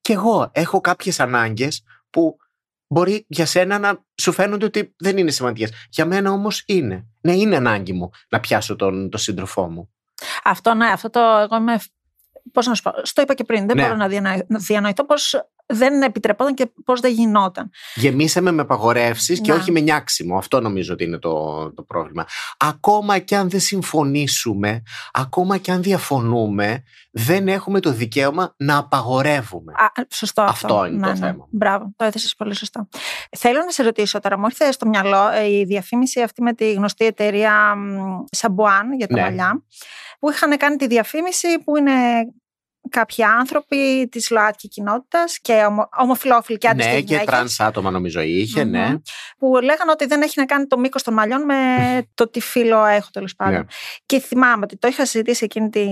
Και 0.00 0.12
εγώ 0.12 0.50
έχω 0.52 0.80
κάποιες 0.80 1.20
ανάγκες 1.20 1.82
που 2.10 2.36
μπορεί 2.86 3.24
για 3.28 3.46
σένα 3.46 3.78
να 3.78 4.04
σου 4.20 4.32
φαίνονται 4.32 4.64
ότι 4.64 4.94
δεν 4.98 5.16
είναι 5.16 5.30
σημαντικές. 5.30 5.72
Για 5.90 6.06
μένα 6.06 6.30
όμως 6.30 6.62
είναι. 6.66 7.06
Ναι, 7.20 7.32
είναι 7.32 7.56
ανάγκη 7.56 7.92
μου 7.92 8.10
να 8.28 8.40
πιάσω 8.40 8.76
τον, 8.76 9.10
τον 9.10 9.20
σύντροφό 9.20 9.68
μου. 9.70 9.92
Αυτό, 10.44 10.74
ναι, 10.74 10.86
αυτό 10.86 11.10
το 11.10 11.20
εγώ 11.20 11.56
είμαι. 11.56 11.80
Πώς 12.52 12.66
να 12.66 12.74
σου 12.74 12.82
πω, 12.82 12.92
στο 13.02 13.22
είπα 13.22 13.34
και 13.34 13.44
πριν. 13.44 13.66
Δεν 13.66 13.76
ναι. 13.76 13.82
μπορώ 13.82 13.96
να 14.48 14.58
διανοηθώ 14.58 15.04
πώς 15.04 15.34
δεν 15.72 16.02
επιτρεπόταν 16.02 16.54
και 16.54 16.70
πώς 16.84 17.00
δεν 17.00 17.12
γινόταν. 17.12 17.70
Γεμίσαμε 17.94 18.52
με 18.52 18.62
απαγορεύσεις 18.62 19.40
και 19.40 19.52
όχι 19.52 19.72
με 19.72 19.80
νιάξιμο. 19.80 20.38
Αυτό 20.38 20.60
νομίζω 20.60 20.92
ότι 20.92 21.04
είναι 21.04 21.18
το, 21.18 21.72
το 21.72 21.82
πρόβλημα. 21.82 22.26
Ακόμα 22.58 23.18
και 23.18 23.36
αν 23.36 23.50
δεν 23.50 23.60
συμφωνήσουμε, 23.60 24.82
ακόμα 25.12 25.56
και 25.56 25.72
αν 25.72 25.82
διαφωνούμε, 25.82 26.82
δεν 27.10 27.48
έχουμε 27.48 27.80
το 27.80 27.92
δικαίωμα 27.92 28.54
να 28.56 28.76
απαγορεύουμε. 28.76 29.72
Α, 29.72 30.06
σωστό 30.10 30.42
αυτό. 30.42 30.74
Αυτό 30.74 30.86
είναι 30.86 31.06
το 31.06 31.12
ναι, 31.12 31.12
ναι. 31.12 31.26
θέμα. 31.26 31.46
Μπράβο, 31.50 31.92
το 31.96 32.04
έθεσες 32.04 32.34
πολύ 32.34 32.54
σωστά. 32.54 32.88
Θέλω 33.38 33.58
να 33.58 33.70
σε 33.70 33.82
ρωτήσω 33.82 34.20
τώρα, 34.20 34.38
μου 34.38 34.44
ήρθε 34.44 34.72
στο 34.72 34.86
μυαλό 34.86 35.28
ε, 35.28 35.50
η 35.50 35.64
διαφήμιση 35.64 36.22
αυτή 36.22 36.42
με 36.42 36.52
τη 36.52 36.72
γνωστή 36.72 37.04
εταιρεία 37.04 37.74
Σαμπουάν 38.30 38.92
για 38.92 39.06
τα 39.06 39.14
ναι. 39.14 39.22
μαλλιά 39.22 39.62
που 40.18 40.30
είχαν 40.30 40.56
κάνει 40.56 40.76
τη 40.76 40.86
διαφήμιση 40.86 41.58
που 41.64 41.76
είναι 41.76 41.92
κάποιοι 42.88 43.24
άνθρωποι 43.24 44.08
της 44.10 44.30
ΛΟΑΤΚΙ 44.30 44.68
κοινότητας 44.68 45.38
και 45.40 45.64
ομο, 45.68 45.88
ομοφυλόφιλοι 45.98 46.58
και 46.58 46.68
άντρε 46.68 46.92
ναι, 46.92 47.00
και, 47.00 47.18
και 47.18 47.24
τρανς 47.24 47.60
άτομα 47.60 47.90
νομίζω 47.90 48.20
είχε, 48.20 48.64
ναι. 48.64 48.94
Που 49.38 49.54
λέγανε 49.62 49.90
ότι 49.90 50.06
δεν 50.06 50.22
έχει 50.22 50.34
να 50.36 50.44
κάνει 50.44 50.66
το 50.66 50.78
μήκος 50.78 51.02
των 51.02 51.14
μαλλιών 51.14 51.44
με 51.44 51.56
το 52.14 52.28
τι 52.28 52.40
φύλο 52.40 52.84
έχω 52.84 53.08
τέλος 53.12 53.34
πάντων. 53.34 53.54
Ναι. 53.54 53.64
Και 54.06 54.20
θυμάμαι 54.20 54.64
ότι 54.64 54.76
το 54.76 54.88
είχα 54.88 55.06
συζητήσει 55.06 55.44
εκείνη 55.44 55.70
τη, 55.70 55.86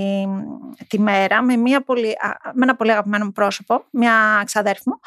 τη 0.86 0.98
μέρα 0.98 1.42
με, 1.42 1.56
μια 1.56 1.82
πολύ, 1.82 2.14
με 2.54 2.62
ένα 2.62 2.76
πολύ 2.76 2.90
αγαπημένο 2.90 3.24
μου 3.24 3.32
πρόσωπο, 3.32 3.84
μια 3.90 4.42
ξαδέρφη 4.44 4.82
μου, 4.86 5.00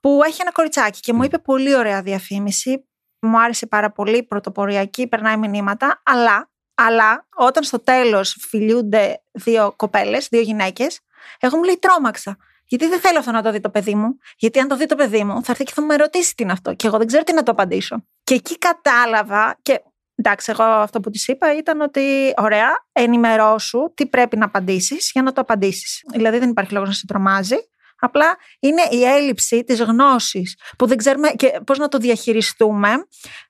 που 0.00 0.20
έχει 0.26 0.40
ένα 0.40 0.52
κοριτσάκι 0.52 1.00
και 1.00 1.12
μου 1.12 1.22
είπε 1.22 1.38
πολύ 1.38 1.76
ωραία 1.76 2.02
διαφήμιση. 2.02 2.88
Μου 3.20 3.40
άρεσε 3.40 3.66
πάρα 3.66 3.92
πολύ, 3.92 4.22
πρωτοποριακή, 4.22 5.06
περνάει 5.06 5.36
μηνύματα, 5.36 6.02
αλλά 6.04 6.53
αλλά 6.74 7.26
όταν 7.34 7.62
στο 7.62 7.80
τέλος 7.80 8.36
φιλιούνται 8.48 9.22
δύο 9.32 9.72
κοπέλες, 9.76 10.28
δύο 10.30 10.40
γυναίκες, 10.40 11.00
εγώ 11.40 11.56
μου 11.56 11.62
λέει 11.62 11.78
τρόμαξα. 11.78 12.36
Γιατί 12.66 12.88
δεν 12.88 13.00
θέλω 13.00 13.18
αυτό 13.18 13.30
να 13.30 13.42
το 13.42 13.50
δει 13.50 13.60
το 13.60 13.70
παιδί 13.70 13.94
μου. 13.94 14.18
Γιατί 14.36 14.58
αν 14.58 14.68
το 14.68 14.76
δει 14.76 14.86
το 14.86 14.94
παιδί 14.94 15.24
μου, 15.24 15.44
θα 15.44 15.52
έρθει 15.52 15.64
και 15.64 15.72
θα 15.74 15.82
με 15.82 15.96
ρωτήσει 15.96 16.34
τι 16.34 16.42
είναι 16.42 16.52
αυτό. 16.52 16.74
Και 16.74 16.86
εγώ 16.86 16.98
δεν 16.98 17.06
ξέρω 17.06 17.22
τι 17.22 17.32
να 17.32 17.42
το 17.42 17.50
απαντήσω. 17.50 18.04
Και 18.24 18.34
εκεί 18.34 18.58
κατάλαβα. 18.58 19.58
Και 19.62 19.82
εντάξει, 20.14 20.50
εγώ 20.50 20.62
αυτό 20.62 21.00
που 21.00 21.10
της 21.10 21.28
είπα 21.28 21.56
ήταν 21.56 21.80
ότι 21.80 22.34
ωραία, 22.36 22.68
ενημερώσου 22.92 23.92
τι 23.94 24.06
πρέπει 24.06 24.36
να 24.36 24.44
απαντήσεις 24.44 25.10
για 25.12 25.22
να 25.22 25.32
το 25.32 25.40
απαντήσεις. 25.40 26.04
Δηλαδή 26.12 26.38
δεν 26.38 26.48
υπάρχει 26.48 26.72
λόγος 26.72 26.88
να 26.88 26.94
σε 26.94 27.06
τρομάζει. 27.06 27.56
Απλά 27.98 28.36
είναι 28.60 28.82
η 28.90 29.04
έλλειψη 29.04 29.64
της 29.64 29.80
γνώσης 29.82 30.58
που 30.78 30.86
δεν 30.86 30.96
ξέρουμε 30.96 31.30
και 31.30 31.60
πώς 31.66 31.78
να 31.78 31.88
το 31.88 31.98
διαχειριστούμε 31.98 32.90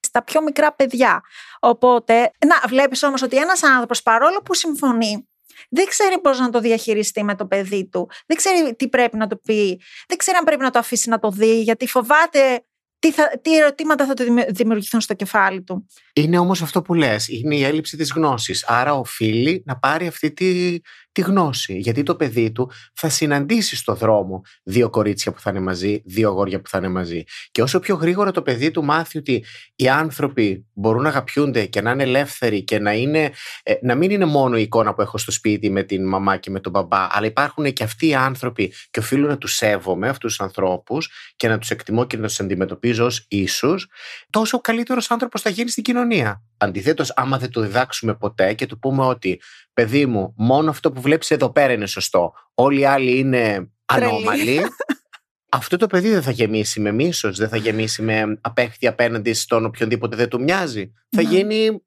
στα 0.01 0.25
πιο 0.25 0.43
μικρά 0.43 0.75
παιδιά. 0.75 1.21
Οπότε, 1.61 2.31
να 2.47 2.69
βλέπεις 2.69 3.03
όμως 3.03 3.23
ότι 3.23 3.37
ένας 3.37 3.63
άνθρωπος 3.63 4.03
παρόλο 4.03 4.43
που 4.45 4.55
συμφωνεί 4.55 5.29
δεν 5.71 5.87
ξέρει 5.87 6.21
πώς 6.21 6.39
να 6.39 6.51
το 6.51 6.61
διαχειριστεί 6.61 7.25
με 7.25 7.35
το 7.35 7.47
παιδί 7.47 7.89
του. 7.89 8.11
Δεν 8.27 8.37
ξέρει 8.37 8.75
τι 8.75 8.89
πρέπει 8.89 9.17
να 9.17 9.27
το 9.27 9.37
πει. 9.37 9.81
Δεν 10.09 10.17
ξέρει 10.17 10.37
αν 10.37 10.45
πρέπει 10.45 10.63
να 10.63 10.71
το 10.71 10.79
αφήσει 10.79 11.09
να 11.09 11.19
το 11.19 11.31
δει, 11.31 11.61
γιατί 11.61 11.87
φοβάται 11.87 12.65
τι, 12.99 13.13
θα, 13.13 13.41
τι 13.43 13.57
ερωτήματα 13.57 14.07
θα 14.07 14.15
του 14.15 14.25
δημιουργηθούν 14.49 15.01
στο 15.01 15.15
κεφάλι 15.15 15.63
του. 15.63 15.87
Είναι 16.13 16.39
όμως 16.39 16.63
αυτό 16.63 16.83
που 16.83 16.95
λες, 16.95 17.29
είναι 17.29 17.57
η 17.57 17.65
έλλειψη 17.65 17.97
της 17.97 18.13
γνώσης. 18.15 18.65
Άρα 18.67 18.95
οφείλει 18.95 19.63
να 19.67 19.79
πάρει 19.79 20.07
αυτή 20.07 20.33
τη, 20.33 20.79
τη 21.15 21.21
γνώση. 21.21 21.79
Γιατί 21.79 22.03
το 22.03 22.15
παιδί 22.15 22.53
του 22.53 22.71
θα 22.95 23.09
συναντήσει 23.09 23.77
στο 23.77 23.95
δρόμο 23.95 24.43
δύο 24.63 24.91
κορίτσια 24.91 25.33
που 25.33 25.41
θα 25.41 25.51
είναι 25.51 25.61
μαζί, 25.61 26.03
δύο 26.05 26.29
αγόρια 26.29 26.61
που 26.61 26.69
θα 26.69 26.79
είναι 26.79 26.89
μαζί. 26.89 27.25
Και 27.51 27.63
όσο 27.63 27.79
πιο 27.79 27.95
γρήγορα 27.95 28.31
το 28.31 28.43
παιδί 28.43 28.71
του 28.71 28.85
μάθει 28.85 29.19
ότι 29.19 29.45
οι 29.77 29.89
άνθρωποι 29.89 30.67
μπορούν 30.73 31.03
να 31.03 31.09
αγαπιούνται 31.09 31.67
και 31.67 31.81
να 31.81 31.91
είναι 31.91 32.03
ελεύθεροι 32.03 32.65
και 32.65 32.79
να, 32.79 32.93
είναι, 32.93 33.31
ε, 33.63 33.75
να 33.83 33.95
μην 33.95 34.11
είναι 34.11 34.25
μόνο 34.25 34.57
η 34.57 34.63
εικόνα 34.63 34.95
που 34.95 35.01
έχω 35.01 35.19
στο 35.19 35.31
σπίτι 35.31 35.71
με 35.71 35.83
την 35.83 36.09
μαμά 36.09 36.37
και 36.37 36.51
με 36.51 36.61
τον 36.61 36.73
μπαμπά, 36.73 37.07
αλλά 37.11 37.27
υπάρχουν 37.27 37.73
και 37.73 37.85
αυτοί 37.85 38.07
οι 38.07 38.15
άνθρωποι 38.15 38.73
και 38.91 38.99
οφείλω 38.99 39.27
να 39.27 39.39
τους 39.39 39.55
σέβομαι 39.55 40.09
αυτούς 40.09 40.37
τους 40.37 40.41
ανθρώπους 40.41 41.11
και 41.37 41.49
να 41.49 41.59
τους 41.59 41.71
εκτιμώ 41.71 42.05
και 42.05 42.17
να 42.17 42.27
τους 42.27 42.41
αντιμετωπίζω 42.41 43.05
ως 43.05 43.27
ίσους, 43.29 43.89
τόσο 44.31 44.57
ο 44.57 44.61
καλύτερος 44.61 45.11
άνθρωπος 45.11 45.43
θα 45.43 45.51
γίνει 45.51 45.71
στην 45.71 45.83
κοινωνία. 45.83 46.43
Αντιθέτως, 46.57 47.13
άμα 47.17 47.39
δεν 47.39 47.51
το 47.51 47.61
διδάξουμε 47.61 48.15
ποτέ 48.15 48.55
και 48.55 48.67
του 48.67 48.79
πούμε 48.79 49.05
ότι 49.05 49.41
παιδί 49.75 50.07
μου, 50.07 50.35
μόνο 50.37 50.71
αυτό 50.71 50.93
που 50.93 51.01
βλέπεις 51.01 51.31
εδώ 51.31 51.51
πέρα 51.51 51.73
είναι 51.73 51.87
σωστό. 51.87 52.33
Όλοι 52.55 52.81
οι 52.81 52.85
άλλοι 52.85 53.19
είναι 53.19 53.71
ανώμαλοι. 53.85 54.61
αυτό 55.55 55.77
το 55.77 55.87
παιδί 55.87 56.11
δεν 56.11 56.23
θα 56.23 56.31
γεμίσει 56.31 56.81
με 56.81 56.93
μίσος, 56.93 57.39
δεν 57.39 57.49
θα 57.49 57.57
γεμίσει 57.57 58.03
με 58.03 58.39
απέχθη 58.41 58.87
απέναντι 58.87 59.33
στον 59.33 59.65
οποιονδήποτε 59.65 60.17
δεν 60.17 60.29
του 60.29 60.43
μοιάζει. 60.43 60.93
Θα 61.09 61.23
ναι. 61.23 61.29
γίνει 61.29 61.83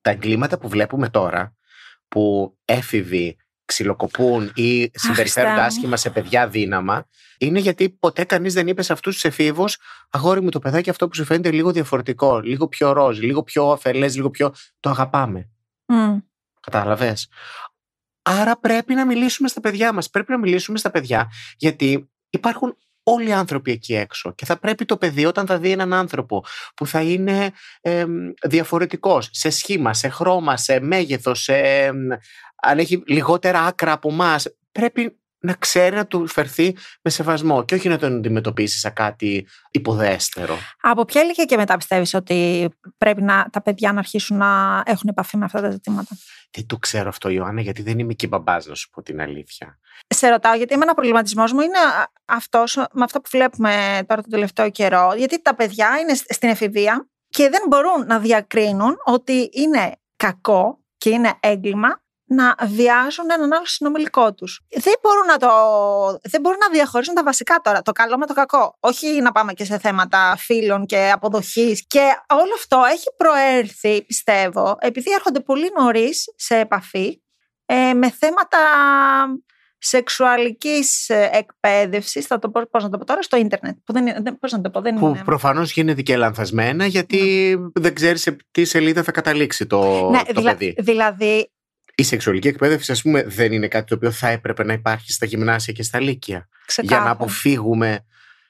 τα 0.00 0.10
εγκλήματα 0.10 0.58
που 0.58 0.68
βλέπουμε 0.68 1.08
τώρα, 1.08 1.56
που 2.08 2.56
έφηβοι 2.64 3.36
ξυλοκοπούν 3.64 4.52
ή 4.54 4.90
συμπεριφέρονται 4.94 5.60
άσχημα 5.60 5.96
σε 5.96 6.10
παιδιά 6.10 6.48
δύναμα, 6.48 7.08
είναι 7.38 7.58
γιατί 7.58 7.90
ποτέ 7.90 8.24
κανείς 8.24 8.54
δεν 8.54 8.66
είπε 8.66 8.82
σε 8.82 8.92
αυτούς 8.92 9.14
τους 9.14 9.24
εφήβους, 9.24 9.78
αγόρι 10.10 10.40
μου 10.40 10.48
το 10.48 10.58
παιδάκι 10.58 10.90
αυτό 10.90 11.08
που 11.08 11.14
σου 11.14 11.24
φαίνεται 11.24 11.50
λίγο 11.50 11.72
διαφορετικό, 11.72 12.40
λίγο 12.40 12.68
πιο 12.68 12.92
ροζ, 12.92 13.18
λίγο 13.18 13.42
πιο 13.42 13.70
αφελέ, 13.70 14.08
λίγο 14.08 14.30
πιο. 14.30 14.54
Το 14.80 14.90
αγαπάμε. 14.90 15.50
Κατάλαβες; 16.70 17.28
Άρα 18.22 18.58
πρέπει 18.58 18.94
να 18.94 19.06
μιλήσουμε 19.06 19.48
στα 19.48 19.60
παιδιά 19.60 19.92
μας. 19.92 20.10
Πρέπει 20.10 20.30
να 20.32 20.38
μιλήσουμε 20.38 20.78
στα 20.78 20.90
παιδιά, 20.90 21.30
γιατί 21.56 22.10
υπάρχουν 22.30 22.76
όλοι 23.02 23.28
οι 23.28 23.32
άνθρωποι 23.32 23.70
εκεί 23.70 23.94
έξω. 23.94 24.32
Και 24.34 24.44
θα 24.44 24.58
πρέπει 24.58 24.84
το 24.84 24.96
παιδί 24.96 25.24
όταν 25.24 25.46
θα 25.46 25.58
δει 25.58 25.70
έναν 25.70 25.92
άνθρωπο 25.92 26.44
που 26.74 26.86
θα 26.86 27.02
είναι 27.02 27.52
ε, 27.80 28.04
διαφορετικός 28.46 29.28
σε 29.32 29.50
σχήμα, 29.50 29.94
σε 29.94 30.08
χρώμα, 30.08 30.56
σε 30.56 30.80
μέγεθος, 30.80 31.42
σε, 31.42 31.86
αν 32.62 32.78
έχει 32.78 33.02
λιγότερα 33.06 33.60
άκρα 33.60 33.92
από 33.92 34.08
εμάς, 34.08 34.46
πρέπει 34.72 35.18
να 35.46 35.52
ξέρει 35.52 35.96
να 35.96 36.06
του 36.06 36.26
φερθεί 36.26 36.76
με 37.02 37.10
σεβασμό 37.10 37.64
και 37.64 37.74
όχι 37.74 37.88
να 37.88 37.98
τον 37.98 38.16
αντιμετωπίσει 38.16 38.78
σαν 38.78 38.92
κάτι 38.92 39.46
υποδέστερο. 39.70 40.58
Από 40.80 41.04
ποια 41.04 41.22
ηλικία 41.22 41.44
και 41.44 41.56
μετά 41.56 41.76
πιστεύεις 41.76 42.14
ότι 42.14 42.68
πρέπει 42.98 43.22
να, 43.22 43.46
τα 43.52 43.62
παιδιά 43.62 43.92
να 43.92 43.98
αρχίσουν 43.98 44.36
να 44.36 44.82
έχουν 44.86 45.08
επαφή 45.08 45.36
με 45.36 45.44
αυτά 45.44 45.60
τα 45.60 45.70
ζητήματα; 45.70 46.16
Δεν 46.50 46.66
το 46.66 46.76
ξέρω 46.76 47.08
αυτό, 47.08 47.28
Ιωάννα, 47.28 47.60
γιατί 47.60 47.82
δεν 47.82 47.98
είμαι 47.98 48.12
και 48.12 48.26
μπαμπάς, 48.26 48.66
να 48.66 48.74
σου 48.74 48.90
πω 48.90 49.02
την 49.02 49.20
αλήθεια. 49.20 49.78
Σε 50.08 50.28
ρωτάω, 50.28 50.54
γιατί 50.54 50.74
ένα 50.74 50.94
προβληματισμός 50.94 51.52
μου 51.52 51.60
είναι 51.60 51.78
αυτός, 52.24 52.76
με 52.76 53.04
αυτό 53.04 53.20
που 53.20 53.28
βλέπουμε 53.32 53.98
τώρα 54.06 54.22
τον 54.22 54.30
τελευταίο 54.30 54.70
καιρό. 54.70 55.12
Γιατί 55.16 55.42
τα 55.42 55.54
παιδιά 55.54 55.98
είναι 56.00 56.14
στην 56.14 56.48
εφηβεία 56.48 57.08
και 57.28 57.48
δεν 57.48 57.62
μπορούν 57.68 58.06
να 58.06 58.18
διακρίνουν 58.18 58.96
ότι 59.04 59.50
είναι 59.52 59.92
κακό 60.16 60.80
και 60.96 61.10
είναι 61.10 61.32
έγκλημα 61.40 62.04
να 62.28 62.54
βιάζουν 62.66 63.30
έναν 63.30 63.52
άλλο 63.52 63.66
συνομιλικό 63.66 64.34
τους. 64.34 64.60
Δεν 64.70 64.94
μπορούν 65.02 65.26
να 65.26 65.36
το. 65.36 65.48
Δεν 66.22 66.40
μπορούν 66.40 66.58
να 66.58 66.68
διαχωρίζουν 66.68 67.14
τα 67.14 67.22
βασικά 67.22 67.60
τώρα, 67.62 67.82
το 67.82 67.92
καλό 67.92 68.18
με 68.18 68.26
το 68.26 68.34
κακό. 68.34 68.76
Όχι 68.80 69.20
να 69.20 69.32
πάμε 69.32 69.52
και 69.52 69.64
σε 69.64 69.78
θέματα 69.78 70.36
φίλων 70.38 70.86
και 70.86 71.10
αποδοχής. 71.10 71.86
Και 71.86 72.04
όλο 72.28 72.54
αυτό 72.56 72.82
έχει 72.92 73.06
προέρθει, 73.16 74.04
πιστεύω, 74.04 74.76
επειδή 74.80 75.12
έρχονται 75.12 75.40
πολύ 75.40 75.70
νωρίς 75.78 76.24
σε 76.36 76.56
επαφή 76.56 77.22
ε, 77.66 77.92
με 77.92 78.10
θέματα 78.10 78.58
σεξουαλικής 79.78 81.08
ε, 81.08 81.30
εκπαίδευσης, 81.32 82.26
θα 82.26 82.38
το 82.38 82.50
πω, 82.50 82.62
πώς 82.70 82.82
να 82.82 82.88
το 82.88 82.98
πω 82.98 83.04
τώρα, 83.04 83.22
στο 83.22 83.36
ίντερνετ. 83.36 83.76
Που 83.84 83.92
δεν, 83.92 84.38
πώς 84.40 84.52
να 84.52 84.60
το 84.60 84.70
πω, 84.70 84.80
δεν 84.80 84.94
που 84.94 85.06
είναι... 85.06 85.22
προφανώς 85.24 85.72
γίνεται 85.72 86.02
και 86.02 86.16
λανθασμένα 86.16 86.86
γιατί 86.86 87.18
ναι. 87.58 87.68
δεν 87.74 87.94
ξέρεις 87.94 88.20
σε 88.20 88.36
τι 88.50 88.64
σελίδα 88.64 89.02
θα 89.02 89.12
καταλήξει 89.12 89.66
το, 89.66 90.10
ναι, 90.10 90.22
το 90.34 90.42
παιδί. 90.42 90.74
Δηλαδή... 90.78 91.50
Η 91.98 92.02
σεξουαλική 92.02 92.48
εκπαίδευση, 92.48 92.92
ας 92.92 93.02
πούμε, 93.02 93.22
δεν 93.22 93.52
είναι 93.52 93.68
κάτι 93.68 93.86
το 93.86 93.94
οποίο 93.94 94.10
θα 94.10 94.28
έπρεπε 94.28 94.64
να 94.64 94.72
υπάρχει 94.72 95.12
στα 95.12 95.26
γυμνάσια 95.26 95.72
και 95.72 95.82
στα 95.82 96.00
λύκεια. 96.00 96.48
Για 96.82 96.98
να 96.98 97.10
αποφύγουμε 97.10 98.04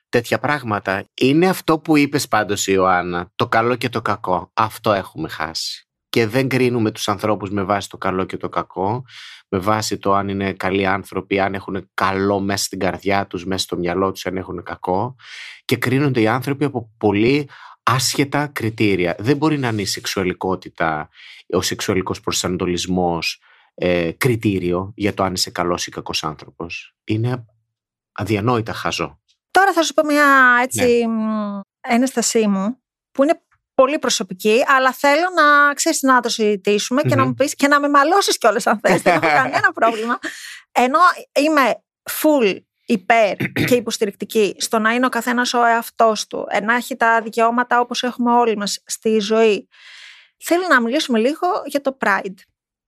τέτοια 0.09 0.39
πράγματα. 0.39 1.05
Είναι 1.15 1.49
αυτό 1.49 1.79
που 1.79 1.97
είπες 1.97 2.29
πάντως 2.29 2.67
Ιωάννα, 2.67 3.31
το 3.37 3.49
καλό 3.49 3.77
και 3.77 3.89
το 3.89 4.03
κακό. 4.03 4.51
Αυτό 4.55 4.93
έχουμε 4.93 5.29
χάσει 5.29 5.87
και 6.09 6.27
δεν 6.27 6.49
κρίνουμε 6.49 6.91
τους 6.91 7.09
ανθρώπους 7.09 7.51
με 7.51 7.63
βάση 7.63 7.89
το 7.89 7.99
καλό 7.99 8.25
και 8.25 8.37
το 8.37 8.49
κακό, 8.49 9.05
με 9.49 9.59
βάση 9.59 9.99
το 9.99 10.15
αν 10.15 10.29
είναι 10.29 10.53
καλοί 10.53 10.87
άνθρωποι, 10.87 11.41
αν 11.41 11.55
έχουν 11.55 11.91
καλό 11.95 12.41
μέσα 12.41 12.65
στην 12.65 12.79
καρδιά 12.79 13.27
τους, 13.27 13.45
μέσα 13.45 13.65
στο 13.65 13.77
μυαλό 13.77 14.13
τους, 14.13 14.27
αν 14.27 14.37
έχουν 14.37 14.63
κακό 14.63 15.17
και 15.65 15.77
κρίνονται 15.77 16.21
οι 16.21 16.27
άνθρωποι 16.27 16.65
από 16.65 16.95
πολύ 16.99 17.49
άσχετα 17.87 18.47
κριτήρια. 18.47 19.17
Δεν 19.19 19.37
μπορεί 19.37 19.59
να 19.59 19.69
είναι 19.69 19.83
η 19.83 19.87
σεξουαλικότητα, 19.87 21.09
ο 21.49 21.63
σεξουαλικός 21.63 22.21
προσανατολισμός 22.21 23.41
ε, 23.75 24.11
κριτήριο 24.13 24.93
για 24.97 25.15
το 25.15 25.23
αν 25.23 25.35
είσαι 25.35 25.51
καλός 25.51 25.87
ή 25.87 25.91
κακός 25.91 26.25
άνθρωπος. 26.25 26.95
Είναι 27.05 27.45
αδιανόητα 28.13 28.73
χαζό. 28.73 29.21
Τώρα 29.51 29.73
θα 29.73 29.83
σου 29.83 29.95
πω 29.95 30.05
μια 30.05 30.59
έτσι 30.63 31.07
ναι. 31.07 31.95
ένστασή 31.97 32.47
μου 32.47 32.81
που 33.13 33.23
είναι 33.23 33.41
πολύ 33.75 33.99
προσωπική, 33.99 34.65
αλλά 34.67 34.93
θέλω 34.93 35.27
να 35.35 35.75
ξέρεις 35.75 36.03
να 36.03 36.21
το 36.21 36.29
συζητησουμε 36.29 37.03
και 37.03 37.15
να 37.15 37.27
μου 37.27 37.35
πεις 37.35 37.55
και 37.55 37.69
να 37.69 37.81
με 37.81 37.89
μαλώσεις 37.89 38.39
κιόλας 38.39 38.67
αν 38.67 38.79
θες. 38.79 39.03
Δεν 39.03 39.15
έχω 39.15 39.35
κανένα 39.43 39.73
πρόβλημα. 39.73 40.19
Ενώ 40.73 40.99
είμαι 41.33 41.83
full 42.11 42.59
υπέρ 42.87 43.37
και 43.67 43.75
υποστηρικτική 43.75 44.55
στο 44.59 44.79
να 44.79 44.95
είναι 44.95 45.07
ο 45.07 45.09
καθένας 45.09 45.55
ο 45.55 45.65
εαυτός 45.65 46.27
του, 46.27 46.47
να 46.63 46.75
έχει 46.75 46.97
τα 46.97 47.21
δικαιώματα 47.23 47.81
όπως 47.81 48.03
έχουμε 48.03 48.33
όλοι 48.33 48.57
μας 48.57 48.83
στη 48.87 49.19
ζωή. 49.19 49.69
Θέλω 50.45 50.67
να 50.69 50.81
μιλήσουμε 50.81 51.19
λίγο 51.19 51.47
για 51.65 51.81
το 51.81 51.97
Pride. 52.05 52.39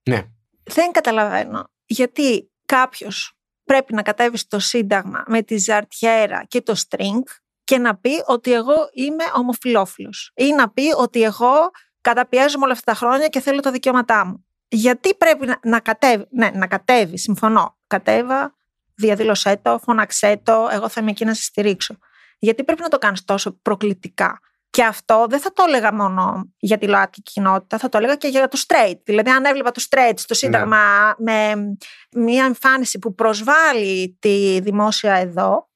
Ναι. 0.09 0.23
Δεν 0.63 0.91
καταλαβαίνω 0.91 1.69
γιατί 1.85 2.51
κάποιος 2.65 3.33
πρέπει 3.63 3.93
να 3.93 4.01
κατέβει 4.01 4.37
στο 4.37 4.59
Σύνταγμα 4.59 5.23
με 5.27 5.41
τη 5.41 5.57
ζαρτιέρα 5.57 6.43
και 6.47 6.61
το 6.61 6.75
string 6.87 7.21
και 7.63 7.77
να 7.77 7.97
πει 7.97 8.23
ότι 8.25 8.53
εγώ 8.53 8.89
είμαι 8.93 9.23
ομοφιλόφιλος 9.35 10.31
ή 10.35 10.53
να 10.53 10.69
πει 10.69 10.93
ότι 10.97 11.23
εγώ 11.23 11.69
καταπιέζομαι 12.01 12.63
όλα 12.63 12.73
αυτά 12.73 12.91
τα 12.91 12.97
χρόνια 12.97 13.27
και 13.27 13.39
θέλω 13.39 13.59
τα 13.59 13.71
δικαιώματά 13.71 14.25
μου. 14.25 14.45
Γιατί 14.67 15.15
πρέπει 15.15 15.45
να, 15.45 15.59
να 15.63 15.79
κατέβει, 15.79 16.25
ναι, 16.29 16.49
να 16.53 16.67
κατέβει, 16.67 17.17
συμφωνώ. 17.17 17.77
Κατέβα, 17.87 18.55
διαδήλωσέ 18.99 19.59
το, 19.61 19.79
φώναξέ 19.83 20.41
το, 20.43 20.67
εγώ 20.71 20.89
θα 20.89 21.01
είμαι 21.01 21.09
εκεί 21.11 21.25
να 21.25 21.33
σε 21.33 21.43
στηρίξω. 21.43 21.97
Γιατί 22.39 22.63
πρέπει 22.63 22.81
να 22.81 22.87
το 22.87 22.97
κάνεις 22.97 23.23
τόσο 23.25 23.59
προκλητικά. 23.61 24.39
Και 24.69 24.83
αυτό 24.83 25.25
δεν 25.29 25.39
θα 25.39 25.53
το 25.53 25.63
έλεγα 25.67 25.93
μόνο 25.93 26.53
για 26.57 26.77
τη 26.77 26.87
ΛΟΑΤΚΙ 26.87 27.21
κοινότητα, 27.21 27.77
θα 27.77 27.89
το 27.89 27.97
έλεγα 27.97 28.15
και 28.15 28.27
για 28.27 28.47
το 28.47 28.59
straight. 28.67 28.99
Δηλαδή, 29.03 29.29
αν 29.29 29.45
έβλεπα 29.45 29.71
το 29.71 29.83
straight 29.89 30.13
στο 30.15 30.33
Σύνταγμα 30.33 31.15
ναι. 31.17 31.53
με 31.53 31.75
μια 32.11 32.45
εμφάνιση 32.45 32.99
που 32.99 33.15
προσβάλλει 33.15 34.17
τη 34.19 34.59
δημόσια 34.59 35.13
εδώ, 35.13 35.69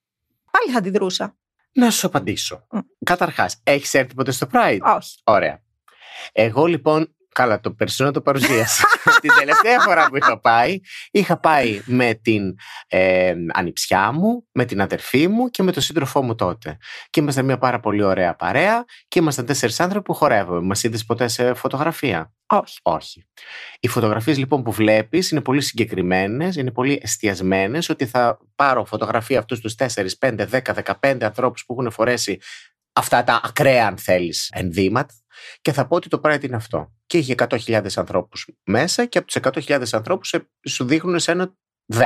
πάλι 0.52 0.72
θα 0.72 0.78
αντιδρούσα. 0.78 1.38
Να 1.72 1.90
σου 1.90 2.08
απαντήσω. 2.08 2.68
Mm. 2.76 2.80
Καταρχάς, 3.06 3.60
έχεις 3.64 3.94
έρθει 3.94 4.14
ποτέ 4.14 4.32
στο 4.32 4.48
Pride; 4.54 4.80
Όχι. 4.98 5.20
Ωραία. 5.24 5.62
Εγώ 6.32 6.66
λοιπόν 6.66 7.16
Καλά, 7.34 7.60
το 7.60 7.72
περσινό 7.72 8.12
το 8.12 8.22
παρουσίασα. 8.22 8.88
την 9.22 9.32
τελευταία 9.40 9.80
φορά 9.80 10.08
που 10.10 10.18
είχα 10.18 10.40
πάει, 10.40 10.80
είχα 11.12 11.40
πάει 11.40 11.82
με 11.86 12.14
την 12.14 12.56
ε, 12.88 13.34
ανιψιά 13.54 14.12
μου, 14.12 14.48
με 14.52 14.66
την 14.66 14.82
αδερφή 14.82 15.28
μου 15.28 15.50
και 15.50 15.64
με 15.64 15.72
τον 15.72 15.82
σύντροφό 15.82 16.22
μου 16.22 16.36
τότε. 16.36 16.78
Και 17.10 17.20
ήμασταν 17.20 17.46
μια 17.46 17.58
πάρα 17.58 17.80
πολύ 17.80 18.04
ωραία 18.04 18.36
παρέα 18.36 18.86
και 19.08 19.20
ήμασταν 19.20 19.46
τέσσερις 19.46 19.80
άνθρωποι 19.80 20.06
που 20.06 20.14
χορεύουμε. 20.14 20.62
Μας 20.62 20.84
είδες 20.84 21.06
ποτέ 21.06 21.28
σε 21.28 21.54
φωτογραφία; 21.54 22.34
Όχι. 22.46 22.80
Όχι. 22.82 23.26
Οι 23.80 23.88
φωτογραφίες 23.88 24.38
λοιπόν 24.38 24.64
που 24.64 24.72
βλέπεις 24.72 25.32
είναι 25.32 25.42
πολύ 25.42 25.62
συγκεκριμένες, 25.62 26.56
είναι 26.56 26.72
πολύ 26.72 27.00
εστιασμένες 27.04 27.90
ότι 27.90 28.06
θα 28.06 28.38
πάρω 28.56 28.86
φωτογραφία 28.86 29.40
αυτούς 29.40 29.60
τους 29.60 29.76
4, 29.78 29.86
5, 30.20 30.48
10, 30.52 30.74
15 31.02 31.18
ανθρώπους 31.24 31.66
που 31.66 31.74
έχουν 31.74 31.92
φορέσει 31.92 32.40
αυτά 32.94 33.24
τα 33.24 33.42
ακραία, 33.44 33.88
αν 33.88 33.98
θέλεις, 33.98 34.50
ενδύματα 34.54 35.14
και 35.62 35.72
θα 35.72 35.88
πω 35.88 35.96
ότι 35.96 36.10
το 36.10 36.22
Pride 36.24 36.44
είναι 36.44 36.56
αυτό. 36.56 36.94
Και 37.06 37.18
είχε 37.18 37.36
100.000 37.38 37.86
ανθρώπους 37.96 38.50
μέσα 38.64 39.06
και 39.06 39.18
από 39.18 39.28
τους 39.28 39.66
100.000 39.68 39.84
ανθρώπους 39.92 40.34
σου 40.68 40.86
δείχνουν 40.86 41.20
σε 41.20 41.32
ένα 41.32 41.56
10. 41.94 42.00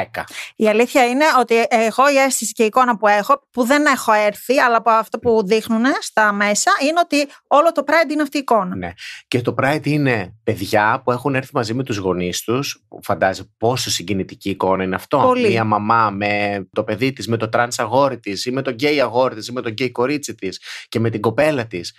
Η 0.56 0.68
αλήθεια 0.68 1.06
είναι 1.06 1.26
ότι 1.40 1.56
εγώ 1.70 2.12
η 2.12 2.18
αίσθηση 2.18 2.54
και 2.54 2.63
η 2.63 2.66
εικόνα 2.66 2.98
που 2.98 3.08
έχω, 3.08 3.48
που 3.52 3.63
δεν 3.63 3.86
έχω 3.86 4.13
έρθει, 4.13 4.60
αλλά 4.60 4.78
από 4.78 4.90
αυτό 4.90 5.20
που 5.20 5.46
δείχνουν 5.46 5.86
στα 6.02 6.32
μέσα, 6.32 6.72
είναι 6.82 7.00
ότι 7.00 7.28
όλο 7.48 7.72
το 7.72 7.84
Pride 7.88 8.12
είναι 8.12 8.22
αυτή 8.22 8.38
η 8.38 8.40
εικόνα. 8.40 8.76
Ναι. 8.76 8.94
Και 9.28 9.42
το 9.42 9.56
Pride 9.62 9.86
είναι 9.86 10.36
παιδιά 10.44 11.02
που 11.04 11.12
έχουν 11.12 11.36
έρθει 11.36 11.52
μαζί 11.54 11.74
με 11.74 11.84
τους 11.84 11.98
γονείς 11.98 12.42
τους. 12.42 12.86
Φαντάζεσαι 13.02 13.50
πόσο 13.58 13.90
συγκινητική 13.90 14.50
εικόνα 14.50 14.84
είναι 14.84 14.96
αυτό. 14.96 15.18
Πολύ. 15.18 15.50
Μια 15.50 15.63
μαμά 15.63 16.10
με 16.10 16.63
το 16.74 16.84
παιδί 16.84 17.13
της, 17.13 17.28
με 17.28 17.38
το 17.38 17.50
τρανς 17.50 17.72
αγόρι 17.78 18.20
της, 18.20 18.46
ή 18.46 18.52
με 18.52 18.62
τον 18.62 18.74
γκέι 18.74 19.02
αγόρι 19.02 19.36
της, 19.36 19.48
ή 19.48 19.52
με 19.52 19.62
τον 19.62 19.72
γκέι 19.72 19.92
κορίτσι 19.92 20.36
της 20.36 20.62
και 20.90 21.00
με 21.00 21.10
την 21.10 21.22
κοπέλα 21.22 21.68
της. 21.68 21.94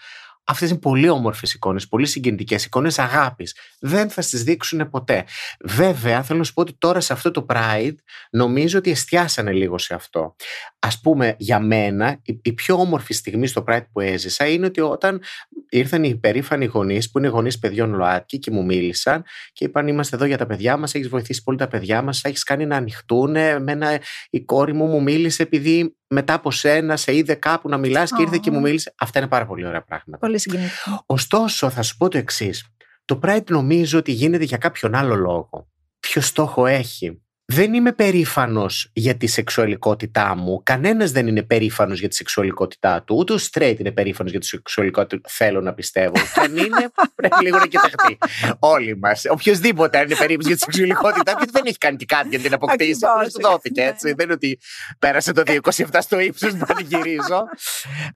Αυτές 0.50 0.70
είναι 0.70 0.78
πολύ 0.78 1.08
όμορφες 1.08 1.52
εικόνες, 1.54 1.88
πολύ 1.88 2.06
συγκινητικές 2.06 2.64
εικόνες 2.64 2.98
αγάπης. 2.98 3.56
Δεν 3.80 4.10
θα 4.10 4.22
τις 4.22 4.36
δείξουν 4.36 4.90
ποτέ. 4.90 5.24
Βέβαια, 5.60 6.22
θέλω 6.22 6.38
να 6.38 6.44
σου 6.44 6.52
πω 6.52 6.60
ότι 6.60 6.74
τώρα 6.78 7.00
σε 7.00 7.12
αυτό 7.12 7.30
το 7.30 7.46
Pride 7.48 7.94
νομίζω 8.30 8.78
ότι 8.78 8.90
εστιάσανε 8.90 9.52
λίγο 9.52 9.78
σε 9.78 9.94
αυτό. 9.94 10.36
Α 10.78 11.00
πούμε, 11.02 11.34
για 11.38 11.60
μένα, 11.60 12.20
η, 12.42 12.52
πιο 12.52 12.74
όμορφη 12.74 13.14
στιγμή 13.14 13.46
στο 13.46 13.64
Pride 13.68 13.86
που 13.92 14.00
έζησα 14.00 14.46
είναι 14.48 14.66
ότι 14.66 14.80
όταν 14.80 15.22
ήρθαν 15.68 16.04
οι 16.04 16.16
περήφανοι 16.16 16.64
γονείς, 16.64 17.10
που 17.10 17.18
είναι 17.18 17.28
γονείς 17.28 17.58
παιδιών 17.58 17.94
ΛΟΑΤΚΙ 17.94 18.38
και 18.38 18.50
μου 18.50 18.64
μίλησαν 18.64 19.24
και 19.52 19.64
είπαν: 19.64 19.88
Είμαστε 19.88 20.16
εδώ 20.16 20.24
για 20.24 20.38
τα 20.38 20.46
παιδιά 20.46 20.76
μας, 20.76 20.94
έχεις 20.94 21.08
βοηθήσει 21.08 21.42
πολύ 21.42 21.58
τα 21.58 21.68
παιδιά 21.68 22.02
μας, 22.02 22.24
έχεις 22.24 22.42
κάνει 22.42 22.66
να 22.66 22.76
ανοιχτούν. 22.76 23.36
Εμένα 23.36 24.00
η 24.30 24.40
κόρη 24.40 24.72
μου 24.74 24.86
μου 24.86 25.02
μίλησε 25.02 25.42
επειδή 25.42 25.96
μετά 26.08 26.34
από 26.34 26.50
σένα 26.50 26.96
σε 26.96 27.16
είδε 27.16 27.34
κάπου 27.34 27.68
να 27.68 27.76
μιλάς 27.76 28.12
και 28.12 28.22
ήρθε 28.22 28.38
και 28.38 28.50
μου 28.50 28.60
μίλησε. 28.60 28.94
Αυτά 28.98 29.18
είναι 29.18 29.28
πάρα 29.28 29.46
πολύ 29.46 29.66
ωραία 29.66 29.82
πράγματα. 29.82 30.18
Πολύ 30.18 30.38
συγκινητικό. 30.38 31.02
Ωστόσο, 31.06 31.70
θα 31.70 31.82
σου 31.82 31.96
πω 31.96 32.08
το 32.08 32.18
εξής. 32.18 32.66
Το 33.04 33.18
Pride 33.22 33.44
νομίζω 33.48 33.98
ότι 33.98 34.12
γίνεται 34.12 34.44
για 34.44 34.56
κάποιον 34.56 34.94
άλλο 34.94 35.14
λόγο. 35.14 35.68
Ποιο 36.00 36.20
στόχο 36.20 36.66
έχει; 36.66 37.22
Δεν 37.52 37.74
είμαι 37.74 37.92
περήφανος 37.92 38.90
για 38.92 39.16
τη 39.16 39.26
σεξουαλικότητά 39.26 40.34
μου. 40.36 40.60
Κανένας 40.62 41.12
δεν 41.12 41.26
είναι 41.26 41.42
περήφανος 41.42 41.98
για 41.98 42.08
τη 42.08 42.14
σεξουαλικότητά 42.14 43.02
του. 43.02 43.16
Ούτε 43.18 43.32
ο 43.32 43.36
straight 43.50 43.74
είναι 43.78 43.92
περήφανος 43.92 44.30
για 44.30 44.40
τη 44.40 44.46
σεξουαλικότητα. 44.46 45.28
Θέλω 45.28 45.60
να 45.60 45.74
πιστεύω. 45.74 46.12
Και 46.12 46.40
αν 46.40 46.56
είναι, 46.56 46.90
πρέπει 47.14 47.42
λίγο 47.42 47.58
να 47.58 47.66
κοιταχτεί. 47.66 48.18
Όλοι 48.58 48.96
μας. 48.96 49.24
Οποιοδήποτε 49.30 49.98
αν 49.98 50.04
είναι 50.04 50.14
περήφανος 50.14 50.46
για 50.46 50.56
τη 50.56 50.62
σεξουαλικότητά 50.62 51.34
του, 51.34 51.50
δεν 51.50 51.62
έχει 51.66 51.78
κάνει 51.78 51.96
και 51.96 52.04
κάτι 52.04 52.28
για 52.28 52.38
την 52.38 52.52
αποκτήσει. 52.52 53.06
Απλώ 53.14 53.28
του 53.28 53.40
δόθηκε 53.40 53.82
έτσι. 53.82 54.12
Δεν 54.12 54.24
είναι 54.24 54.32
ότι 54.32 54.58
πέρασε 54.98 55.32
το 55.32 55.42
27 55.46 55.84
στο 55.98 56.18
ύψος 56.18 56.52
που 56.52 56.66
πανηγυρίζω. 56.66 57.42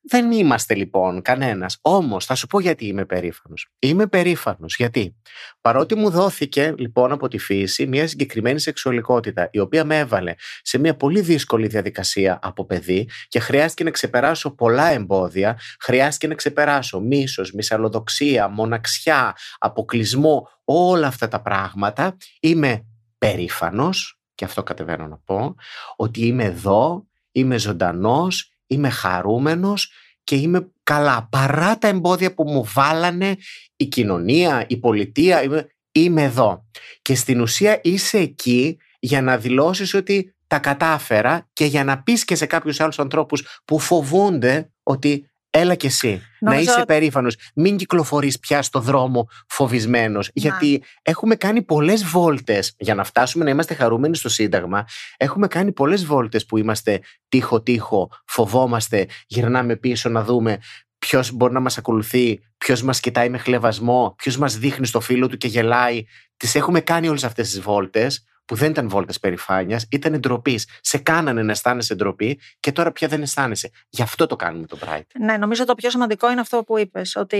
δεν 0.02 0.32
είμαστε 0.32 0.74
λοιπόν 0.74 1.22
κανένας. 1.22 1.78
Όμως 1.82 2.24
θα 2.24 2.34
σου 2.34 2.46
πω 2.46 2.60
γιατί 2.60 2.86
είμαι 2.86 3.04
περήφανος. 3.04 3.68
Είμαι 3.78 4.06
περήφανος 4.06 4.74
γιατί 4.76 5.16
παρότι 5.60 5.94
μου 5.94 6.10
δόθηκε 6.10 6.74
λοιπόν 6.76 7.12
από 7.12 7.28
τη 7.28 7.38
φύση 7.38 7.86
μια 7.86 8.06
συγκεκριμένη 8.06 8.60
σεξουαλικότητα 8.60 9.20
η 9.50 9.58
οποία 9.58 9.84
με 9.84 9.98
έβαλε 9.98 10.34
σε 10.62 10.78
μια 10.78 10.96
πολύ 10.96 11.20
δύσκολη 11.20 11.66
διαδικασία 11.66 12.38
από 12.42 12.64
παιδί 12.64 13.08
και 13.28 13.40
χρειάστηκε 13.40 13.84
να 13.84 13.90
ξεπεράσω 13.90 14.54
πολλά 14.54 14.86
εμπόδια, 14.86 15.58
χρειάστηκε 15.80 16.26
να 16.26 16.34
ξεπεράσω 16.34 17.00
μίσος, 17.00 17.52
μυσαλλοδοξία, 17.52 18.48
μοναξιά, 18.48 19.36
αποκλεισμό, 19.58 20.48
όλα 20.64 21.06
αυτά 21.06 21.28
τα 21.28 21.42
πράγματα. 21.42 22.16
Είμαι 22.40 22.86
περήφανος, 23.18 24.20
και 24.34 24.44
αυτό 24.44 24.62
κατεβαίνω 24.62 25.06
να 25.06 25.18
πω, 25.24 25.54
ότι 25.96 26.26
είμαι 26.26 26.44
εδώ, 26.44 27.06
είμαι 27.32 27.58
ζωντανός, 27.58 28.52
είμαι 28.66 28.88
χαρούμενος 28.88 29.92
και 30.24 30.34
είμαι 30.34 30.70
καλά 30.82 31.28
παρά 31.30 31.78
τα 31.78 31.88
εμπόδια 31.88 32.34
που 32.34 32.44
μου 32.44 32.64
βάλανε 32.74 33.36
η 33.76 33.86
κοινωνία, 33.86 34.64
η 34.68 34.76
πολιτεία, 34.76 35.42
είμαι, 35.42 35.66
είμαι 35.92 36.22
εδώ. 36.22 36.66
Και 37.02 37.14
στην 37.14 37.40
ουσία 37.40 37.80
είσαι 37.82 38.18
εκεί 38.18 38.78
για 39.04 39.22
να 39.22 39.36
δηλώσεις 39.36 39.94
ότι 39.94 40.34
τα 40.46 40.58
κατάφερα 40.58 41.48
και 41.52 41.64
για 41.64 41.84
να 41.84 42.02
πεις 42.02 42.24
και 42.24 42.34
σε 42.34 42.46
κάποιους 42.46 42.80
άλλους 42.80 42.98
ανθρώπους 42.98 43.60
που 43.64 43.78
φοβούνται 43.78 44.70
ότι 44.82 45.26
Έλα 45.54 45.74
κι 45.74 45.86
εσύ. 45.86 46.22
Να 46.40 46.58
είσαι 46.58 46.84
περήφανος. 46.86 47.36
Μην 47.54 47.76
κυκλοφορείς 47.76 48.38
πια 48.38 48.62
στο 48.62 48.80
δρόμο 48.80 49.28
φοβισμένος. 49.48 50.30
Γιατί 50.32 50.82
έχουμε 51.02 51.34
κάνει 51.34 51.62
πολλές 51.62 52.04
βόλτες 52.04 52.74
για 52.78 52.94
να 52.94 53.04
φτάσουμε 53.04 53.44
να 53.44 53.50
είμαστε 53.50 53.74
χαρούμενοι 53.74 54.16
στο 54.16 54.28
Σύνταγμα. 54.28 54.86
Έχουμε 55.16 55.46
κάνει 55.46 55.72
πολλές 55.72 56.04
βόλτες 56.04 56.46
που 56.46 56.58
είμαστε 56.58 57.00
τείχο-τείχο, 57.28 58.10
φοβόμαστε, 58.26 59.06
γυρνάμε 59.26 59.76
πίσω 59.76 60.08
να 60.08 60.24
δούμε 60.24 60.58
ποιος 60.98 61.30
μπορεί 61.32 61.52
να 61.52 61.60
μας 61.60 61.78
ακολουθεί, 61.78 62.40
ποιος 62.58 62.82
μας 62.82 63.00
κοιτάει 63.00 63.28
με 63.28 63.38
χλεβασμό, 63.38 64.14
ποιος 64.18 64.36
μας 64.36 64.58
δείχνει 64.58 64.86
στο 64.86 65.00
φίλο 65.00 65.28
του 65.28 65.36
και 65.36 65.48
γελάει. 65.48 66.04
Τις 66.36 66.54
έχουμε 66.54 66.80
κάνει 66.80 67.08
όλες 67.08 67.24
αυτές 67.24 67.50
τις 67.50 67.60
βόλτες 67.60 68.24
που 68.44 68.54
δεν 68.54 68.70
ήταν 68.70 68.88
βόλτες 68.88 69.18
περηφάνειας, 69.18 69.86
ήταν 69.90 70.20
ντροπής. 70.20 70.68
Σε 70.80 70.98
κάνανε 70.98 71.42
να 71.42 71.50
αισθάνεσαι 71.50 71.94
ντροπή 71.94 72.40
και 72.60 72.72
τώρα 72.72 72.92
πια 72.92 73.08
δεν 73.08 73.22
αισθάνεσαι. 73.22 73.70
Γι' 73.88 74.02
αυτό 74.02 74.26
το 74.26 74.36
κάνουμε 74.36 74.66
το 74.66 74.78
Bright. 74.84 75.06
Ναι, 75.18 75.36
νομίζω 75.36 75.64
το 75.64 75.74
πιο 75.74 75.90
σημαντικό 75.90 76.30
είναι 76.30 76.40
αυτό 76.40 76.64
που 76.64 76.78
είπες. 76.78 77.16
Ότι 77.16 77.38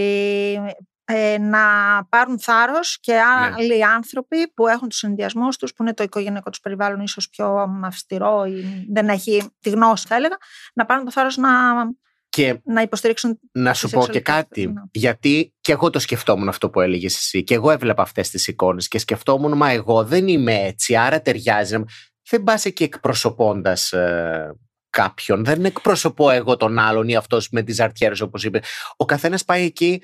ε, 1.04 1.38
να 1.38 1.60
πάρουν 2.08 2.40
θάρρος 2.40 2.98
και 3.00 3.12
ναι. 3.12 3.20
άλλοι 3.20 3.84
άνθρωποι 3.84 4.48
που 4.54 4.66
έχουν 4.66 4.88
τους 4.88 4.98
συνδυασμούς 4.98 5.56
τους, 5.56 5.74
που 5.74 5.82
είναι 5.82 5.94
το 5.94 6.02
οικογενειακό 6.02 6.50
τους 6.50 6.60
περιβάλλον 6.60 7.00
ίσως 7.00 7.28
πιο 7.28 7.78
αυστηρό 7.84 8.44
ή 8.44 8.86
δεν 8.92 9.08
έχει 9.08 9.50
τη 9.60 9.70
γνώση, 9.70 10.06
θα 10.06 10.14
έλεγα, 10.14 10.36
να 10.74 10.84
πάρουν 10.84 11.04
το 11.04 11.10
θάρρος 11.10 11.36
να 11.36 11.50
και 12.32 12.60
να 12.64 12.82
υποστηρίξουν. 12.82 13.38
Να 13.52 13.74
σου 13.74 13.90
πω 13.90 14.06
και 14.06 14.20
κάτι. 14.20 14.66
Ναι. 14.66 14.72
Γιατί 14.90 15.54
και 15.60 15.72
εγώ 15.72 15.90
το 15.90 15.98
σκεφτόμουν 15.98 16.48
αυτό 16.48 16.70
που 16.70 16.80
έλεγες 16.80 17.16
εσύ. 17.16 17.44
Και 17.44 17.54
εγώ 17.54 17.70
έβλεπα 17.70 18.02
αυτές 18.02 18.30
τις 18.30 18.46
εικόνες 18.48 18.88
και 18.88 18.98
σκεφτόμουν, 18.98 19.56
μα 19.56 19.70
εγώ 19.70 20.04
δεν 20.04 20.28
είμαι 20.28 20.54
έτσι, 20.54 20.96
άρα 20.96 21.22
ταιριάζει. 21.22 21.82
Δεν 22.30 22.42
πας 22.42 22.64
εκεί 22.64 22.82
εκπροσωπώντας 22.82 23.92
ε, 23.92 24.56
κάποιον. 24.90 25.44
Δεν 25.44 25.64
εκπροσωπώ 25.64 26.30
εγώ 26.30 26.56
τον 26.56 26.78
άλλον 26.78 27.08
ή 27.08 27.16
αυτός 27.16 27.48
με 27.50 27.62
τις 27.62 27.80
αρτιέρες, 27.80 28.20
όπως 28.20 28.44
είπε. 28.44 28.60
Ο 28.96 29.04
καθένας 29.04 29.44
πάει 29.44 29.64
εκεί 29.64 30.02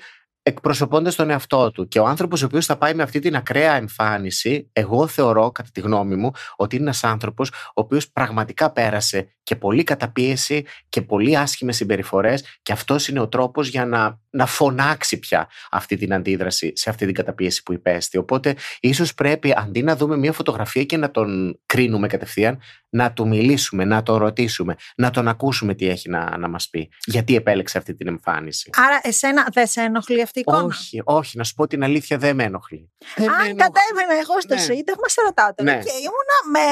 εκπροσωπώντας 0.49 1.15
τον 1.15 1.29
εαυτό 1.29 1.71
του. 1.71 1.87
Και 1.87 1.99
ο 1.99 2.05
άνθρωπος 2.05 2.41
ο 2.41 2.45
οποίος 2.45 2.65
θα 2.65 2.77
πάει 2.77 2.93
με 2.93 3.03
αυτή 3.03 3.19
την 3.19 3.35
ακραία 3.35 3.75
εμφάνιση, 3.75 4.69
εγώ 4.73 5.07
θεωρώ, 5.07 5.51
κατά 5.51 5.69
τη 5.73 5.79
γνώμη 5.79 6.15
μου, 6.15 6.31
ότι 6.55 6.75
είναι 6.75 6.83
ένας 6.83 7.03
άνθρωπος 7.03 7.49
ο 7.49 7.53
οποίος 7.73 8.11
πραγματικά 8.11 8.71
πέρασε 8.71 9.33
και 9.43 9.55
πολύ 9.55 9.83
καταπίεση 9.83 10.65
και 10.89 11.01
πολύ 11.01 11.37
άσχημες 11.37 11.75
συμπεριφορές, 11.75 12.43
και 12.61 12.71
αυτός 12.71 13.07
είναι 13.07 13.19
ο 13.19 13.27
τρόπος 13.27 13.67
για 13.67 13.85
να, 13.85 14.19
να 14.29 14.45
φωνάξει 14.45 15.19
πια 15.19 15.47
αυτή 15.71 15.97
την 15.97 16.13
αντίδραση 16.13 16.71
σε 16.75 16.89
αυτή 16.89 17.05
την 17.05 17.15
καταπίεση 17.15 17.63
που 17.63 17.73
υπέστη. 17.73 18.17
Οπότε, 18.17 18.55
ίσως 18.79 19.13
πρέπει 19.13 19.53
αντί 19.57 19.83
να 19.83 19.95
δούμε 19.95 20.17
μια 20.17 20.31
φωτογραφία 20.31 20.83
και 20.83 20.97
να 20.97 21.11
τον 21.11 21.59
κρίνουμε 21.65 22.07
κατευθείαν, 22.07 22.59
να 22.89 23.13
του 23.13 23.27
μιλήσουμε, 23.27 23.85
να 23.85 24.03
τον 24.03 24.17
ρωτήσουμε, 24.17 24.75
να 24.95 25.09
τον 25.09 25.27
ακούσουμε 25.27 25.73
τι 25.73 25.87
έχει 25.87 26.09
να, 26.09 26.37
να 26.37 26.47
μας 26.47 26.69
πει. 26.69 26.91
Γιατί 27.05 27.35
επέλεξε 27.35 27.77
αυτή 27.77 27.95
την 27.95 28.07
εμφάνιση. 28.07 28.69
Άρα, 28.73 28.99
εσένα 29.03 29.47
δεν 29.53 29.67
σε 29.67 29.81
ενοχλεί 29.81 30.21
αυτή 30.21 30.39
η 30.39 30.43
εικόνα; 30.47 30.63
Όχι, 30.63 31.01
όχι, 31.03 31.37
να 31.37 31.43
σου 31.43 31.53
πω 31.53 31.67
την 31.67 31.83
αλήθεια, 31.83 32.17
δεν 32.17 32.35
με 32.35 32.43
ενοχλεί. 32.43 32.91
Αν 33.17 33.47
κατέβαινα 33.55 34.19
εγώ 34.21 34.41
στο 34.41 34.53
ναι. 34.53 34.59
Σύνταγμα, 34.59 35.07
σε 35.07 35.21
ρωτάω 35.21 35.53
τώρα. 35.53 35.75
Ναι. 35.75 35.83
Και 35.83 35.91
ήμουνα 35.91 36.37
με 36.51 36.65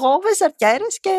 γόβες, 0.00 0.40
αρκέρες 0.40 1.00
και. 1.00 1.10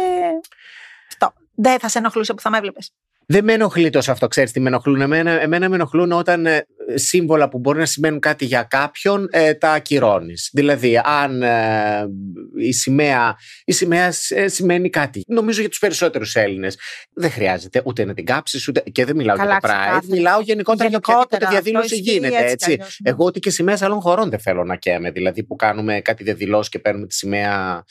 Αυτό. 1.10 1.34
Δεν 1.56 1.80
θα 1.80 1.88
σε 1.88 1.98
ενοχλούσε 1.98 2.34
που 2.34 2.42
θα 2.42 2.50
με 2.50 2.58
έβλεπες. 2.58 2.94
Δεν 3.30 3.44
με 3.44 3.54
ενοχλεί 3.54 3.90
τόσο 3.90 4.12
αυτό, 4.12 4.28
ξέρεις 4.28 4.52
τι 4.52 4.60
με 4.60 4.68
ενοχλούν. 4.68 5.02
Εμένα, 5.02 5.32
εμένα 5.32 5.70
με 5.70 5.76
ενοχλούν 5.76 6.12
όταν 6.12 6.46
ε, 6.46 6.66
σύμβολα 6.94 7.50
που 7.50 7.60
μπορεί 7.60 7.80
να 7.80 7.86
σημαίνουν 7.86 8.20
κάτι 8.20 8.46
για 8.46 8.64
κάποιον 8.64 9.28
ε, 9.32 9.54
τα 9.54 9.72
ακυρώνεις. 9.72 10.50
Δηλαδή, 10.54 11.02
αν 11.04 11.42
ε, 11.42 12.08
η 12.58 12.72
σημαία, 12.74 13.36
η 13.66 13.72
σημαία 13.72 14.14
ε, 14.30 14.48
σημαίνει 14.48 14.90
κάτι. 14.90 15.24
Νομίζω 15.28 15.60
για 15.60 15.70
τους 15.70 15.80
περισσότερους 15.80 16.36
Έλληνες. 16.36 16.78
Δεν 17.14 17.32
χρειάζεται 17.32 17.82
ούτε 17.86 18.06
να 18.06 18.14
την 18.14 18.26
κάψεις, 18.26 18.68
ούτε. 18.68 18.84
και 18.92 19.06
δεν 19.06 19.16
μιλάω 19.16 19.36
για 19.36 19.46
το 19.46 19.68
Pride. 19.68 20.06
Μιλάω 20.08 20.42
γενικότερα 20.42 20.90
για 20.90 20.98
οποιαδήποτε 20.98 21.48
διαδήλωση 21.50 21.96
γίνεται. 21.96 22.38
Έτσι. 22.38 22.52
έτσι. 22.52 22.78
Ναι. 23.04 23.10
Εγώ 23.10 23.26
ότι 23.26 23.40
και 23.40 23.50
σημαία 23.50 23.78
άλλων 23.80 24.00
χωρών 24.00 24.30
δεν 24.30 24.40
θέλω 24.40 24.64
να 24.64 24.76
καίμε. 24.76 25.12
Δηλαδή, 25.12 25.44
που 25.44 25.56
κάνουμε 25.56 26.02
κάτι 26.02 26.24
διαδηλώσει 26.24 26.70
και 26.70 26.80
παίρνουμε 26.80 27.08
τη 27.08 27.14
σημαία 27.16 27.84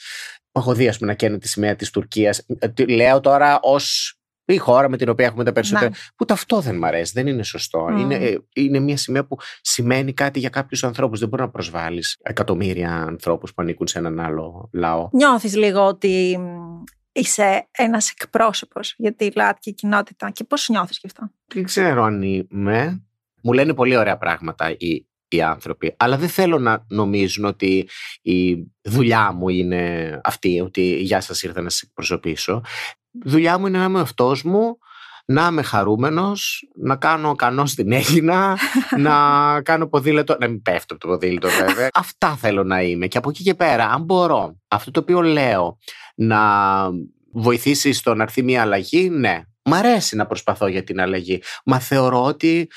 έχω 0.51 0.73
δει, 0.73 0.91
πούμε, 0.97 1.09
να 1.09 1.13
καίνε 1.13 1.37
τη 1.37 1.47
σημαία 1.47 1.75
της 1.75 1.89
Τουρκίας. 1.89 2.45
Λέω 2.87 3.19
τώρα 3.19 3.59
ως 3.61 4.16
η 4.53 4.57
χώρα 4.57 4.89
με 4.89 4.97
την 4.97 5.09
οποία 5.09 5.25
έχουμε 5.25 5.43
τα 5.43 5.51
περισσότερα. 5.51 5.89
Να. 5.89 5.95
Που 6.15 6.25
αυτό 6.29 6.59
δεν 6.59 6.77
μ' 6.77 6.85
αρέσει, 6.85 7.11
δεν 7.15 7.27
είναι 7.27 7.43
σωστό. 7.43 7.87
Είναι, 7.97 8.15
ε, 8.15 8.37
είναι 8.53 8.79
μια 8.79 8.97
σημαία 8.97 9.25
που 9.25 9.37
σημαίνει 9.61 10.13
κάτι 10.13 10.39
για 10.39 10.49
κάποιους 10.49 10.83
ανθρώπους. 10.83 11.19
Δεν 11.19 11.29
μπορεί 11.29 11.41
να 11.41 11.49
προσβάλλεις 11.49 12.17
εκατομμύρια 12.21 12.93
ανθρώπους 12.93 13.53
που 13.53 13.61
ανήκουν 13.61 13.87
σε 13.87 13.99
έναν 13.99 14.19
άλλο 14.19 14.69
λαό. 14.73 15.09
Νιώθεις 15.11 15.55
λίγο 15.55 15.85
ότι 15.85 16.39
είσαι 17.11 17.67
ένας 17.71 18.11
εκπρόσωπος 18.11 18.93
για 18.97 19.15
τη 19.15 19.31
ΛΑΤΚΙ 19.35 19.73
κοινότητα 19.73 20.29
και 20.29 20.43
πώς 20.43 20.69
νιώθεις 20.69 20.97
γι' 21.01 21.07
αυτό; 21.07 21.31
Δεν 21.53 21.63
ξέρω 21.63 22.03
αν 22.03 22.21
είμαι. 22.21 23.01
Μου 23.43 23.53
λένε 23.53 23.73
πολύ 23.73 23.97
ωραία 23.97 24.17
πράγματα 24.17 24.75
οι, 24.77 25.07
οι 25.27 25.41
άνθρωποι. 25.41 25.95
Αλλά 25.97 26.17
δεν 26.17 26.29
θέλω 26.29 26.59
να 26.59 26.85
νομίζουν 26.87 27.45
ότι 27.45 27.89
η 28.21 28.55
δουλειά 28.81 29.31
μου 29.31 29.49
είναι 29.49 30.19
αυτή, 30.23 30.59
ότι 30.59 30.81
γεια 30.81 31.21
σας 31.21 31.43
ήρθα 31.43 31.61
να 31.61 31.69
σας 31.69 31.81
εκπροσωπήσω 31.81 32.63
δουλειά 33.25 33.57
μου 33.57 33.67
είναι 33.67 33.77
να 33.77 33.83
είμαι 33.83 33.99
αυτό 33.99 34.35
μου, 34.43 34.77
να 35.25 35.47
είμαι 35.47 35.61
χαρούμενος, 35.61 36.69
να 36.75 36.95
κάνω 36.95 37.35
κανό 37.35 37.65
στην 37.65 37.91
Έγινα, 37.91 38.57
να 39.07 39.15
κάνω 39.61 39.87
ποδήλατο. 39.87 40.37
Να 40.39 40.47
μην 40.47 40.61
πέφτω 40.61 40.93
από 40.93 41.03
το 41.03 41.07
ποδήλατο, 41.07 41.47
βέβαια. 41.47 41.89
Αυτά 42.03 42.35
θέλω 42.35 42.63
να 42.63 42.81
είμαι. 42.81 43.07
Και 43.07 43.17
από 43.17 43.29
εκεί 43.29 43.43
και 43.43 43.53
πέρα, 43.53 43.89
αν 43.89 44.03
μπορώ 44.03 44.57
αυτό 44.67 44.91
το 44.91 44.99
οποίο 44.99 45.21
λέω 45.21 45.77
να 46.15 46.39
βοηθήσει 47.31 47.93
στο 47.93 48.15
να 48.15 48.23
έρθει 48.23 48.43
μια 48.43 48.61
αλλαγή, 48.61 49.09
ναι. 49.09 49.41
Μ' 49.69 49.73
αρέσει 49.73 50.15
να 50.15 50.25
προσπαθώ 50.25 50.67
για 50.67 50.83
την 50.83 51.01
αλλαγή. 51.01 51.41
Μα 51.65 51.79
θεωρώ 51.79 52.23
ότι 52.23 52.67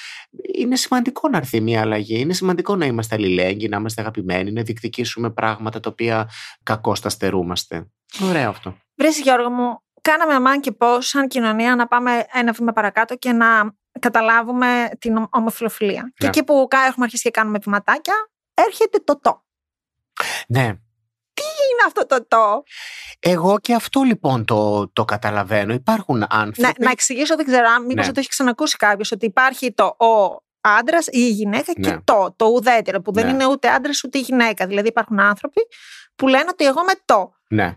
είναι 0.59 0.77
σημαντικό 0.77 1.29
να 1.29 1.37
έρθει 1.37 1.61
μια 1.61 1.81
αλλαγή. 1.81 2.21
Είναι 2.21 2.33
σημαντικό 2.33 2.77
να 2.77 2.87
είμαστε 2.87 3.15
αλληλέγγυοι, 3.15 3.67
να 3.71 3.77
είμαστε 3.77 4.01
αγαπημένοι, 4.01 4.53
να 4.53 4.63
διεκδικήσουμε 4.63 5.31
πράγματα 5.31 5.81
τα 5.81 5.91
οποία 5.91 6.31
κακώς 6.63 7.01
τα 7.01 7.09
στερούμαστε. 7.09 7.91
Ωραίο 8.29 8.49
αυτό. 8.49 8.77
Βρέσει 8.95 9.23
Γιώργο 9.23 9.51
μου, 9.51 9.83
κάναμε 10.01 10.35
αμάν 10.35 10.61
και 10.61 10.73
πώ, 10.73 11.01
σαν 11.01 11.29
κοινωνία, 11.29 11.77
να 11.77 11.87
πάμε 11.87 12.27
ένα 12.33 12.53
βήμα 12.53 12.73
παρακάτω 12.73 13.17
και 13.17 13.33
να 13.33 13.75
καταλάβουμε 14.01 14.89
την 14.99 15.27
ομοφιλοφιλία. 15.31 16.13
Και 16.15 16.25
ναι. 16.25 16.29
εκεί 16.29 16.45
που 16.45 16.69
έχουμε 16.87 17.05
αρχίσει 17.05 17.23
και 17.23 17.31
κάνουμε 17.31 17.59
βηματάκια, 17.63 18.15
έρχεται 18.55 18.99
το 18.99 19.21
το. 19.21 19.45
Ναι. 20.49 20.75
Τι 21.35 21.43
είναι 21.43 21.83
αυτό 21.87 22.07
το 22.07 22.27
το; 22.29 22.63
Εγώ 23.19 23.59
και 23.59 23.75
αυτό 23.75 24.03
λοιπόν 24.03 24.45
το, 24.45 24.89
το 24.89 25.05
καταλαβαίνω. 25.05 25.73
Υπάρχουν 25.73 26.25
άνθρωποι. 26.29 26.61
Ναι, 26.61 26.85
να 26.85 26.91
εξηγήσω, 26.91 27.37
δεν 27.37 27.47
ξέρω 27.47 27.69
αν 27.69 27.85
μήπως 27.85 28.07
ναι. 28.07 28.13
το 28.13 28.21
έχει 28.21 28.29
ξανακούσει 28.29 28.77
κάποιος, 28.77 29.13
ότι 29.13 29.27
υπάρχει 29.27 29.73
το 29.73 29.85
ο 29.85 30.43
άντρας 30.61 31.07
ή 31.07 31.11
η 31.13 31.31
γυναίκα 31.31 31.73
και 31.73 31.91
ναι. 31.91 32.01
το, 32.05 32.35
το 32.37 32.45
ουδέτερο, 32.45 33.01
που 33.01 33.13
δεν 33.13 33.29
είναι 33.29 33.47
ούτε 33.47 33.69
άντρας 33.69 34.05
ούτε 34.05 34.19
γυναίκα. 34.19 34.67
Δηλαδή 34.67 34.89
υπάρχουν 34.89 35.21
άνθρωποι 35.21 35.61
που 36.17 36.29
λένε 36.29 36.47
ότι 36.49 36.65
εγώ 36.65 36.83
με 36.83 36.93
το. 37.05 37.33
Ναι. 37.49 37.77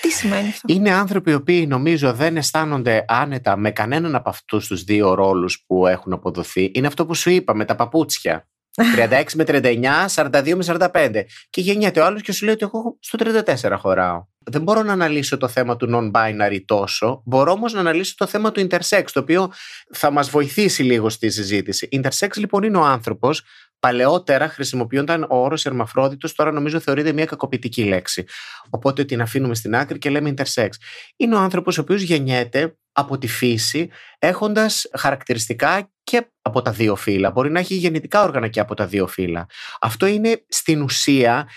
Τι 0.00 0.10
σημαίνει 0.10 0.48
αυτό; 0.48 0.72
Είναι 0.72 0.92
άνθρωποι 0.92 1.30
οι 1.30 1.34
οποίοι 1.34 1.66
νομίζω 1.68 2.12
δεν 2.12 2.36
αισθάνονται 2.36 3.04
άνετα 3.08 3.56
με 3.56 3.70
κανέναν 3.70 4.14
από 4.14 4.28
αυτούς 4.28 4.66
τους 4.66 4.84
δύο 4.84 5.14
ρόλους 5.14 5.64
που 5.66 5.86
έχουν 5.86 6.12
αποδοθεί. 6.12 6.70
Είναι 6.74 6.86
αυτό 6.86 7.06
που 7.06 7.14
σου 7.14 7.30
είπα 7.30 7.54
με 7.54 7.64
τα 7.64 7.74
παπούτσια. 7.74 8.48
36 8.96 9.24
με 9.34 9.44
39, 9.46 10.06
42 10.14 10.54
με 10.54 10.88
45. 10.92 11.22
Και 11.50 11.60
γεννιέται 11.60 12.00
ο 12.00 12.04
άλλος 12.04 12.22
και 12.22 12.32
σου 12.32 12.44
λέει 12.44 12.54
ότι 12.54 12.64
εγώ 12.64 12.96
στο 13.00 13.18
34 13.46 13.74
χωράω. 13.78 14.24
Δεν 14.44 14.62
μπορώ 14.62 14.82
να 14.82 14.92
αναλύσω 14.92 15.36
το 15.36 15.48
θέμα 15.48 15.76
του 15.76 15.88
non-binary 15.94 16.60
τόσο. 16.64 17.22
Μπορώ 17.24 17.52
όμως 17.52 17.72
να 17.72 17.80
αναλύσω 17.80 18.14
το 18.16 18.26
θέμα 18.26 18.52
του 18.52 18.66
intersex, 18.68 19.04
το 19.12 19.20
οποίο 19.20 19.52
θα 19.92 20.10
μας 20.10 20.30
βοηθήσει 20.30 20.82
λίγο 20.82 21.08
στη 21.08 21.30
συζήτηση. 21.30 21.88
Intersex 21.92 22.36
λοιπόν 22.36 22.62
είναι 22.62 22.76
ο 22.76 22.84
άνθρωπος 22.84 23.42
Παλαιότερα 23.80 24.48
χρησιμοποιούνταν 24.48 25.22
ο 25.22 25.36
όρος 25.36 25.66
Ερμαφρόδιτο, 25.66 26.34
τώρα 26.34 26.52
νομίζω 26.52 26.80
θεωρείται 26.80 27.12
μια 27.12 27.24
κακοποιητική 27.24 27.84
λέξη. 27.84 28.24
Οπότε 28.70 29.04
την 29.04 29.20
αφήνουμε 29.20 29.54
στην 29.54 29.74
άκρη 29.74 29.98
και 29.98 30.10
λέμε 30.10 30.34
intersex. 30.36 30.68
Είναι 31.16 31.34
ο 31.34 31.38
άνθρωπος 31.38 31.78
ο 31.78 31.80
οποίος 31.80 32.02
γεννιέται 32.02 32.76
από 32.92 33.18
τη 33.18 33.26
φύση 33.26 33.88
έχοντας 34.18 34.86
χαρακτηριστικά 34.98 35.90
και 36.02 36.30
από 36.42 36.62
τα 36.62 36.72
δύο 36.72 36.96
φύλλα. 36.96 37.30
Μπορεί 37.30 37.50
να 37.50 37.58
έχει 37.58 37.74
γεννητικά 37.74 38.22
όργανα 38.22 38.48
και 38.48 38.60
από 38.60 38.74
τα 38.74 38.86
δύο 38.86 39.06
φύλλα. 39.06 39.46
Αυτό 39.80 40.06
είναι 40.06 40.44
στην 40.48 40.82
ουσία 40.82 41.48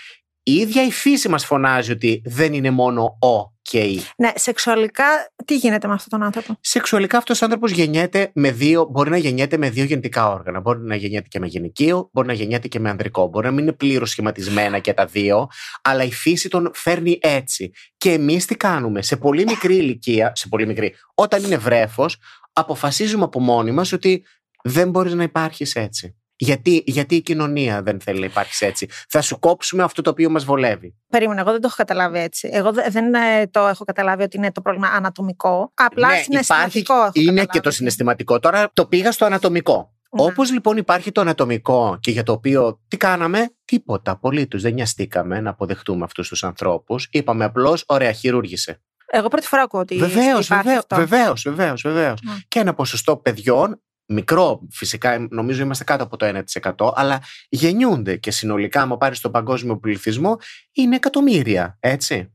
η 0.46 0.52
ίδια 0.52 0.84
η 0.84 0.90
φύση 0.90 1.28
μας 1.28 1.44
φωνάζει 1.44 1.92
ότι 1.92 2.22
δεν 2.24 2.52
είναι 2.52 2.70
μόνο 2.70 3.02
ο 3.04 3.53
και 3.70 3.78
η. 3.78 4.02
Ναι, 4.16 4.32
σεξουαλικά 4.34 5.04
τι 5.44 5.56
γίνεται 5.56 5.86
με 5.86 5.94
αυτόν 5.94 6.18
τον 6.18 6.22
άνθρωπο; 6.26 6.56
Σεξουαλικά 6.60 7.18
αυτός 7.18 7.42
ο 7.42 7.44
άνθρωπος 7.44 7.70
γεννιέται 7.70 8.30
με 8.34 8.50
δύο, 8.50 8.88
μπορεί 8.90 9.10
να 9.10 9.16
γεννιέται 9.16 9.56
με 9.56 9.70
δύο 9.70 9.84
γεννητικά 9.84 10.28
όργανα. 10.28 10.60
Μπορεί 10.60 10.80
να 10.80 10.96
γεννιέται 10.96 11.28
και 11.28 11.38
με 11.38 11.46
γυναικείο, 11.46 12.08
μπορεί 12.12 12.26
να 12.26 12.32
γεννιέται 12.32 12.68
και 12.68 12.80
με 12.80 12.90
ανδρικό. 12.90 13.28
Μπορεί 13.28 13.46
να 13.46 13.52
μην 13.52 13.62
είναι 13.62 13.72
πλήρως 13.72 14.10
σχηματισμένα 14.10 14.78
και 14.78 14.92
τα 14.92 15.06
δύο, 15.06 15.48
αλλά 15.82 16.04
η 16.04 16.12
φύση 16.12 16.48
τον 16.48 16.70
φέρνει 16.74 17.18
έτσι. 17.22 17.72
Και 17.96 18.12
εμείς 18.12 18.46
τι 18.46 18.56
κάνουμε, 18.56 19.02
σε 19.02 19.16
πολύ 19.16 19.44
μικρή 19.44 19.76
ηλικία, 19.76 20.32
σε 20.34 20.48
πολύ 20.48 20.66
μικρή, 20.66 20.94
όταν 21.14 21.44
είναι 21.44 21.56
βρέφος, 21.56 22.16
αποφασίζουμε 22.52 23.24
από 23.24 23.40
μόνοι 23.40 23.70
μας 23.70 23.92
ότι 23.92 24.24
δεν 24.62 24.90
μπορείς 24.90 25.14
να 25.14 25.22
υπάρχεις 25.22 25.74
έτσι. 25.74 26.16
Γιατί, 26.36 26.82
γιατί 26.86 27.14
η 27.14 27.22
κοινωνία 27.22 27.82
δεν 27.82 28.00
θέλει 28.00 28.20
να 28.20 28.26
υπάρχει 28.26 28.64
έτσι; 28.64 28.88
Θα 29.08 29.20
σου 29.20 29.38
κόψουμε 29.38 29.82
αυτό 29.82 30.02
το 30.02 30.10
οποίο 30.10 30.30
μας 30.30 30.44
βολεύει. 30.44 30.94
Περίμενε, 31.08 31.40
εγώ 31.40 31.50
δεν 31.50 31.60
το 31.60 31.66
έχω 31.66 31.76
καταλάβει 31.76 32.18
έτσι. 32.18 32.48
Εγώ 32.52 32.72
δεν 32.88 33.14
ε, 33.14 33.46
το 33.46 33.60
έχω 33.66 33.84
καταλάβει 33.84 34.22
ότι 34.22 34.36
είναι 34.36 34.52
το 34.52 34.60
πρόβλημα 34.60 34.88
ανατομικό. 34.88 35.72
Απλά 35.74 36.08
ναι, 36.08 36.16
συναισθηματικό 36.16 36.94
υπάρχει, 36.94 37.24
Είναι 37.24 37.44
και 37.44 37.60
το 37.60 37.70
συναισθηματικό. 37.70 38.38
Τώρα 38.38 38.70
το 38.72 38.86
πήγα 38.86 39.12
στο 39.12 39.24
ανατομικό. 39.24 39.94
Ναι. 40.10 40.22
Όπως 40.22 40.52
λοιπόν 40.52 40.76
υπάρχει 40.76 41.12
το 41.12 41.20
ανατομικό 41.20 41.98
και 42.00 42.10
για 42.10 42.22
το 42.22 42.32
οποίο 42.32 42.80
τι 42.88 42.96
κάναμε, 42.96 43.54
τίποτα 43.64 44.10
απολύτως. 44.10 44.62
Δεν 44.62 44.74
νοιαστήκαμε 44.74 45.40
να 45.40 45.50
αποδεχτούμε 45.50 46.04
αυτούς 46.04 46.28
τους 46.28 46.44
ανθρώπους. 46.44 47.08
Είπαμε 47.10 47.44
απλώς, 47.44 47.84
ωραία, 47.86 48.12
χειρούργησε. 48.12 48.80
Εγώ 49.06 49.28
πρώτη 49.28 49.46
φορά 49.46 49.62
ακούω 49.62 49.80
ότι. 49.80 49.96
Βεβαίως, 49.96 50.48
βεβαίως, 50.48 51.42
βεβαίως, 51.42 51.82
βεβαίως. 51.82 52.20
Και 52.48 52.58
ένα 52.58 52.74
ποσοστό 52.74 53.16
παιδιών, 53.16 53.82
μικρό 54.06 54.60
φυσικά, 54.70 55.26
νομίζω 55.30 55.62
είμαστε 55.62 55.84
κάτω 55.84 56.04
από 56.04 56.16
το 56.16 56.42
1%, 56.76 56.92
αλλά 56.94 57.22
γεννιούνται 57.48 58.16
και 58.16 58.30
συνολικά, 58.30 58.80
άμα 58.80 58.96
πάρεις 58.96 59.20
τον 59.20 59.30
παγκόσμιο 59.30 59.78
πληθυσμό, 59.78 60.38
είναι 60.72 60.96
εκατομμύρια, 60.96 61.76
έτσι. 61.80 62.32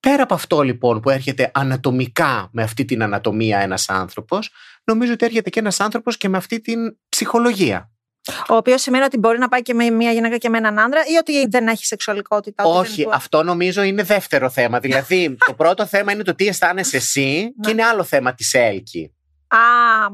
Πέρα 0.00 0.22
από 0.22 0.34
αυτό 0.34 0.62
λοιπόν 0.62 1.00
που 1.00 1.10
έρχεται 1.10 1.50
ανατομικά 1.54 2.48
με 2.52 2.62
αυτή 2.62 2.84
την 2.84 3.02
ανατομία 3.02 3.58
ένας 3.58 3.88
άνθρωπος, 3.88 4.50
νομίζω 4.84 5.12
ότι 5.12 5.24
έρχεται 5.24 5.50
και 5.50 5.58
ένας 5.58 5.80
άνθρωπος 5.80 6.16
και 6.16 6.28
με 6.28 6.36
αυτή 6.36 6.60
την 6.60 6.98
ψυχολογία. 7.08 7.90
Ο 8.48 8.54
οποίος 8.54 8.82
σημαίνει 8.82 9.04
ότι 9.04 9.18
μπορεί 9.18 9.38
να 9.38 9.48
πάει 9.48 9.62
και 9.62 9.74
με 9.74 9.90
μια 9.90 10.12
γυναίκα 10.12 10.36
και 10.36 10.48
με 10.48 10.58
έναν 10.58 10.78
άντρα 10.78 11.00
ή 11.00 11.16
ότι 11.16 11.46
δεν 11.48 11.68
έχει 11.68 11.86
σεξουαλικότητα. 11.86 12.64
Όχι, 12.64 13.06
αυτό 13.12 13.42
νομίζω 13.42 13.82
είναι 13.82 14.02
δεύτερο 14.02 14.50
θέμα. 14.50 14.78
Δηλαδή, 14.78 15.36
το 15.46 15.54
πρώτο 15.54 15.86
θέμα 15.86 16.12
είναι 16.12 16.22
το 16.22 16.34
τι 16.34 16.46
αισθάνεσαι 16.46 16.96
εσύ 16.96 17.20
ναι. 17.42 17.50
και 17.60 17.70
είναι 17.70 17.84
άλλο 17.84 18.04
θέμα 18.04 18.34
της 18.34 18.54
Έλκη. 18.54 19.15
Α, 19.48 19.58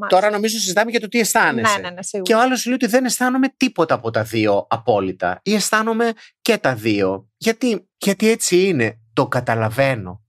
Τώρα 0.09 0.31
νομίζω 0.31 0.59
συζητάμε 0.59 0.91
για 0.91 1.01
το 1.01 1.09
τι 1.09 1.19
αισθάνεσαι. 1.19 1.75
Ναι, 1.75 1.89
ναι, 1.89 1.91
ναι, 1.91 2.21
και 2.23 2.35
ο 2.35 2.41
άλλος 2.41 2.65
λέει 2.67 2.75
ότι 2.75 2.87
δεν 2.87 3.05
αισθάνομαι 3.05 3.49
τίποτα 3.57 3.95
από 3.95 4.11
τα 4.11 4.23
δύο 4.23 4.67
απόλυτα. 4.71 5.41
Ή 5.43 5.55
αισθάνομαι 5.55 6.13
και 6.43 6.59
τα 6.59 6.75
δύο. 6.75 7.29
Γιατί, 7.37 7.89
γιατί 7.97 8.29
έτσι 8.29 8.67
είναι. 8.67 8.99
Το 9.13 9.29
καταλαβαίνω. 9.29 10.23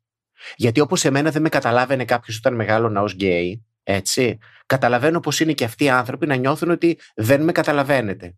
Γιατί 0.56 0.80
όπως 0.80 1.06
εμένα 1.06 1.32
δεν 1.32 1.42
με 1.42 1.50
καταλάβαινε 1.50 2.06
κάποιος 2.06 2.38
όταν 2.38 2.56
μεγάλωνα 2.56 3.02
ως 3.02 3.13
γκέι, 3.13 3.66
έτσι. 3.84 4.38
Καταλαβαίνω 4.66 5.20
πώ 5.20 5.32
είναι 5.39 5.54
και 5.54 5.63
αυτοί 5.63 5.84
οι 5.84 5.89
άνθρωποι 5.89 6.26
να 6.26 6.36
νιώθουν 6.36 6.70
ότι 6.70 7.00
δεν 7.16 7.44
με 7.44 7.52
καταλαβαίνετε. 7.52 8.36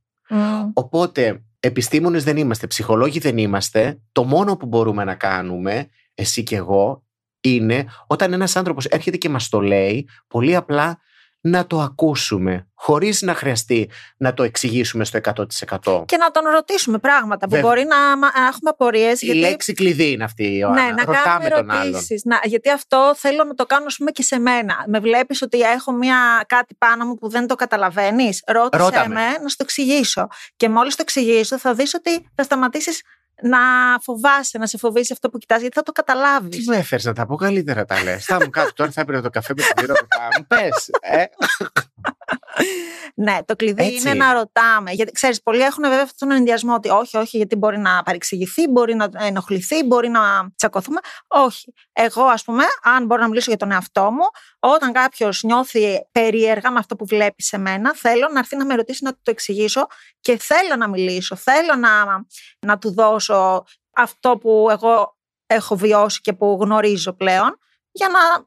Οπότε, 0.73 1.43
επιστήμονες 1.59 2.23
δεν 2.23 2.37
είμαστε, 2.37 2.67
ψυχολόγοι 2.67 3.19
δεν 3.19 3.37
είμαστε. 3.37 3.99
Το 4.11 4.23
μόνο 4.23 4.57
που 4.57 4.65
μπορούμε 4.65 5.03
να 5.03 5.15
κάνουμε, 5.15 5.87
εσύ 6.13 6.43
και 6.43 6.55
εγώ, 6.55 7.04
είναι 7.53 7.85
όταν 8.07 8.33
ένας 8.33 8.55
άνθρωπος 8.55 8.85
έρχεται 8.85 9.17
και 9.17 9.29
μας 9.29 9.49
το 9.49 9.61
λέει, 9.61 10.09
πολύ 10.27 10.55
απλά 10.55 10.99
να 11.45 11.67
το 11.67 11.79
ακούσουμε, 11.79 12.67
χωρίς 12.73 13.21
να 13.21 13.33
χρειαστεί 13.33 13.89
να 14.17 14.33
το 14.33 14.43
εξηγήσουμε 14.43 15.05
στο 15.05 15.19
100%. 15.23 16.03
Και 16.05 16.17
να 16.17 16.31
τον 16.31 16.43
ρωτήσουμε 16.53 16.97
πράγματα 16.97 17.47
που 17.47 17.57
μπορεί 17.59 17.83
να, 17.83 18.27
έχουμε 18.47 18.69
απορίες. 18.69 19.21
Η 19.21 19.25
γιατί... 19.25 19.39
λέξη 19.39 19.73
κλειδί 19.73 20.11
είναι 20.11 20.23
αυτή, 20.23 20.43
η 20.43 20.55
Ιωάννα. 20.59 20.83
Ναι, 20.83 20.91
να 20.91 21.03
Ρωτάμε 21.03 21.47
κάνουμε 21.47 21.77
ερωτήσεις. 21.77 22.23
Γιατί 22.43 22.69
αυτό 22.69 23.13
θέλω 23.17 23.43
να 23.43 23.53
το 23.53 23.65
κάνω 23.65 23.85
πούμε, 23.97 24.11
και 24.11 24.23
σε 24.23 24.39
μένα. 24.39 24.85
Με 24.87 24.99
βλέπεις 24.99 25.41
ότι 25.41 25.59
έχω 25.61 25.91
μια, 25.91 26.45
κάτι 26.47 26.75
πάνω 26.75 27.05
μου 27.05 27.15
που 27.15 27.29
δεν 27.29 27.47
το 27.47 27.55
καταλαβαίνεις; 27.55 28.43
Ρώτησε 28.47 29.07
με 29.07 29.25
να 29.41 29.47
σου 29.49 29.55
το 29.55 29.63
εξηγήσω. 29.63 30.27
Και 30.55 30.69
μόλις 30.69 30.95
το 30.95 31.01
εξηγήσω, 31.01 31.59
θα 31.59 31.73
δεις 31.73 31.93
ότι 31.93 32.29
θα 32.35 32.43
σταματήσεις 32.43 33.01
να 33.41 33.57
φοβάσαι, 34.01 34.57
να 34.57 34.67
σε 34.67 34.77
φοβήσει 34.77 35.13
αυτό 35.13 35.29
που 35.29 35.37
κοιτάς, 35.37 35.59
γιατί 35.61 35.75
θα 35.75 35.83
το 35.83 35.91
καταλάβεις. 35.91 36.57
Τι 36.57 36.69
με 36.69 36.77
έφερες 36.77 37.05
να 37.05 37.13
τα 37.13 37.25
πω; 37.25 37.35
Καλύτερα 37.35 37.85
τα 37.85 38.03
λες. 38.03 38.25
θα 38.25 38.35
μου 38.41 38.49
κάτω 38.49 38.73
τώρα, 38.73 38.91
θα 38.91 39.01
έπαιρνε 39.01 39.21
το 39.21 39.29
καφέ 39.29 39.53
με 39.57 39.61
την 39.63 39.73
πύρα 39.75 39.93
του 39.93 40.45
Πες. 40.47 40.89
Ε. 41.01 41.23
ναι, 43.15 43.37
το 43.45 43.55
κλειδί 43.55 43.95
είναι 43.95 44.13
να 44.13 44.33
ρωτάμε. 44.33 44.91
Γιατί 44.91 45.11
ξέρεις, 45.11 45.41
πολλοί 45.41 45.61
έχουν 45.61 45.83
βέβαια 45.83 46.03
αυτόν 46.03 46.27
τον 46.27 46.37
ενδιασμό 46.37 46.73
ότι 46.73 46.89
όχι, 46.89 47.17
όχι, 47.17 47.37
γιατί 47.37 47.55
μπορεί 47.55 47.77
να 47.77 48.03
παρεξηγηθεί, 48.03 48.67
μπορεί 48.67 48.95
να 48.95 49.09
ενοχληθεί, 49.17 49.83
μπορεί 49.83 50.09
να 50.09 50.21
τσακωθούμε. 50.55 50.99
Όχι. 51.27 51.73
Εγώ, 51.93 52.23
ας 52.23 52.43
πούμε, 52.43 52.63
αν 52.83 53.05
μπορώ 53.05 53.21
να 53.21 53.27
μιλήσω 53.27 53.49
για 53.49 53.59
τον 53.59 53.71
εαυτό 53.71 54.11
μου, 54.11 54.23
όταν 54.59 54.91
κάποιος 54.91 55.43
νιώθει 55.43 56.07
περίεργα 56.11 56.71
με 56.71 56.79
αυτό 56.79 56.95
που 56.95 57.05
βλέπει 57.05 57.43
σε 57.43 57.57
μένα, 57.57 57.93
θέλω 57.95 58.29
να 58.33 58.39
έρθει 58.39 58.55
να 58.55 58.65
με 58.65 58.75
ρωτήσει 58.75 59.03
να 59.03 59.11
του 59.11 59.19
το 59.21 59.31
εξηγήσω 59.31 59.87
και 60.19 60.37
θέλω 60.37 60.75
να 60.77 60.89
μιλήσω. 60.89 61.35
Θέλω 61.35 61.75
να, 61.75 62.25
να 62.59 62.77
του 62.77 62.93
δώσω 62.93 63.65
αυτό 63.95 64.37
που 64.37 64.67
εγώ 64.71 65.17
έχω 65.45 65.75
βιώσει 65.75 66.21
και 66.21 66.33
που 66.33 66.57
γνωρίζω 66.61 67.13
πλέον 67.13 67.59
για 67.91 68.07
να 68.09 68.45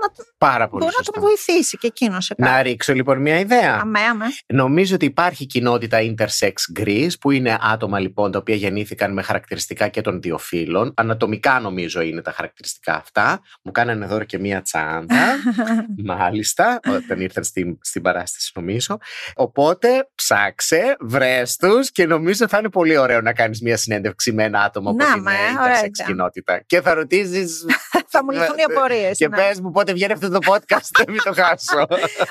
να, 0.00 0.24
Πάρα 0.38 0.68
πολύ 0.68 0.84
μπορεί 0.84 0.94
να 0.98 1.12
τον 1.12 1.22
βοηθήσει 1.22 1.76
και 1.78 1.86
εκείνος 1.86 2.24
σε 2.24 2.34
κάτι. 2.34 2.50
Να 2.50 2.62
ρίξω 2.62 2.92
λοιπόν 2.92 3.18
μια 3.18 3.38
ιδέα. 3.38 3.78
Αμέ, 3.80 4.00
αμέ. 4.00 4.24
Νομίζω 4.46 4.94
ότι 4.94 5.04
υπάρχει 5.04 5.46
κοινότητα 5.46 5.98
intersex 6.00 6.52
Greece, 6.80 7.10
που 7.20 7.30
είναι 7.30 7.58
άτομα 7.60 7.98
λοιπόν 7.98 8.30
τα 8.30 8.38
οποία 8.38 8.54
γεννήθηκαν 8.54 9.12
με 9.12 9.22
χαρακτηριστικά 9.22 9.88
και 9.88 10.00
των 10.00 10.20
δύο 10.20 10.38
φύλων. 10.38 10.92
Ανατομικά 10.96 11.60
νομίζω 11.60 12.00
είναι 12.00 12.22
τα 12.22 12.32
χαρακτηριστικά 12.32 12.94
αυτά. 12.94 13.40
Μου 13.62 13.72
κάνανε 13.72 14.06
δώρο 14.06 14.24
και 14.24 14.38
μια 14.38 14.62
τσάντα. 14.62 15.36
μάλιστα, 16.04 16.80
όταν 16.88 17.20
ήρθαν 17.20 17.44
στην, 17.44 17.78
στην 17.80 18.02
παράσταση 18.02 18.52
νομίζω. 18.54 18.98
Οπότε 19.34 20.08
ψάξε, 20.14 20.96
βρες 21.00 21.56
τους 21.56 21.90
και 21.90 22.06
νομίζω 22.06 22.48
θα 22.48 22.58
είναι 22.58 22.70
πολύ 22.70 22.96
ωραίο 22.96 23.20
να 23.20 23.32
κάνεις 23.32 23.60
μια 23.60 23.76
συνέντευξη 23.76 24.32
με 24.32 24.44
ένα 24.44 24.60
άτομο 24.60 24.94
που 24.94 25.06
είναι 25.16 25.30
intersex 25.30 26.04
κοινότητα. 26.06 26.62
Και 26.66 26.80
θα 26.80 26.94
ρωτήσεις. 26.94 27.64
θα 28.12 28.24
μου 28.24 28.30
λυθούν 28.30 28.56
οι 28.58 28.62
απορίες. 28.74 29.16
Και 29.16 29.28
ναι. 29.28 29.36
πες 29.36 29.60
μου 29.60 29.70
πότε 29.70 29.89
βγαίνει 29.92 30.12
αυτό 30.12 30.28
το 30.28 30.38
podcast, 30.46 31.04
μην 31.08 31.22
το 31.24 31.32
χάσω. 31.32 31.86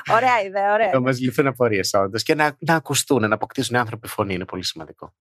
ωραία 0.07 0.41
ιδέα, 0.41 0.73
ωραία. 0.73 0.89
Να 0.93 0.99
μας 0.99 1.19
λυθούν 1.19 1.47
απορίες 1.47 1.93
όντως 1.93 2.23
και 2.23 2.35
να, 2.35 2.55
να 2.59 2.75
ακουστούν, 2.75 3.27
να 3.27 3.35
αποκτήσουν 3.35 3.75
οι 3.75 3.79
άνθρωποι 3.79 4.07
φωνή. 4.07 4.33
Είναι 4.33 4.45
πολύ 4.45 4.63
σημαντικό. 4.63 5.13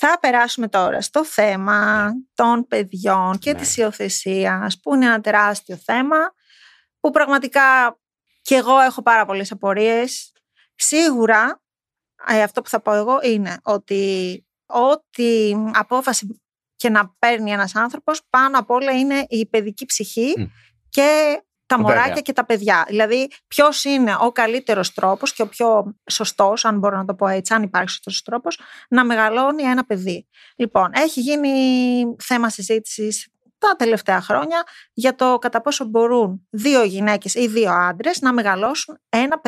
Θα 0.00 0.18
περάσουμε 0.20 0.68
τώρα 0.68 1.00
στο 1.00 1.24
θέμα 1.24 2.04
ναι. 2.04 2.12
των 2.34 2.66
παιδιών 2.66 3.38
και 3.38 3.52
ναι. 3.52 3.58
της 3.58 3.76
υιοθεσίας, 3.76 4.80
που 4.80 4.94
είναι 4.94 5.06
ένα 5.06 5.20
τεράστιο 5.20 5.76
θέμα, 5.76 6.16
που 7.00 7.10
πραγματικά 7.10 7.98
και 8.42 8.54
εγώ 8.54 8.78
έχω 8.78 9.02
πάρα 9.02 9.24
πολλές 9.24 9.52
απορίες. 9.52 10.32
Σίγουρα, 10.74 11.62
ε, 12.26 12.42
αυτό 12.42 12.62
που 12.62 12.68
θα 12.68 12.80
πω 12.80 12.92
εγώ 12.92 13.18
είναι 13.22 13.58
ότι 13.62 14.46
ό,τι 14.66 15.52
απόφαση 15.72 16.42
και 16.76 16.90
να 16.90 17.14
παίρνει 17.18 17.50
ένας 17.50 17.74
άνθρωπος, 17.74 18.22
πάνω 18.30 18.58
απ' 18.58 18.70
όλα 18.70 18.92
είναι 18.92 19.24
η 19.28 19.46
παιδική 19.46 19.84
ψυχή 19.84 20.50
και 20.88 21.42
τα 21.66 21.78
μωράκια 21.78 22.20
και 22.20 22.32
τα 22.32 22.44
παιδιά. 22.44 22.84
Δηλαδή, 22.88 23.30
ποιος 23.48 23.84
είναι 23.84 24.16
ο 24.20 24.32
καλύτερος 24.32 24.94
τρόπος 24.94 25.32
και 25.32 25.42
ο 25.42 25.48
πιο 25.48 25.94
σωστός, 26.10 26.64
αν 26.64 26.78
μπορώ 26.78 26.96
να 26.96 27.04
το 27.04 27.14
πω 27.14 27.26
έτσι, 27.26 27.54
αν 27.54 27.62
υπάρχει 27.62 27.90
σωστός 27.90 28.22
τρόπος, 28.22 28.60
να 28.88 29.04
μεγαλώνει 29.04 29.62
ένα 29.62 29.84
παιδί. 29.84 30.28
Λοιπόν, 30.56 30.90
έχει 30.94 31.20
γίνει 31.20 31.50
θέμα 32.18 32.50
συζήτησης 32.50 33.28
τα 33.58 33.76
τελευταία 33.76 34.20
χρόνια 34.20 34.62
για 34.92 35.14
το 35.14 35.38
κατά 35.38 35.60
πόσο 35.60 35.84
μπορούν 35.84 36.46
δύο 36.50 36.82
γυναίκες 36.82 37.34
ή 37.34 37.48
δύο 37.48 37.70
άντρες 37.72 38.20
να 38.20 38.32
μεγαλώσουν 38.32 39.00
ένα 39.08 39.40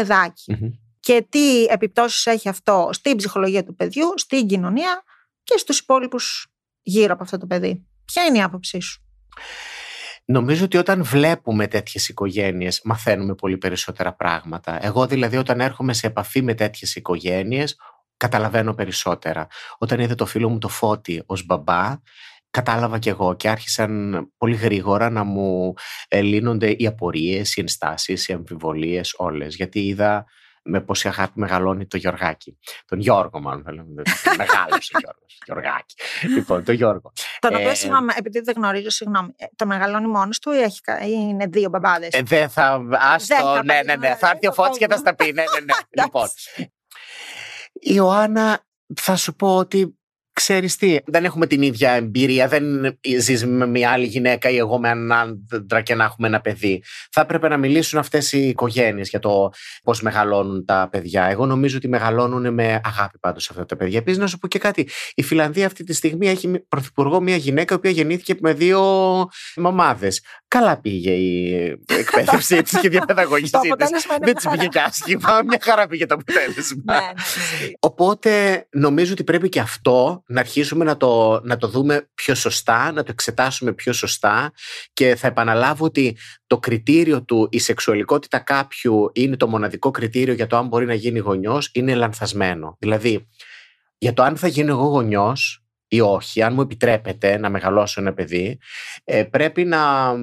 Και 1.00 1.26
τι 1.28 1.64
επιπτώσεις 1.64 2.26
έχει 2.26 2.48
αυτό 2.48 2.88
στην 2.92 3.16
ψυχολογία 3.16 3.64
του 3.64 3.74
παιδιού, 3.74 4.12
στην 4.16 4.46
κοινωνία 4.46 5.02
και 5.42 5.58
στους 5.58 5.78
υπόλοιπους 5.78 6.46
γύρω 6.82 7.12
από 7.12 7.22
αυτό 7.22 7.38
το 7.38 7.46
παιδί. 7.46 7.86
Ποια 8.04 8.24
είναι 8.24 8.38
η 8.38 8.42
άποψή 8.42 8.80
σου; 8.80 9.04
Νομίζω 10.30 10.64
ότι 10.64 10.76
όταν 10.76 11.04
βλέπουμε 11.04 11.66
τέτοιες 11.66 12.08
οικογένειες 12.08 12.80
μαθαίνουμε 12.84 13.34
πολύ 13.34 13.58
περισσότερα 13.58 14.14
πράγματα. 14.14 14.84
Εγώ 14.84 15.06
δηλαδή 15.06 15.36
όταν 15.36 15.60
έρχομαι 15.60 15.92
σε 15.92 16.06
επαφή 16.06 16.42
με 16.42 16.54
τέτοιες 16.54 16.94
οικογένειες 16.94 17.76
καταλαβαίνω 18.16 18.74
περισσότερα. 18.74 19.46
Όταν 19.78 20.00
είδε 20.00 20.14
το 20.14 20.26
φίλο 20.26 20.48
μου 20.48 20.58
το 20.58 20.68
Φώτη 20.68 21.22
ως 21.26 21.44
μπαμπά 21.44 21.96
κατάλαβα 22.50 22.98
κι 22.98 23.08
εγώ 23.08 23.34
και 23.36 23.48
άρχισαν 23.48 24.26
πολύ 24.36 24.56
γρήγορα 24.56 25.10
να 25.10 25.24
μου 25.24 25.74
λύνονται 26.22 26.70
οι 26.70 26.86
απορίες, 26.86 27.56
οι 27.56 27.60
ενστάσεις, 27.60 28.28
οι 28.28 28.32
αμφιβολίες 28.32 29.14
όλες. 29.16 29.54
Γιατί 29.54 29.80
είδα 29.80 30.26
με 30.70 30.80
πόση 30.80 31.08
αγάπη 31.08 31.32
μεγαλώνει 31.34 31.86
το 31.86 31.96
Γιωργάκι. 31.96 32.58
Τον 32.86 32.98
Γιώργο, 33.00 33.40
μάλλον. 33.40 33.64
Μεγάλο 34.36 34.74
ο 34.74 34.98
Γιώργος. 34.98 35.38
Γιωργάκι. 35.44 35.94
Λοιπόν, 36.34 36.64
το 36.64 36.72
Γιώργο. 36.72 37.12
Τον 37.38 37.54
οποίο, 37.54 37.68
ε, 37.68 37.74
συγγνώμη, 37.74 38.12
επειδή 38.16 38.40
δεν 38.40 38.54
γνωρίζω, 38.56 38.90
συγγνώμη, 38.90 39.32
ε, 39.36 39.44
το 39.56 39.66
μεγαλώνει 39.66 40.06
μόνος 40.06 40.38
του 40.38 40.50
ή, 40.50 40.58
έχει, 40.58 40.80
ή 41.02 41.08
είναι 41.10 41.46
δύο 41.46 41.68
μπαμπάδες; 41.68 42.12
Ε, 42.12 42.22
δεν 42.22 42.48
θα. 42.48 42.86
Άστο, 42.90 43.62
ναι, 43.64 43.80
ναι, 43.84 43.96
ναι. 43.96 44.14
Θα 44.14 44.30
έρθει 44.30 44.46
ο 44.46 44.52
Φώτης 44.52 44.78
και 44.78 44.86
θα 44.90 44.96
στα 44.96 45.14
πει. 45.14 45.24
Ναι, 45.24 45.32
ναι, 45.32 45.42
ναι. 45.64 45.74
λοιπόν. 46.02 46.28
Η 47.72 47.92
Ιωάννα, 47.94 48.66
θα 48.94 49.16
σου 49.16 49.34
πω 49.34 49.56
ότι 49.56 49.99
ξέρεις 50.40 50.76
τι, 50.76 50.96
δεν 51.04 51.24
έχουμε 51.24 51.46
την 51.46 51.62
ίδια 51.62 51.90
εμπειρία, 51.90 52.48
δεν 52.48 52.96
ζεις 53.18 53.46
με 53.46 53.66
μια 53.66 53.90
άλλη 53.90 54.06
γυναίκα 54.06 54.48
ή 54.48 54.56
εγώ 54.56 54.78
με 54.78 54.88
έναν 54.88 55.12
άντρα 55.52 55.80
και 55.80 55.94
να 55.94 56.04
έχουμε 56.04 56.28
ένα 56.28 56.40
παιδί. 56.40 56.82
Θα 57.10 57.20
έπρεπε 57.20 57.48
να 57.48 57.56
μιλήσουν 57.56 57.98
αυτές 57.98 58.32
οι 58.32 58.48
οικογένειες 58.48 59.08
για 59.08 59.18
το 59.18 59.50
πώς 59.82 60.02
μεγαλώνουν 60.02 60.64
τα 60.64 60.88
παιδιά. 60.90 61.24
Εγώ 61.24 61.46
νομίζω 61.46 61.76
ότι 61.76 61.88
μεγαλώνουν 61.88 62.54
με 62.54 62.80
αγάπη 62.84 63.18
πάντως 63.18 63.50
αυτά 63.50 63.64
τα 63.64 63.76
παιδιά. 63.76 63.98
Επίσης 63.98 64.18
να 64.18 64.26
σου 64.26 64.38
πω 64.38 64.48
και 64.48 64.58
κάτι, 64.58 64.88
η 65.14 65.22
Φιλανδία 65.22 65.66
αυτή 65.66 65.84
τη 65.84 65.92
στιγμή 65.92 66.28
έχει 66.28 66.64
πρωθυπουργό 66.68 67.20
μια 67.20 67.36
γυναίκα 67.36 67.74
η 67.74 67.76
οποία 67.76 67.90
γεννήθηκε 67.90 68.34
με 68.40 68.52
δύο 68.52 68.80
μαμάδες. 69.56 70.22
Καλά 70.48 70.80
πήγε 70.80 71.12
η 71.12 71.54
εκπαίδευσή 71.86 72.62
της 72.62 72.80
και 72.80 72.86
η 72.86 72.90
διαπαιδαγωγή 72.90 73.50
της. 73.50 73.60
Δεν 74.20 74.34
της 74.34 74.48
πήγε 74.50 74.66
και 74.66 74.80
άσχημα. 74.80 75.40
Μια 75.46 75.58
χαρά 75.62 75.86
πήγε 75.86 76.06
το 76.06 76.14
αποτέλεσμα. 76.14 76.82
Ναι, 76.84 76.94
ναι, 76.94 77.70
Οπότε 77.80 78.66
νομίζω 78.70 79.12
ότι 79.12 79.24
πρέπει 79.24 79.48
και 79.48 79.60
αυτό 79.60 80.22
να 80.30 80.40
αρχίσουμε 80.40 80.84
να 80.84 80.96
το, 80.96 81.40
να 81.44 81.56
το 81.56 81.68
δούμε 81.68 82.08
πιο 82.14 82.34
σωστά, 82.34 82.92
να 82.92 83.02
το 83.02 83.10
εξετάσουμε 83.10 83.72
πιο 83.72 83.92
σωστά 83.92 84.52
και 84.92 85.16
θα 85.16 85.26
επαναλάβω 85.26 85.84
ότι 85.84 86.16
το 86.46 86.58
κριτήριο 86.58 87.24
του 87.24 87.48
η 87.50 87.58
σεξουαλικότητα 87.58 88.38
κάποιου 88.38 89.10
είναι 89.12 89.36
το 89.36 89.48
μοναδικό 89.48 89.90
κριτήριο 89.90 90.34
για 90.34 90.46
το 90.46 90.56
αν 90.56 90.66
μπορεί 90.66 90.86
να 90.86 90.94
γίνει 90.94 91.18
γονιός 91.18 91.70
είναι 91.74 91.94
λανθασμένο. 91.94 92.76
Δηλαδή, 92.78 93.28
για 93.98 94.12
το 94.12 94.22
αν 94.22 94.36
θα 94.36 94.46
γίνω 94.46 94.72
εγώ 94.72 94.86
γονιός 94.86 95.64
ή 95.88 96.00
όχι, 96.00 96.42
αν 96.42 96.54
μου 96.54 96.60
επιτρέπετε 96.60 97.38
να 97.38 97.50
μεγαλώσω 97.50 98.00
ένα 98.00 98.14
παιδί, 98.14 98.58
ε, 99.04 99.24
πρέπει 99.24 99.64
να 99.64 100.14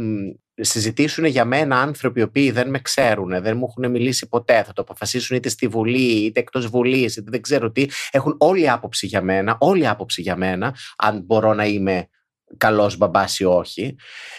συζητήσουν 0.61 1.25
για 1.25 1.45
μένα 1.45 1.81
άνθρωποι 1.81 2.19
οι 2.19 2.23
οποίοι 2.23 2.51
δεν 2.51 2.69
με 2.69 2.79
ξέρουν, 2.79 3.41
δεν 3.41 3.57
μου 3.57 3.65
έχουν 3.69 3.91
μιλήσει 3.91 4.27
ποτέ, 4.27 4.63
θα 4.63 4.73
το 4.73 4.81
αποφασίσουν 4.81 5.37
είτε 5.37 5.49
στη 5.49 5.67
Βουλή, 5.67 6.25
είτε 6.25 6.39
εκτός 6.39 6.67
Βουλής, 6.67 7.15
είτε 7.15 7.29
δεν 7.31 7.41
ξέρω 7.41 7.71
τι, 7.71 7.85
έχουν 8.11 8.35
όλη 8.39 8.69
άποψη 8.69 9.07
για 9.07 9.21
μένα, 9.21 9.57
όλη 9.59 9.87
άποψη 9.87 10.21
για 10.21 10.35
μένα, 10.35 10.75
αν 10.97 11.21
μπορώ 11.25 11.53
να 11.53 11.65
είμαι 11.65 12.07
καλός 12.57 12.97
μπαμπάς 12.97 13.39
ή 13.39 13.43
όχι. 13.43 13.95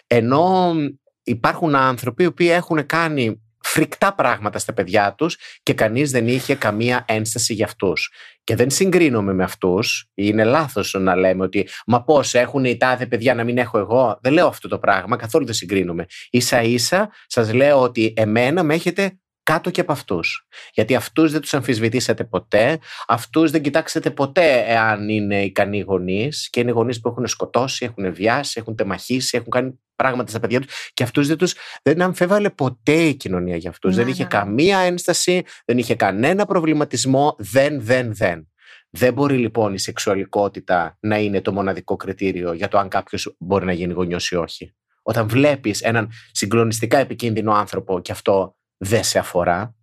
Ενώ 0.06 0.74
υπάρχουν 1.22 1.74
άνθρωποι 1.74 2.22
οι 2.22 2.26
οποίοι 2.26 2.48
έχουν 2.52 2.86
κάνει 2.86 3.42
φρικτά 3.72 4.14
πράγματα 4.14 4.58
στα 4.58 4.72
παιδιά 4.72 5.14
τους 5.14 5.38
και 5.62 5.74
κανείς 5.74 6.10
δεν 6.10 6.28
είχε 6.28 6.54
καμία 6.54 7.04
ένσταση 7.08 7.54
για 7.54 7.64
αυτούς. 7.64 8.12
Και 8.44 8.56
δεν 8.56 8.70
συγκρίνομαι 8.70 9.32
με 9.32 9.44
αυτούς, 9.44 10.10
είναι 10.14 10.44
λάθος 10.44 10.96
να 10.98 11.16
λέμε 11.16 11.44
ότι 11.44 11.68
μα 11.86 12.04
πώς 12.04 12.34
έχουν 12.34 12.64
οι 12.64 12.76
τάδε 12.76 13.06
παιδιά 13.06 13.34
να 13.34 13.44
μην 13.44 13.58
έχω 13.58 13.78
εγώ; 13.78 14.18
Δεν 14.22 14.32
λέω 14.32 14.46
αυτό 14.46 14.68
το 14.68 14.78
πράγμα, 14.78 15.16
καθόλου 15.16 15.44
δεν 15.44 15.54
συγκρίνομαι. 15.54 16.06
Ίσα 16.30 16.62
ίσα 16.62 17.10
σας 17.26 17.52
λέω 17.52 17.80
ότι 17.80 18.12
εμένα 18.16 18.62
με 18.62 18.74
έχετε 18.74 19.18
κάτω 19.48 19.70
και 19.70 19.80
από 19.80 19.92
αυτούς. 19.92 20.46
Γιατί 20.72 20.94
αυτούς 20.94 21.32
δεν 21.32 21.40
τους 21.40 21.54
αμφισβητήσατε 21.54 22.24
ποτέ, 22.24 22.78
αυτούς 23.06 23.50
δεν 23.50 23.62
κοιτάξατε 23.62 24.10
ποτέ 24.10 24.64
εάν 24.66 25.08
είναι 25.08 25.42
ικανοί 25.42 25.80
γονείς 25.80 26.50
και 26.50 26.60
είναι 26.60 26.70
γονείς 26.70 27.00
που 27.00 27.08
έχουν 27.08 27.26
σκοτώσει, 27.26 27.84
έχουν 27.84 28.14
βιάσει, 28.14 28.58
έχουν 28.60 28.76
τεμαχίσει, 28.76 29.36
έχουν 29.36 29.50
κάνει 29.50 29.80
πράγματα 29.96 30.30
στα 30.30 30.40
παιδιά 30.40 30.60
τους 30.60 30.90
και 30.94 31.02
αυτούς 31.02 31.26
δεν 31.26 31.36
τους 31.36 31.54
δεν 31.82 32.02
αμφέβαλε 32.02 32.50
ποτέ 32.50 32.92
η 32.92 33.14
κοινωνία 33.14 33.56
για 33.56 33.70
αυτούς. 33.70 33.94
δεν 33.94 34.04
ναι, 34.04 34.10
είχε 34.10 34.22
ναι, 34.22 34.28
ναι. 34.32 34.38
καμία 34.38 34.78
ένσταση, 34.78 35.44
δεν 35.64 35.78
είχε 35.78 35.94
κανένα 35.94 36.46
προβληματισμό. 36.46 37.36
Δεν, 37.38 37.82
δεν, 37.82 38.14
δεν. 38.14 38.48
Δεν 38.90 39.12
μπορεί 39.12 39.36
λοιπόν 39.36 39.74
η 39.74 39.78
σεξουαλικότητα 39.78 40.96
να 41.00 41.18
είναι 41.18 41.40
το 41.40 41.52
μοναδικό 41.52 41.96
κριτήριο 41.96 42.52
για 42.52 42.68
το 42.68 42.78
αν 42.78 42.88
κάποιος 42.88 43.34
μπορεί 43.38 43.64
να 43.64 43.72
γίνει 43.72 43.92
γονιός 43.92 44.30
ή 44.30 44.36
όχι. 44.36 44.74
Όταν 45.02 45.28
βλέπεις 45.28 45.80
έναν 45.80 46.10
συγκλονιστικά 46.30 46.98
επικίνδυνο 46.98 47.52
άνθρωπο 47.52 48.00
και 48.00 48.12
αυτό 48.12 48.57
δεν 48.78 49.04
σε 49.04 49.18
αφορά 49.18 49.74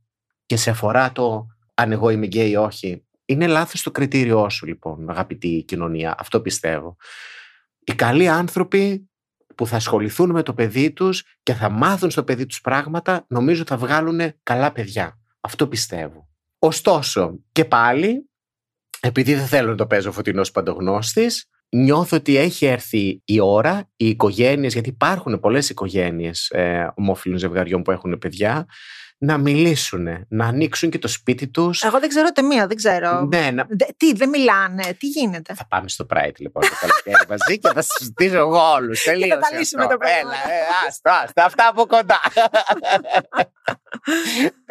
και 0.46 0.56
σε 0.58 0.70
αφορά 0.70 1.12
το 1.12 1.48
αν 1.74 1.92
εγώ 1.92 2.10
είμαι 2.10 2.26
γκέι 2.26 2.50
ή 2.50 2.56
όχι. 2.56 3.06
Είναι 3.26 3.48
λάθος 3.48 3.84
το 3.84 3.92
κριτήριό 3.92 4.50
σου 4.50 4.66
λοιπόν, 4.66 5.10
αγαπητή 5.10 5.64
κοινωνία. 5.68 6.16
Αυτό 6.18 6.42
πιστεύω. 6.42 6.96
Οι 7.80 7.94
καλοί 7.94 8.28
άνθρωποι 8.28 9.10
που 9.56 9.68
θα 9.68 9.76
ασχοληθούν 9.76 10.32
με 10.32 10.44
το 10.44 10.54
παιδί 10.54 10.92
τους 10.92 11.24
και 11.44 11.54
θα 11.54 11.70
μάθουν 11.70 12.12
στο 12.12 12.24
παιδί 12.24 12.46
τους 12.46 12.62
πράγματα, 12.62 13.26
νομίζω 13.28 13.64
θα 13.66 13.78
βγάλουν 13.78 14.20
καλά 14.44 14.72
παιδιά. 14.72 15.20
Αυτό 15.42 15.68
πιστεύω. 15.68 16.30
Ωστόσο, 16.60 17.40
και 17.52 17.66
πάλι, 17.66 18.30
επειδή 19.00 19.34
δεν 19.36 19.48
θέλω 19.48 19.70
να 19.70 19.76
το 19.76 19.88
παίζω 19.88 20.12
φωτεινός 20.12 20.52
παντογνώστης, 20.52 21.50
νιώθω 21.70 22.18
ότι 22.18 22.38
έχει 22.38 22.66
έρθει 22.66 23.22
η 23.26 23.40
ώρα 23.40 23.90
οι 23.96 24.08
οικογένειες, 24.08 24.74
γιατί 24.74 24.90
υπάρχουν 24.90 25.40
πολλές 25.40 25.70
οικογένειες 25.70 26.50
ε, 26.50 26.92
ομόφυλων 26.96 27.38
ζευγαριών 27.38 27.82
που 27.82 27.92
έχουν 27.92 28.18
παιδιά, 28.18 28.66
να 29.18 29.38
μιλήσουν, 29.38 30.26
να 30.28 30.46
ανοίξουν 30.46 30.90
και 30.90 31.00
το 31.00 31.08
σπίτι 31.08 31.48
τους. 31.48 31.84
Εγώ 31.84 32.00
δεν 32.00 32.10
ξέρω 32.10 32.26
ούτε 32.30 32.42
μία, 32.42 32.68
δεν 32.68 32.76
ξέρω. 32.76 33.22
Ναι, 33.22 33.52
να... 33.52 33.68
τι, 33.98 34.14
δεν 34.14 34.30
μιλάνε, 34.30 34.84
τι 35.00 35.08
γίνεται; 35.08 35.54
Θα 35.54 35.68
πάμε 35.68 35.90
στο 35.90 36.06
Pride 36.14 36.38
λοιπόν 36.38 36.64
το 36.64 36.76
καλοκαίρι 36.80 37.30
μαζί 37.30 37.60
και 37.60 37.70
θα 37.74 37.82
συζητήσω 37.82 38.38
εγώ 38.38 38.72
όλους. 38.72 39.04
Τελείω. 39.04 39.28
Θα 39.28 39.40
τα 39.40 39.58
λύσουμε 39.58 39.88
το 39.88 39.98
πράγμα. 39.98 40.20
Έλα, 40.20 40.34
ε, 40.34 40.88
άστο, 40.88 41.12
άστο, 41.12 41.42
αυτά 41.42 41.68
από 41.68 41.86
κοντά. 41.86 42.20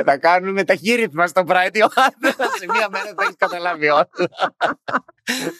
θα 0.04 0.16
κάνουμε 0.16 0.64
τα 0.64 0.74
χείριτμα 0.74 1.26
στο 1.26 1.42
Pride, 1.46 1.76
Ιωάννα. 1.76 2.46
Σε 2.58 2.66
μία 2.72 2.88
μέρα 2.90 3.04
θα 3.04 3.22
έχεις 3.22 3.36
καταλάβει 3.38 3.88
όλα. 3.88 4.08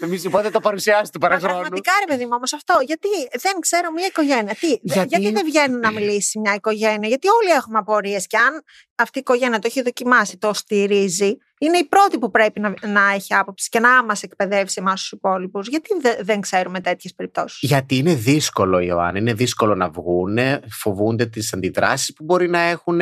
Εμεί 0.00 0.18
λοιπόν 0.18 0.42
θα 0.42 0.50
το 0.50 0.60
παρουσιάσεις 0.60 1.10
του 1.10 1.18
παραχρόνου. 1.18 1.54
Πραγματικά 1.54 1.92
ρε 2.06 2.12
παιδί 2.12 2.24
μου 2.24 2.34
όμως 2.34 2.52
αυτό. 2.52 2.74
Γιατί 2.86 3.08
δεν 3.42 3.60
ξέρω 3.60 3.90
μια 3.90 4.06
οικογένεια. 4.06 4.54
Τι, 4.60 4.78
γιατί... 4.82 5.08
γιατί 5.08 5.30
δεν 5.30 5.44
βγαίνουν 5.44 5.80
να 5.80 5.90
μιλήσει 5.90 6.38
μια 6.38 6.54
οικογένεια. 6.54 7.08
Γιατί 7.08 7.28
όλοι 7.28 7.50
έχουμε 7.50 7.78
απορίες. 7.78 8.26
Και 8.26 8.36
αν 8.36 8.62
αυτή 8.94 9.18
η 9.18 9.20
οικογένεια 9.20 9.58
το 9.58 9.66
έχει 9.66 9.82
δοκιμάσει, 9.82 10.38
το 10.38 10.52
στηρίζει, 10.54 11.36
είναι 11.58 11.78
η 11.78 11.84
πρώτη 11.84 12.18
που 12.18 12.30
πρέπει 12.30 12.60
να, 12.60 12.74
να 12.86 13.12
έχει 13.12 13.34
άποψη 13.34 13.68
και 13.68 13.80
να 13.80 14.04
μας 14.04 14.22
εκπαιδεύσει 14.22 14.76
εμάς 14.78 15.00
τους 15.00 15.12
υπόλοιπους. 15.12 15.68
Γιατί 15.68 15.88
δεν 16.20 16.40
ξέρουμε 16.40 16.80
τέτοιες 16.80 17.14
περιπτώσεις; 17.14 17.58
Γιατί 17.68 17.96
είναι 17.96 18.14
δύσκολο, 18.14 18.78
Ιωάννη. 18.78 19.18
Είναι 19.18 19.32
δύσκολο 19.32 19.74
να 19.74 19.90
βγουν, 19.90 20.38
φοβούνται 20.70 21.26
τις 21.26 21.52
αντιδράσεις 21.52 22.12
που 22.12 22.24
μπορεί 22.24 22.48
να 22.48 22.58
έχουν, 22.58 23.00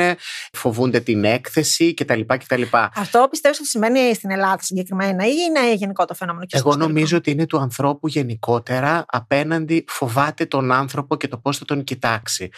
φοβούνται 0.53 1.01
την 1.01 1.25
έκθεση 1.25 1.95
κτλ. 1.95 2.21
κτλ. 2.27 2.63
Αυτό 2.95 3.27
πιστεύω 3.31 3.55
ότι 3.59 3.69
σημαίνει 3.69 4.15
στην 4.15 4.31
Ελλάδα 4.31 4.63
συγκεκριμένα 4.63 5.27
ή 5.27 5.33
είναι 5.49 5.75
γενικό 5.75 6.05
το 6.05 6.15
φαινόμενο 6.15 6.47
και 6.47 6.57
Εγώ 6.57 6.77
νομίζω 6.77 7.17
ότι 7.17 7.31
είναι 7.31 7.47
του 7.47 7.59
ανθρώπου 7.59 8.09
γενικότερα 8.09 9.05
απέναντι 9.09 9.85
φοβάται 9.89 10.47
τον 10.47 10.73
άνθρωπο 10.73 11.17
και 11.17 11.29
το 11.29 11.39
πώς 11.39 11.59
θα 11.59 11.65
τον 11.65 11.85
κοιτάξει. 11.85 12.51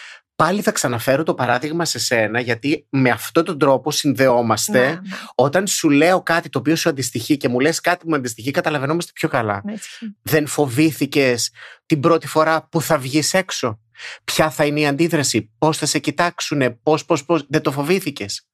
Πάλι 0.45 0.63
θα 0.63 0.73
ξαναφέρω 0.73 1.23
το 1.23 1.35
παράδειγμα 1.35 1.85
σε 1.85 1.99
σένα, 1.99 2.41
γιατί 2.41 2.87
με 2.91 3.11
αυτόν 3.11 3.45
τον 3.45 3.59
τρόπο 3.59 3.91
συνδεόμαστε. 3.91 4.79
Ναι, 4.79 4.87
ναι. 4.87 5.01
Όταν 5.35 5.67
σου 5.67 5.91
λέω 5.91 6.23
κάτι 6.23 6.49
το 6.49 6.59
οποίο 6.59 6.77
σου 6.77 6.89
αντιστοιχεί 6.89 7.37
και 7.37 7.49
μου 7.49 7.61
λες 7.61 7.81
κάτι 7.81 8.05
που 8.05 8.11
μου 8.11 8.17
αντιστοιχεί, 8.17 8.51
καταλαβαίνόμαστε 8.51 9.13
πιο 9.15 9.29
καλά. 9.29 9.63
Ναι, 9.65 9.75
Δεν 10.23 10.47
φοβήθηκες 10.47 11.51
την 11.87 12.01
πρώτη 12.01 12.27
φορά 12.27 12.69
που 12.69 12.81
θα 12.81 12.99
βγεις 12.99 13.35
έξω; 13.35 13.81
Ποια 14.25 14.51
θα 14.51 14.65
είναι 14.65 14.81
η 14.81 14.87
αντίδραση, 14.87 15.53
πώς 15.59 15.79
θα 15.79 15.87
σε 15.87 15.99
κοιτάξουν, 15.99 16.81
πώς, 16.83 17.05
πώς, 17.05 17.25
πώς; 17.25 17.47
Δεν 17.49 17.63
το 17.63 17.73
φοβήθηκες; 17.73 18.49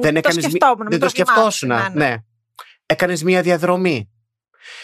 Δεν, 0.00 0.16
έκανες, 0.16 0.46
δεν 0.88 1.00
το 1.00 1.08
σκεφτόσουν. 1.08 1.68
Ναι. 1.68 1.88
ναι. 1.92 2.16
Έκανες 2.86 3.22
μία 3.22 3.42
διαδρομή. 3.42 4.10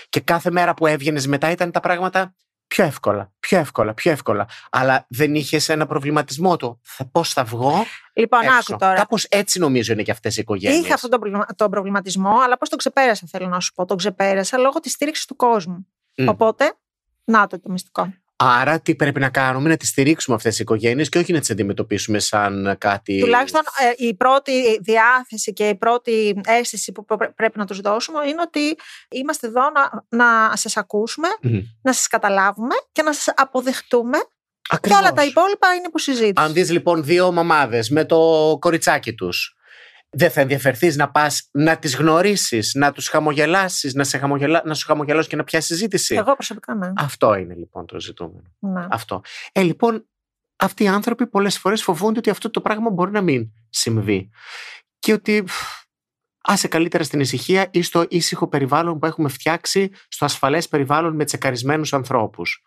Και 0.08 0.20
κάθε 0.20 0.50
μέρα 0.50 0.74
που 0.74 0.86
έβγαινες 0.86 1.26
μετά 1.26 1.50
ήταν 1.50 1.70
τα 1.70 1.80
πράγματα 1.80 2.34
πιο 2.72 2.84
εύκολα, 2.84 3.32
πιο 3.40 3.58
εύκολα, 3.58 3.94
πιο 3.94 4.10
εύκολα. 4.10 4.46
Αλλά 4.70 5.06
δεν 5.08 5.34
είχε 5.34 5.72
ένα 5.72 5.86
προβληματισμό 5.86 6.56
του. 6.56 6.80
Πώς 7.12 7.32
θα 7.32 7.44
βγω. 7.44 7.84
Λοιπόν, 8.12 8.40
άκου 8.40 8.76
τώρα. 8.76 8.94
Κάπως 8.94 9.24
έτσι 9.24 9.58
νομίζω 9.58 9.92
είναι 9.92 10.02
και 10.02 10.10
αυτές 10.10 10.36
οι 10.36 10.40
οικογένειες. 10.40 10.84
Είχα 10.84 10.94
αυτόν 10.94 11.10
τον 11.56 11.70
προβληματισμό, 11.70 12.40
αλλά 12.44 12.56
πώς 12.58 12.68
το 12.68 12.76
ξεπέρασα, 12.76 13.26
θέλω 13.30 13.46
να 13.46 13.60
σου 13.60 13.72
πω. 13.74 13.84
Τον 13.84 13.96
ξεπέρασα 13.96 14.58
λόγω 14.58 14.80
της 14.80 14.92
στήριξης 14.92 15.24
του 15.24 15.36
κόσμου. 15.36 15.86
Οπότε, 16.26 16.74
να 17.24 17.46
το 17.46 17.60
το 17.60 17.70
μυστικό. 17.70 18.12
Άρα, 18.44 18.80
τι 18.80 18.94
πρέπει 18.94 19.20
να 19.20 19.28
κάνουμε, 19.28 19.68
να 19.68 19.76
τις 19.76 19.88
στηρίξουμε 19.88 20.36
αυτές 20.36 20.56
τι 20.56 20.62
οικογένειες 20.62 21.08
και 21.08 21.18
όχι 21.18 21.32
να 21.32 21.40
τις 21.40 21.50
αντιμετωπίσουμε 21.50 22.18
σαν 22.18 22.76
κάτι. 22.78 23.20
Τουλάχιστον 23.20 23.60
ε, 23.98 24.06
η 24.06 24.14
πρώτη 24.14 24.78
διάθεση 24.80 25.52
και 25.52 25.68
η 25.68 25.74
πρώτη 25.74 26.40
αίσθηση 26.46 26.92
που 26.92 27.04
πρέπει 27.36 27.58
να 27.58 27.66
τους 27.66 27.80
δώσουμε 27.80 28.18
είναι 28.26 28.40
ότι 28.40 28.76
είμαστε 29.08 29.46
εδώ 29.46 29.60
να, 29.60 30.04
να 30.08 30.56
σας 30.56 30.76
ακουσουμε 30.76 31.28
να 31.82 31.92
σας 31.92 32.06
καταλάβουμε 32.06 32.74
και 32.92 33.02
να 33.02 33.12
σας 33.12 33.34
αποδεχτούμε. 33.36 34.18
Ακριβώς. 34.68 34.98
Και 34.98 35.04
όλα 35.04 35.14
τα 35.14 35.24
υπόλοιπα 35.24 35.74
είναι 35.74 35.90
που 35.90 35.98
συζήτηση. 35.98 36.32
Αν 36.36 36.52
δεις 36.52 36.70
λοιπόν 36.70 37.04
δύο 37.04 37.32
μαμάδες 37.32 37.90
με 37.90 38.04
το 38.04 38.18
κοριτσάκι 38.60 39.14
τους 39.14 39.56
δεν 40.12 40.30
θα 40.30 40.40
ενδιαφερθείς 40.40 40.96
να 40.96 41.10
πας 41.10 41.48
να 41.52 41.76
τις 41.76 41.96
γνωρίσεις, 41.96 42.74
να 42.74 42.92
τους 42.92 43.08
χαμογελάσεις, 43.08 43.94
να, 43.94 44.04
σε 44.04 44.18
χαμογελά, 44.18 44.62
να 44.64 44.74
σου 44.74 44.86
χαμογελώσει 44.86 45.28
και 45.28 45.36
να 45.36 45.44
πιάσεις 45.44 45.68
συζήτηση. 45.68 46.14
Εγώ 46.14 46.34
προσωπικά 46.34 46.74
ναι. 46.74 46.92
Αυτό 46.96 47.34
είναι 47.34 47.54
λοιπόν 47.54 47.86
το 47.86 48.00
ζητούμενο. 48.00 48.54
Ναι. 48.58 48.86
Αυτό. 48.90 49.20
Ε, 49.52 49.62
λοιπόν, 49.62 50.06
αυτοί 50.56 50.84
οι 50.84 50.88
άνθρωποι 50.88 51.26
πολλές 51.26 51.58
φορές 51.58 51.82
φοβούνται 51.82 52.18
ότι 52.18 52.30
αυτό 52.30 52.50
το 52.50 52.60
πράγμα 52.60 52.90
μπορεί 52.90 53.10
να 53.10 53.20
μην 53.20 53.52
συμβεί. 53.70 54.30
Και 54.98 55.12
ότι 55.12 55.44
άσε 56.42 56.68
καλύτερα 56.68 57.04
στην 57.04 57.20
ησυχία 57.20 57.68
ή 57.70 57.82
στο 57.82 58.06
ήσυχο 58.08 58.48
περιβάλλον 58.48 58.98
που 58.98 59.06
έχουμε 59.06 59.28
φτιάξει, 59.28 59.90
στο 60.08 60.24
ασφαλές 60.24 60.68
περιβάλλον 60.68 61.14
με 61.14 61.24
τσεκαρισμένους 61.24 61.92
ανθρώπους. 61.92 62.62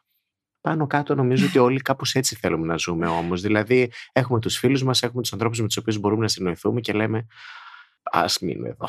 Πάνω 0.65 0.87
κάτω 0.87 1.15
νομίζω 1.15 1.45
ότι 1.45 1.57
όλοι 1.59 1.79
κάπως 1.81 2.13
έτσι 2.15 2.35
θέλουμε 2.35 2.65
να 2.65 2.77
ζούμε 2.77 3.07
όμως. 3.07 3.41
Δηλαδή 3.41 3.91
έχουμε 4.13 4.39
τους 4.39 4.57
φίλους 4.57 4.83
μας, 4.83 5.03
έχουμε 5.03 5.21
τους 5.21 5.33
ανθρώπους 5.33 5.59
με 5.59 5.67
τους 5.67 5.77
οποίους 5.77 5.97
μπορούμε 5.99 6.21
να 6.21 6.27
συνοηθούμε 6.27 6.81
και 6.81 6.93
λέμε 6.93 7.25
ας 8.03 8.39
μείνω 8.39 8.67
εδώ. 8.67 8.87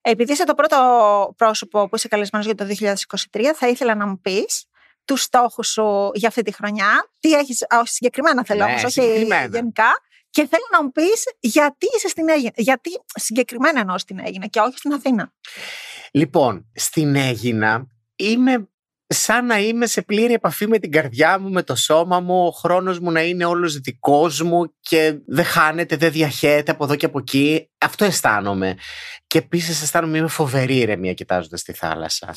Επειδή 0.00 0.32
είσαι 0.32 0.44
το 0.44 0.54
πρώτο 0.54 0.76
πρόσωπο 1.36 1.88
που 1.88 1.96
είσαι 1.96 2.08
καλεσμένος 2.08 2.46
για 2.46 2.54
το 2.54 2.64
2023, 2.64 3.40
θα 3.54 3.68
ήθελα 3.68 3.94
να 3.94 4.06
μου 4.06 4.20
πεις 4.20 4.64
τους 5.04 5.22
στόχους 5.22 5.68
σου 5.68 6.10
για 6.14 6.28
αυτή 6.28 6.42
τη 6.42 6.52
χρονιά. 6.52 7.08
Τι 7.20 7.32
έχεις, 7.32 7.64
συγκεκριμένα 7.82 8.44
θέλω 8.44 8.64
Ναι, 8.64 8.70
όμως, 8.70 8.84
όχι 8.84 8.92
συγκεκριμένα. 8.92 9.56
γενικά. 9.56 9.90
Και 10.30 10.46
θέλω 10.46 10.64
να 10.72 10.82
μου 10.82 10.90
πεις 10.90 11.24
γιατί 11.40 11.86
είσαι 11.96 12.08
στην 12.08 12.28
Έγινα. 12.28 12.52
Γιατί 12.56 12.90
συγκεκριμένα 13.14 13.80
εννοώ 13.80 13.98
στην 13.98 14.18
Έγινα 14.24 14.46
και 14.46 14.60
όχι 14.60 14.78
στην 14.78 14.92
Αθήνα. 14.92 15.32
Λοιπόν, 16.12 16.70
στην 16.74 17.16
Έγινα 17.16 17.86
είμαι 18.16 18.66
σαν 19.12 19.46
να 19.46 19.58
είμαι 19.58 19.86
σε 19.86 20.02
πλήρη 20.02 20.32
επαφή 20.32 20.66
με 20.66 20.78
την 20.78 20.90
καρδιά 20.90 21.38
μου, 21.38 21.50
με 21.50 21.62
το 21.62 21.74
σώμα 21.74 22.20
μου, 22.20 22.44
ο 22.46 22.50
χρόνος 22.50 22.98
μου 22.98 23.10
να 23.10 23.22
είναι 23.22 23.44
όλος 23.44 23.78
δικός 23.78 24.42
μου 24.42 24.74
και 24.80 25.14
δεν 25.26 25.44
χάνεται, 25.44 25.96
δεν 25.96 26.10
διαχέεται 26.10 26.70
από 26.70 26.84
εδώ 26.84 26.96
και 26.96 27.06
από 27.06 27.18
εκεί. 27.18 27.70
Αυτό 27.78 28.04
αισθάνομαι. 28.04 28.76
Και 29.26 29.38
επίσης 29.38 29.82
αισθάνομαι 29.82 30.18
είμαι 30.18 30.28
φοβερή 30.28 30.76
ηρεμία 30.76 31.12
κοιτάζοντας 31.12 31.62
τη 31.62 31.72
θάλασσα. 31.72 32.34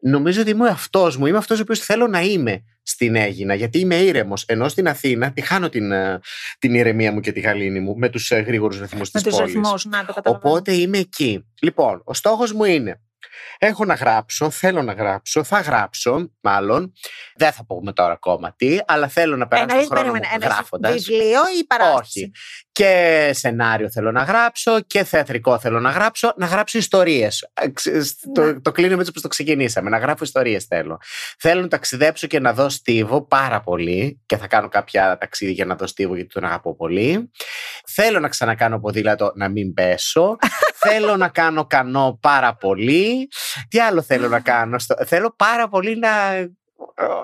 Νομίζω 0.00 0.40
ότι 0.40 0.50
είμαι 0.50 0.64
ο 0.64 0.66
εαυτός 0.66 1.16
μου, 1.16 1.26
είμαι 1.26 1.38
αυτός 1.38 1.58
ο 1.58 1.62
οποίος 1.62 1.78
θέλω 1.78 2.06
να 2.06 2.20
είμαι 2.20 2.64
στην 2.82 3.16
Έγινα, 3.16 3.54
γιατί 3.54 3.78
είμαι 3.78 3.94
ήρεμος. 3.94 4.44
Ενώ 4.46 4.68
στην 4.68 4.88
Αθήνα 4.88 5.32
τη 5.32 5.40
χάνω 5.40 5.68
την, 5.68 5.92
ε, 5.92 6.20
την 6.58 6.74
ηρεμία 6.74 7.12
μου 7.12 7.20
και 7.20 7.32
τη 7.32 7.40
γαλήνη 7.40 7.80
μου 7.80 7.96
με 7.96 8.08
τους 8.08 8.30
ε, 8.30 8.38
γρήγορους 8.38 8.80
ρυθμούς 8.80 9.10
Με 9.10 9.20
της 9.20 9.22
τους 9.22 9.38
πόλης. 9.38 9.54
ρυθμούς, 9.54 9.84
να 9.84 10.04
το 10.04 10.12
καταλαβαίνω. 10.12 10.54
Οπότε 10.54 10.72
είμαι 10.72 10.98
εκεί. 10.98 11.46
Λοιπόν, 11.62 12.02
ο 12.04 12.14
στόχος 12.14 12.52
μου 12.52 12.64
είναι 12.64 13.00
Έχω 13.58 13.84
να 13.84 13.94
γράψω, 13.94 14.50
θέλω 14.50 14.82
να 14.82 14.92
γράψω, 14.92 15.44
θα 15.44 15.60
γράψω 15.60 16.32
μάλλον. 16.40 16.92
Δεν 17.36 17.52
θα 17.52 17.64
πούμε 17.66 17.92
τώρα 17.92 18.12
ακόμα 18.12 18.54
τι, 18.56 18.78
αλλά 18.86 19.08
θέλω 19.08 19.36
να 19.36 19.46
περάσω 19.46 19.68
Εννοείς, 19.70 19.88
τον 19.88 19.96
χρόνο 19.96 20.12
περίμενε, 20.12 20.26
μου 20.30 20.42
εννοείς 20.42 20.54
γράφοντας. 20.54 20.92
Βιβλίο 20.92 21.40
ή 21.60 21.64
παράσταση; 21.64 22.02
Όχι. 22.02 22.30
Και 22.72 23.30
σενάριο 23.34 23.90
θέλω 23.90 24.12
να 24.12 24.22
γράψω 24.22 24.80
και 24.80 25.04
θεατρικό 25.04 25.58
θέλω 25.58 25.80
να 25.80 25.90
γράψω. 25.90 26.32
Να 26.36 26.46
γράψω 26.46 26.78
ιστορίες. 26.78 27.50
Ναι. 27.62 28.32
Το, 28.32 28.60
το 28.60 28.72
κλείνουμε 28.72 28.96
έτσι 28.96 29.10
όπως 29.10 29.22
το 29.22 29.28
ξεκινήσαμε. 29.28 29.90
Να 29.90 29.98
γράφω 29.98 30.24
ιστορίες 30.24 30.64
θέλω. 30.64 30.98
Θέλω 31.38 31.60
να 31.60 31.68
ταξιδέψω 31.68 32.26
και 32.26 32.40
να 32.40 32.52
δω 32.52 32.68
στίβο 32.68 33.26
πάρα 33.26 33.60
πολύ. 33.60 34.22
Και 34.26 34.36
θα 34.36 34.46
κάνω 34.46 34.68
κάποια 34.68 35.18
ταξίδια 35.18 35.54
για 35.54 35.64
να 35.64 35.76
δω 35.76 35.86
στίβο 35.86 36.14
γιατί 36.14 36.32
τον 36.32 36.44
αγαπώ 36.44 36.76
πολύ. 36.76 37.30
Θέλω 37.86 38.20
να 38.20 38.28
ξανακάνω 38.28 38.80
ποδήλατο 38.80 39.32
να 39.34 39.48
μην 39.48 39.74
πέσω. 39.74 40.36
Θέλω 40.88 41.16
να 41.16 41.28
κάνω 41.28 41.66
κανό 41.66 42.18
πάρα 42.20 42.54
πολύ. 42.54 43.28
Τι 43.68 43.78
άλλο 43.80 44.02
θέλω 44.02 44.28
να 44.28 44.40
κάνω. 44.40 44.78
Στο... 44.78 44.94
Θέλω 45.06 45.34
πάρα 45.36 45.68
πολύ 45.68 45.98
να. 45.98 46.08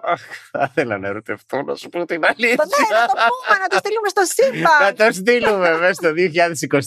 Αχ, 0.02 0.20
Θα 0.50 0.68
ήθελα 0.70 0.98
να 0.98 1.08
ερωτευτώ, 1.08 1.62
να 1.62 1.74
σου 1.74 1.88
πω 1.88 2.04
την 2.04 2.24
αλήθεια. 2.24 2.56
Το 2.56 2.64
ναι, 2.64 2.98
να 2.98 3.06
το 3.06 3.12
πούμε, 3.12 3.58
να 3.58 3.66
το 3.66 3.76
στείλουμε 3.76 4.08
στο 4.08 4.20
Να 4.20 4.26
σύμπαν. 4.26 4.96
το 4.96 5.12
στείλουμε 5.12 5.78
μέσα 5.78 5.92
στο 5.92 6.12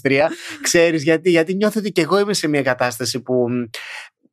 2023. 0.04 0.22
Ξέρεις 0.62 1.04
γιατί, 1.04 1.30
γιατί 1.30 1.54
νιώθω 1.54 1.80
ότι 1.80 1.92
και 1.92 2.02
εγώ 2.02 2.20
είμαι 2.20 2.34
σε 2.34 2.48
μια 2.48 2.62
κατάσταση 2.62 3.22
που 3.22 3.50
μ, 3.50 3.64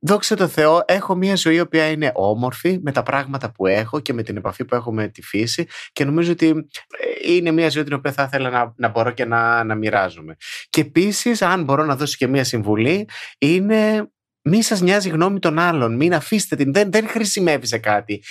δόξα 0.03 0.37
τω 0.37 0.49
Θεώ 0.49 0.83
έχω 0.87 1.15
μια 1.15 1.37
ζωή 1.37 1.55
η 1.55 1.61
οποία 1.61 1.91
είναι 1.91 2.13
όμορφη 2.15 2.79
με 2.83 2.93
τα 2.93 3.03
πράγματα 3.03 3.53
που 3.53 3.67
έχω 3.67 4.01
και 4.01 4.13
με 4.13 4.23
την 4.23 4.37
επαφή 4.37 4.65
που 4.65 4.75
έχω 4.75 4.93
με 4.93 5.09
τη 5.09 5.23
φύση 5.23 5.67
και 5.93 6.05
νομίζω 6.05 6.33
ότι 6.33 6.49
ε, 6.49 7.33
είναι 7.33 7.51
μια 7.51 7.69
ζωή 7.69 7.83
την 7.83 7.93
οποία 7.93 8.13
θα 8.13 8.23
ήθελα 8.23 8.51
να, 8.51 8.75
να 8.77 8.89
μπορώ 8.89 9.11
και 9.11 9.25
να, 9.25 9.65
να 9.65 9.75
μοιράζομαι. 9.75 10.37
Και 10.71 10.81
επίσης, 10.81 11.43
αν 11.43 11.65
μπορώ 11.65 11.85
να 11.85 11.97
δώσω 11.97 12.15
και 12.19 12.27
μια 12.27 12.45
συμβουλή, 12.45 13.09
είναι 13.39 14.11
μη 14.43 14.63
σας 14.63 14.81
νοιάζει 14.81 15.09
η 15.09 15.11
γνώμη 15.11 15.39
των 15.39 15.59
άλλων, 15.59 15.97
μην 15.97 16.15
αφήσετε 16.15 16.57
την, 16.57 16.73
δεν, 16.73 16.91
δεν 16.93 17.09
χρησιμεύει 17.09 17.67
σε 17.67 17.79
κάτι. 17.79 18.23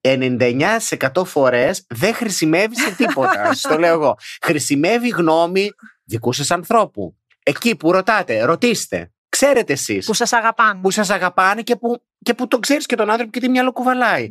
99% 0.00 1.24
φορές 1.24 1.84
δεν 1.88 2.14
χρησιμεύει 2.14 2.80
σε 2.80 2.94
τίποτα. 2.94 3.44
Σας 3.44 3.60
το 3.60 3.78
λέω 3.78 3.92
εγώ. 3.92 4.14
Χρησιμεύει 4.40 5.06
η 5.06 5.10
γνώμη 5.10 5.70
δικού 6.04 6.32
σας 6.32 6.50
ανθρώπου. 6.50 7.16
Εκεί 7.42 7.76
που 7.76 7.92
ρωτάτε, 7.92 8.44
ρωτήστε. 8.44 9.12
Ξέρετε 9.40 9.72
εσείς 9.72 10.06
Που 10.06 10.14
σας 10.14 10.32
αγαπάνε. 10.32 10.80
που 10.80 10.90
σας 10.90 11.10
αγαπάνε 11.10 11.62
και 11.62 11.76
που, 11.76 12.02
και 12.22 12.34
που 12.34 12.48
το 12.48 12.58
ξέρεις 12.58 12.86
και 12.86 12.96
τον 12.96 13.10
άνθρωπο 13.10 13.30
και 13.30 13.40
τι 13.40 13.48
μυαλό 13.48 13.72
κουβαλάει. 13.72 14.30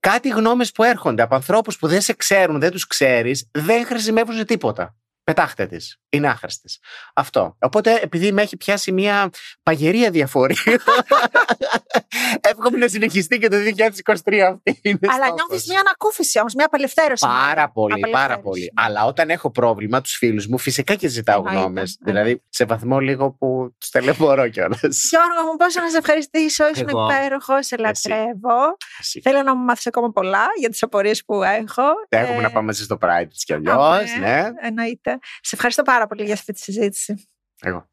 Κάτι 0.00 0.28
γνώμες 0.28 0.72
που 0.72 0.82
έρχονται 0.82 1.22
από 1.22 1.34
ανθρώπους 1.34 1.78
που 1.78 1.86
δεν 1.86 2.00
σε 2.00 2.12
ξέρουν, 2.12 2.60
δεν 2.60 2.70
τους 2.70 2.86
ξέρεις, 2.86 3.48
δεν 3.52 3.86
χρησιμεύουν 3.86 4.34
σε 4.34 4.44
τίποτα. 4.44 4.96
Πετάχτε 5.28 5.66
τις. 5.66 5.96
Είναι 6.08 6.28
άχρηστες. 6.28 6.78
Αυτό. 7.14 7.56
Οπότε 7.60 7.98
επειδή 8.02 8.32
με 8.32 8.42
έχει 8.42 8.56
πιάσει 8.56 8.92
μια 8.92 9.30
παγερία 9.62 10.10
διαφορία, 10.10 10.62
εύχομαι 12.50 12.78
να 12.78 12.88
συνεχιστεί 12.88 13.38
και 13.38 13.48
το 13.48 13.56
2023 13.56 14.38
αυτή. 14.38 14.78
Είναι 14.82 14.98
Αλλά 15.02 15.12
στόχος. 15.12 15.34
νιώθεις 15.48 15.68
μια 15.68 15.80
ανακούφιση 15.80 16.38
όμως, 16.38 16.54
μια 16.54 16.64
απελευθέρωση. 16.66 17.26
Πάρα 17.26 17.70
πολύ, 17.70 17.92
Απελευθέρωση. 17.92 18.28
πάρα 18.28 18.40
πολύ. 18.42 18.72
Αλλά 18.76 19.04
όταν 19.04 19.30
έχω 19.30 19.50
πρόβλημα, 19.50 20.00
τους 20.00 20.12
φίλους 20.16 20.46
μου 20.46 20.58
φυσικά 20.58 20.94
και 20.94 21.08
ζητάω 21.08 21.36
Εννοείται, 21.38 21.58
γνώμες. 21.60 21.98
εννοείται. 22.04 22.20
Δηλαδή, 22.28 22.44
σε 22.48 22.64
βαθμό 22.64 22.98
λίγο 23.00 23.30
που 23.32 23.74
τους 23.78 23.90
ταλαιπωρώ 23.90 24.48
κιόλας. 24.48 24.80
Γιώργο 25.10 25.50
μου, 25.50 25.56
πόσο 25.56 25.80
να 25.80 25.88
σε 25.90 25.96
ευχαριστήσω. 25.96 26.68
Ήσουν 26.68 26.88
Εγώ. 26.88 27.04
υπέροχο, 27.10 27.62
σε 27.62 27.76
Εσύ. 27.78 28.08
λατρεύω. 28.08 28.76
Θέλω 29.22 29.42
να 29.42 29.56
μου 29.56 29.64
μάθεις 29.64 29.86
ακόμα 29.86 30.10
πολλά 30.12 30.46
για 30.58 30.68
τις 30.68 30.82
απορίες 30.82 31.24
που 31.24 31.42
έχω. 31.42 31.82
Έχουμε 32.08 32.38
Ε, 32.38 32.40
να 32.40 32.50
πάμε 32.50 32.66
μαζί 32.66 32.82
στο 32.82 32.98
Pride 33.00 33.26
της 33.30 33.44
κι 33.44 33.52
αλλιώς. 33.52 33.76
αμέ, 33.76 34.04
Ναι. 34.20 34.48
Εννοείται. 34.60 35.17
Σε 35.40 35.54
ευχαριστώ 35.54 35.82
πάρα 35.82 36.06
πολύ 36.06 36.24
για 36.24 36.34
αυτή 36.34 36.52
τη 36.52 36.60
συζήτηση. 36.60 37.28
Εγώ. 37.60 37.88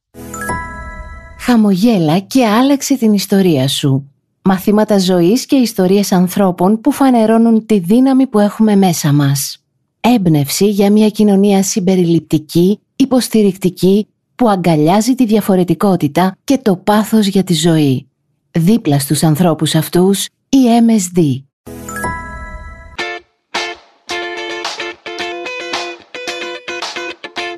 Χαμογέλα 1.39 2.19
και 2.19 2.45
άλλαξε 2.47 2.97
την 2.97 3.13
ιστορία 3.13 3.67
σου. 3.67 4.11
Μαθήματα 4.41 4.99
ζωής 4.99 5.45
και 5.45 5.55
ιστορίες 5.55 6.11
ανθρώπων 6.11 6.81
που 6.81 6.91
φανερώνουν 6.91 7.65
τη 7.65 7.79
δύναμη 7.79 8.27
που 8.27 8.39
έχουμε 8.39 8.75
μέσα 8.75 9.13
μας. 9.13 9.63
Έμπνευση 9.99 10.69
για 10.69 10.91
μια 10.91 11.09
κοινωνία 11.09 11.63
συμπεριληπτική, 11.63 12.79
υποστηρικτική, 12.95 14.07
που 14.35 14.49
αγκαλιάζει 14.49 15.15
τη 15.15 15.25
διαφορετικότητα 15.25 16.37
και 16.43 16.57
το 16.57 16.75
πάθος 16.75 17.27
για 17.27 17.43
τη 17.43 17.53
ζωή. 17.53 18.07
Δίπλα 18.51 18.99
στους 18.99 19.23
ανθρώπους 19.23 19.75
αυτούς, 19.75 20.25
η 20.49 20.57
MSD. 20.87 21.44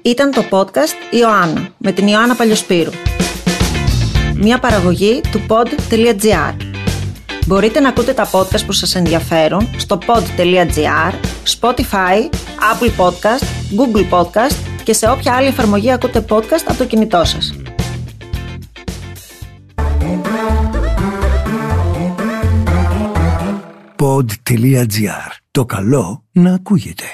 Ήταν 0.07 0.31
το 0.31 0.43
podcast 0.49 1.15
Ιωάννα 1.15 1.69
με 1.77 1.91
την 1.91 2.07
Ιωάννα 2.07 2.35
Παλιοσπύρου. 2.35 2.91
Μια 4.35 4.59
παραγωγή 4.59 5.21
του 5.31 5.41
pod.gr. 5.47 6.55
Μπορείτε 7.45 7.79
να 7.79 7.89
ακούτε 7.89 8.13
τα 8.13 8.29
podcast 8.31 8.65
που 8.65 8.71
σας 8.71 8.95
ενδιαφέρουν 8.95 9.69
στο 9.77 9.99
pod.gr, 10.07 11.13
Spotify, 11.59 12.29
Apple 12.71 12.91
Podcast, 12.97 13.43
Google 13.77 14.09
Podcast 14.09 14.55
και 14.83 14.93
σε 14.93 15.09
όποια 15.09 15.33
άλλη 15.33 15.47
εφαρμογή 15.47 15.91
ακούτε 15.91 16.25
podcast 16.29 16.63
από 16.67 16.77
το 16.77 16.85
κινητό 16.85 17.23
σας. 17.25 17.53
pod.gr. 23.97 25.31
Το 25.51 25.65
καλό 25.65 26.23
να 26.31 26.53
ακούγεται. 26.53 27.05